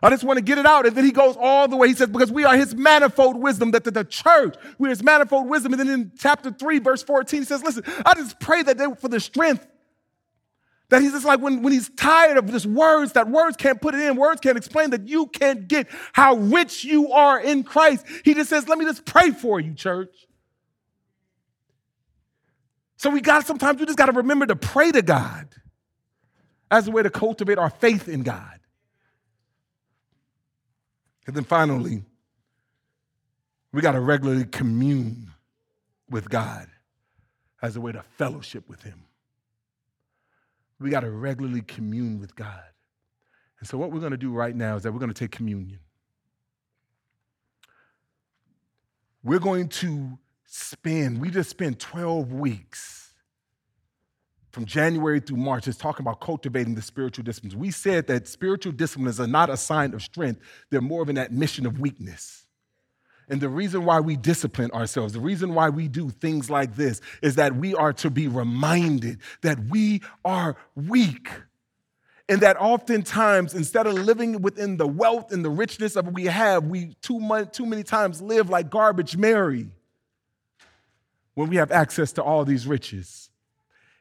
I 0.00 0.10
just 0.10 0.22
want 0.22 0.36
to 0.36 0.44
get 0.44 0.58
it 0.58 0.66
out. 0.66 0.86
And 0.86 0.96
then 0.96 1.04
he 1.04 1.10
goes 1.10 1.36
all 1.38 1.66
the 1.66 1.76
way. 1.76 1.88
He 1.88 1.94
says, 1.94 2.08
because 2.08 2.30
we 2.30 2.44
are 2.44 2.56
his 2.56 2.74
manifold 2.74 3.36
wisdom, 3.36 3.72
that 3.72 3.82
the, 3.84 3.90
the 3.90 4.04
church, 4.04 4.54
we 4.78 4.88
are 4.88 4.90
his 4.90 5.02
manifold 5.02 5.48
wisdom. 5.48 5.72
And 5.72 5.80
then 5.80 5.88
in 5.88 6.12
chapter 6.16 6.52
3, 6.52 6.78
verse 6.78 7.02
14, 7.02 7.40
he 7.40 7.44
says, 7.44 7.64
listen, 7.64 7.82
I 8.06 8.14
just 8.14 8.38
pray 8.38 8.62
that 8.62 8.78
they, 8.78 8.86
for 8.94 9.08
the 9.08 9.18
strength 9.18 9.66
that 10.90 11.02
he's 11.02 11.12
just 11.12 11.24
like 11.24 11.40
when, 11.40 11.62
when 11.62 11.72
he's 11.72 11.90
tired 11.90 12.38
of 12.38 12.50
just 12.50 12.66
words, 12.66 13.12
that 13.12 13.28
words 13.28 13.56
can't 13.56 13.80
put 13.80 13.94
it 13.94 14.00
in, 14.00 14.16
words 14.16 14.40
can't 14.40 14.56
explain, 14.56 14.90
that 14.90 15.06
you 15.06 15.26
can't 15.26 15.68
get 15.68 15.86
how 16.12 16.36
rich 16.36 16.84
you 16.84 17.12
are 17.12 17.38
in 17.40 17.62
Christ. 17.62 18.06
He 18.24 18.34
just 18.34 18.48
says, 18.48 18.68
Let 18.68 18.78
me 18.78 18.84
just 18.84 19.04
pray 19.04 19.30
for 19.30 19.60
you, 19.60 19.74
church. 19.74 20.14
So 22.96 23.10
we 23.10 23.20
got 23.20 23.46
sometimes 23.46 23.78
we 23.78 23.86
just 23.86 23.98
got 23.98 24.06
to 24.06 24.12
remember 24.12 24.46
to 24.46 24.56
pray 24.56 24.90
to 24.90 25.02
God 25.02 25.48
as 26.70 26.88
a 26.88 26.90
way 26.90 27.02
to 27.02 27.10
cultivate 27.10 27.58
our 27.58 27.70
faith 27.70 28.08
in 28.08 28.22
God. 28.22 28.58
And 31.26 31.36
then 31.36 31.44
finally, 31.44 32.02
we 33.72 33.82
got 33.82 33.92
to 33.92 34.00
regularly 34.00 34.46
commune 34.46 35.30
with 36.10 36.30
God 36.30 36.68
as 37.60 37.76
a 37.76 37.80
way 37.80 37.92
to 37.92 38.02
fellowship 38.16 38.68
with 38.68 38.82
Him. 38.82 39.04
We 40.80 40.90
got 40.90 41.00
to 41.00 41.10
regularly 41.10 41.62
commune 41.62 42.20
with 42.20 42.36
God. 42.36 42.62
And 43.60 43.68
so, 43.68 43.76
what 43.78 43.90
we're 43.90 44.00
going 44.00 44.12
to 44.12 44.16
do 44.16 44.30
right 44.30 44.54
now 44.54 44.76
is 44.76 44.84
that 44.84 44.92
we're 44.92 45.00
going 45.00 45.12
to 45.12 45.18
take 45.18 45.32
communion. 45.32 45.80
We're 49.24 49.40
going 49.40 49.68
to 49.68 50.18
spend, 50.46 51.20
we 51.20 51.30
just 51.30 51.50
spent 51.50 51.78
12 51.78 52.32
weeks 52.32 53.12
from 54.52 54.64
January 54.64 55.20
through 55.20 55.36
March, 55.36 55.64
just 55.64 55.80
talking 55.80 56.02
about 56.02 56.20
cultivating 56.20 56.74
the 56.74 56.82
spiritual 56.82 57.24
disciplines. 57.24 57.54
We 57.54 57.70
said 57.70 58.06
that 58.06 58.26
spiritual 58.26 58.72
disciplines 58.72 59.20
are 59.20 59.26
not 59.26 59.50
a 59.50 59.56
sign 59.56 59.92
of 59.92 60.02
strength, 60.02 60.40
they're 60.70 60.80
more 60.80 61.02
of 61.02 61.08
an 61.08 61.18
admission 61.18 61.66
of 61.66 61.78
weakness. 61.78 62.47
And 63.28 63.40
the 63.40 63.48
reason 63.48 63.84
why 63.84 64.00
we 64.00 64.16
discipline 64.16 64.70
ourselves, 64.70 65.12
the 65.12 65.20
reason 65.20 65.54
why 65.54 65.68
we 65.68 65.86
do 65.86 66.08
things 66.08 66.48
like 66.48 66.76
this 66.76 67.00
is 67.22 67.34
that 67.34 67.56
we 67.56 67.74
are 67.74 67.92
to 67.94 68.10
be 68.10 68.26
reminded 68.26 69.18
that 69.42 69.58
we 69.68 70.02
are 70.24 70.56
weak. 70.74 71.28
And 72.30 72.40
that 72.40 72.58
oftentimes, 72.60 73.54
instead 73.54 73.86
of 73.86 73.94
living 73.94 74.42
within 74.42 74.76
the 74.76 74.86
wealth 74.86 75.32
and 75.32 75.44
the 75.44 75.50
richness 75.50 75.96
of 75.96 76.06
what 76.06 76.14
we 76.14 76.24
have, 76.24 76.64
we 76.64 76.94
too, 77.00 77.18
much, 77.18 77.52
too 77.52 77.66
many 77.66 77.82
times 77.82 78.20
live 78.20 78.50
like 78.50 78.70
garbage 78.70 79.16
Mary 79.16 79.68
when 81.34 81.48
we 81.48 81.56
have 81.56 81.70
access 81.70 82.12
to 82.12 82.22
all 82.22 82.44
these 82.44 82.66
riches. 82.66 83.30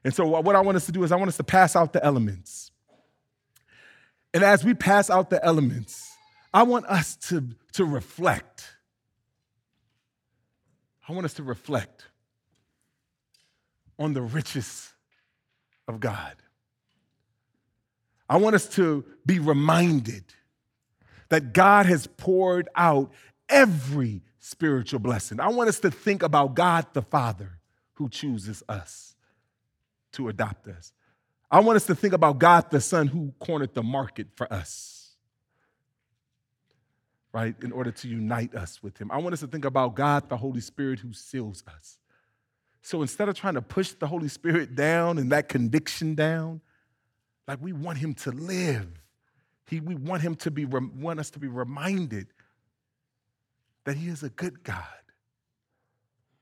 And 0.03 0.13
so, 0.13 0.25
what 0.27 0.55
I 0.55 0.61
want 0.61 0.75
us 0.75 0.85
to 0.87 0.91
do 0.91 1.03
is, 1.03 1.11
I 1.11 1.15
want 1.15 1.29
us 1.29 1.37
to 1.37 1.43
pass 1.43 1.75
out 1.75 1.93
the 1.93 2.03
elements. 2.03 2.71
And 4.33 4.43
as 4.43 4.63
we 4.63 4.73
pass 4.73 5.09
out 5.09 5.29
the 5.29 5.43
elements, 5.43 6.11
I 6.53 6.63
want 6.63 6.85
us 6.85 7.15
to, 7.27 7.47
to 7.73 7.85
reflect 7.85 8.76
I 11.07 11.13
want 11.13 11.25
us 11.25 11.33
to 11.35 11.43
reflect 11.43 12.05
on 13.97 14.13
the 14.13 14.21
riches 14.21 14.91
of 15.87 15.99
God. 15.99 16.35
I 18.29 18.37
want 18.37 18.55
us 18.55 18.67
to 18.75 19.05
be 19.25 19.39
reminded 19.39 20.25
that 21.29 21.53
God 21.53 21.85
has 21.85 22.07
poured 22.07 22.69
out 22.75 23.11
every 23.49 24.21
spiritual 24.39 24.99
blessing. 24.99 25.39
I 25.39 25.49
want 25.49 25.69
us 25.69 25.79
to 25.81 25.91
think 25.91 26.23
about 26.23 26.55
God 26.55 26.87
the 26.93 27.01
Father 27.01 27.59
who 27.93 28.09
chooses 28.09 28.63
us 28.67 29.15
to 30.13 30.29
adopt 30.29 30.67
us. 30.67 30.91
I 31.49 31.61
want 31.61 31.77
us 31.77 31.85
to 31.85 31.95
think 31.95 32.13
about 32.13 32.39
God 32.39 32.69
the 32.69 32.81
Son 32.81 33.07
who 33.07 33.33
cornered 33.39 33.73
the 33.73 33.83
market 33.83 34.27
for 34.35 34.51
us, 34.51 34.96
right, 37.37 37.55
in 37.61 37.71
order 37.71 37.91
to 37.91 38.07
unite 38.07 38.55
us 38.55 38.81
with 38.81 38.97
Him. 38.97 39.11
I 39.11 39.17
want 39.17 39.33
us 39.33 39.41
to 39.41 39.47
think 39.47 39.65
about 39.65 39.95
God 39.95 40.27
the 40.27 40.37
Holy 40.37 40.61
Spirit 40.61 40.99
who 40.99 41.13
seals 41.13 41.63
us. 41.67 41.97
So 42.81 43.01
instead 43.01 43.29
of 43.29 43.35
trying 43.35 43.53
to 43.53 43.61
push 43.61 43.91
the 43.91 44.07
Holy 44.07 44.27
Spirit 44.27 44.75
down 44.75 45.17
and 45.17 45.31
that 45.31 45.47
conviction 45.47 46.15
down, 46.15 46.61
like 47.47 47.59
we 47.61 47.73
want 47.73 47.99
Him 47.99 48.13
to 48.15 48.31
live. 48.31 48.87
He, 49.67 49.79
we 49.79 49.95
want 49.95 50.21
Him 50.21 50.35
to 50.35 50.51
be, 50.51 50.65
want 50.65 51.19
us 51.19 51.29
to 51.31 51.39
be 51.39 51.47
reminded 51.47 52.27
that 53.85 53.97
He 53.97 54.07
is 54.07 54.23
a 54.23 54.29
good 54.29 54.63
God 54.63 54.83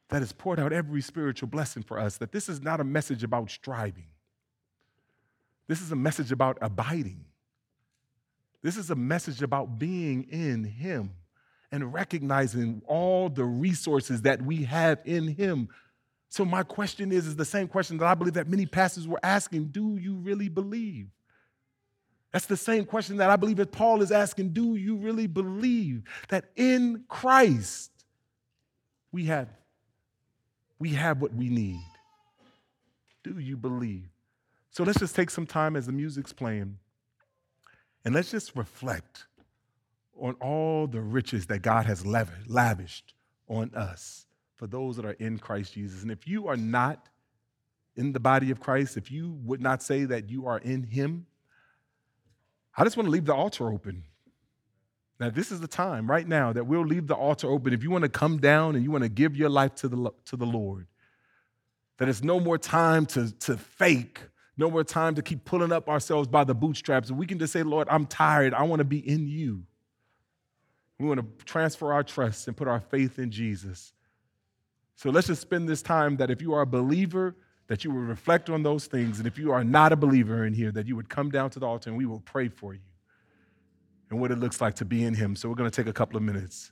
that 0.10 0.22
has 0.22 0.32
poured 0.32 0.60
out 0.60 0.72
every 0.72 1.02
spiritual 1.02 1.50
blessing 1.50 1.84
for 1.84 2.00
us, 2.00 2.18
that 2.20 2.32
this 2.32 2.48
is 2.48 2.62
not 2.62 2.80
a 2.80 2.84
message 2.84 3.24
about 3.24 3.50
striving. 3.50 4.08
This 5.68 5.82
is 5.82 5.92
a 5.92 5.96
message 5.96 6.32
about 6.32 6.58
abiding. 6.62 7.26
This 8.66 8.78
is 8.78 8.90
a 8.90 8.96
message 8.96 9.44
about 9.44 9.78
being 9.78 10.24
in 10.24 10.64
Him 10.64 11.12
and 11.72 11.94
recognizing 11.94 12.82
all 12.88 13.30
the 13.30 13.44
resources 13.44 14.24
that 14.24 14.42
we 14.42 14.64
have 14.64 14.98
in 15.06 15.28
Him. 15.28 15.70
So, 16.30 16.44
my 16.44 16.64
question 16.64 17.12
is, 17.12 17.28
is 17.28 17.36
the 17.36 17.46
same 17.46 17.68
question 17.68 18.00
that 18.00 18.08
I 18.08 18.16
believe 18.16 18.34
that 18.34 18.48
many 18.48 18.66
pastors 18.66 19.08
were 19.08 19.20
asking 19.22 19.66
Do 19.66 19.98
you 19.98 20.16
really 20.16 20.50
believe? 20.50 21.10
That's 22.32 22.48
the 22.48 22.58
same 22.58 22.86
question 22.86 23.18
that 23.18 23.30
I 23.30 23.36
believe 23.36 23.58
that 23.58 23.72
Paul 23.72 24.02
is 24.02 24.12
asking 24.12 24.54
Do 24.54 24.74
you 24.74 24.96
really 24.96 25.28
believe 25.28 26.02
that 26.30 26.46
in 26.56 27.04
Christ 27.08 27.92
we 29.12 29.26
have, 29.26 29.50
we 30.80 30.90
have 30.90 31.22
what 31.22 31.36
we 31.36 31.50
need? 31.50 31.86
Do 33.24 33.38
you 33.38 33.58
believe? 33.58 34.10
So 34.72 34.84
let's 34.84 34.98
just 34.98 35.16
take 35.16 35.30
some 35.30 35.46
time 35.46 35.76
as 35.76 35.86
the 35.86 35.92
music's 35.92 36.34
playing 36.34 36.80
and 38.06 38.14
let's 38.14 38.32
just 38.32 38.56
reflect 38.56 39.26
on 40.18 40.36
all 40.36 40.88
the 40.88 41.02
riches 41.02 41.48
that 41.48 41.64
God 41.64 41.86
has 41.86 42.06
lavished 42.06 43.14
on 43.50 43.72
us 43.76 44.28
for 44.56 44.68
those 44.68 44.96
that 44.96 45.06
are 45.06 45.12
in 45.14 45.38
Christ 45.38 45.74
Jesus. 45.74 46.04
And 46.04 46.12
if 46.12 46.28
you 46.28 46.48
are 46.48 46.56
not 46.56 47.10
in 47.96 48.14
the 48.14 48.20
body 48.20 48.52
of 48.52 48.60
Christ, 48.60 48.96
if 48.96 49.12
you 49.12 49.38
would 49.44 49.62
not 49.62 49.82
say 49.82 50.06
that 50.06 50.30
you 50.30 50.48
are 50.48 50.60
in 50.60 50.84
Him, 50.84 51.26
I 52.78 52.84
just 52.84 52.96
want 52.96 53.08
to 53.08 53.12
leave 53.12 53.26
the 53.26 53.34
altar 53.34 53.70
open. 53.72 54.04
Now, 55.20 55.30
this 55.30 55.52
is 55.52 55.62
the 55.62 55.68
time 55.68 56.10
right 56.10 56.28
now 56.28 56.52
that 56.54 56.66
we'll 56.66 56.86
leave 56.86 57.08
the 57.08 57.16
altar 57.16 57.50
open. 57.50 57.74
If 57.74 57.84
you 57.84 57.90
want 57.90 58.04
to 58.04 58.10
come 58.10 58.38
down 58.38 58.76
and 58.76 58.84
you 58.84 58.92
want 58.92 59.04
to 59.04 59.10
give 59.10 59.36
your 59.36 59.50
life 59.50 59.76
to 59.76 59.88
the, 59.88 60.12
to 60.26 60.36
the 60.36 60.46
Lord, 60.46 60.88
that 61.98 62.10
it's 62.10 62.24
no 62.24 62.40
more 62.40 62.58
time 62.58 63.06
to, 63.08 63.32
to 63.40 63.56
fake, 63.56 64.20
no 64.58 64.72
more 64.72 64.84
time 64.84 65.16
to 65.16 65.22
keep 65.22 65.46
pulling 65.46 65.72
up 65.72 65.90
ourselves 65.90 66.28
by 66.28 66.44
the 66.44 66.56
bootstraps. 66.56 67.12
We 67.12 67.26
can 67.26 67.40
just 67.40 67.54
say, 67.54 67.64
Lord, 67.64 67.88
I'm 67.90 68.06
tired. 68.06 68.54
I 68.54 68.64
want 68.64 68.80
to 68.80 68.86
be 68.86 69.00
in 69.00 69.28
you. 69.28 69.64
We 70.98 71.08
want 71.08 71.20
to 71.20 71.46
transfer 71.46 71.92
our 71.92 72.04
trust 72.04 72.48
and 72.48 72.56
put 72.56 72.68
our 72.68 72.80
faith 72.80 73.20
in 73.20 73.32
Jesus. 73.32 73.92
So 74.96 75.10
let's 75.10 75.28
just 75.28 75.42
spend 75.42 75.68
this 75.68 75.82
time 75.82 76.18
that 76.18 76.32
if 76.32 76.42
you 76.42 76.54
are 76.54 76.62
a 76.62 76.68
believer, 76.68 77.36
that 77.68 77.84
you 77.84 77.92
would 77.92 78.08
reflect 78.08 78.50
on 78.50 78.64
those 78.64 78.86
things. 78.86 79.18
And 79.18 79.28
if 79.28 79.38
you 79.38 79.52
are 79.52 79.64
not 79.64 79.92
a 79.92 79.96
believer 79.98 80.46
in 80.46 80.54
here, 80.54 80.72
that 80.72 80.88
you 80.88 80.96
would 80.96 81.10
come 81.10 81.30
down 81.30 81.50
to 81.50 81.60
the 81.60 81.66
altar 81.66 81.90
and 81.90 81.98
we 81.98 82.06
will 82.06 82.22
pray 82.22 82.48
for 82.48 82.74
you 82.74 82.80
and 84.10 84.22
what 84.22 84.32
it 84.32 84.38
looks 84.38 84.62
like 84.62 84.76
to 84.76 84.86
be 84.86 85.04
in 85.04 85.14
Him. 85.14 85.36
So 85.36 85.50
we're 85.50 85.56
going 85.56 85.70
to 85.70 85.76
take 85.76 85.90
a 85.90 85.94
couple 85.94 86.16
of 86.16 86.24
minutes. 86.24 86.72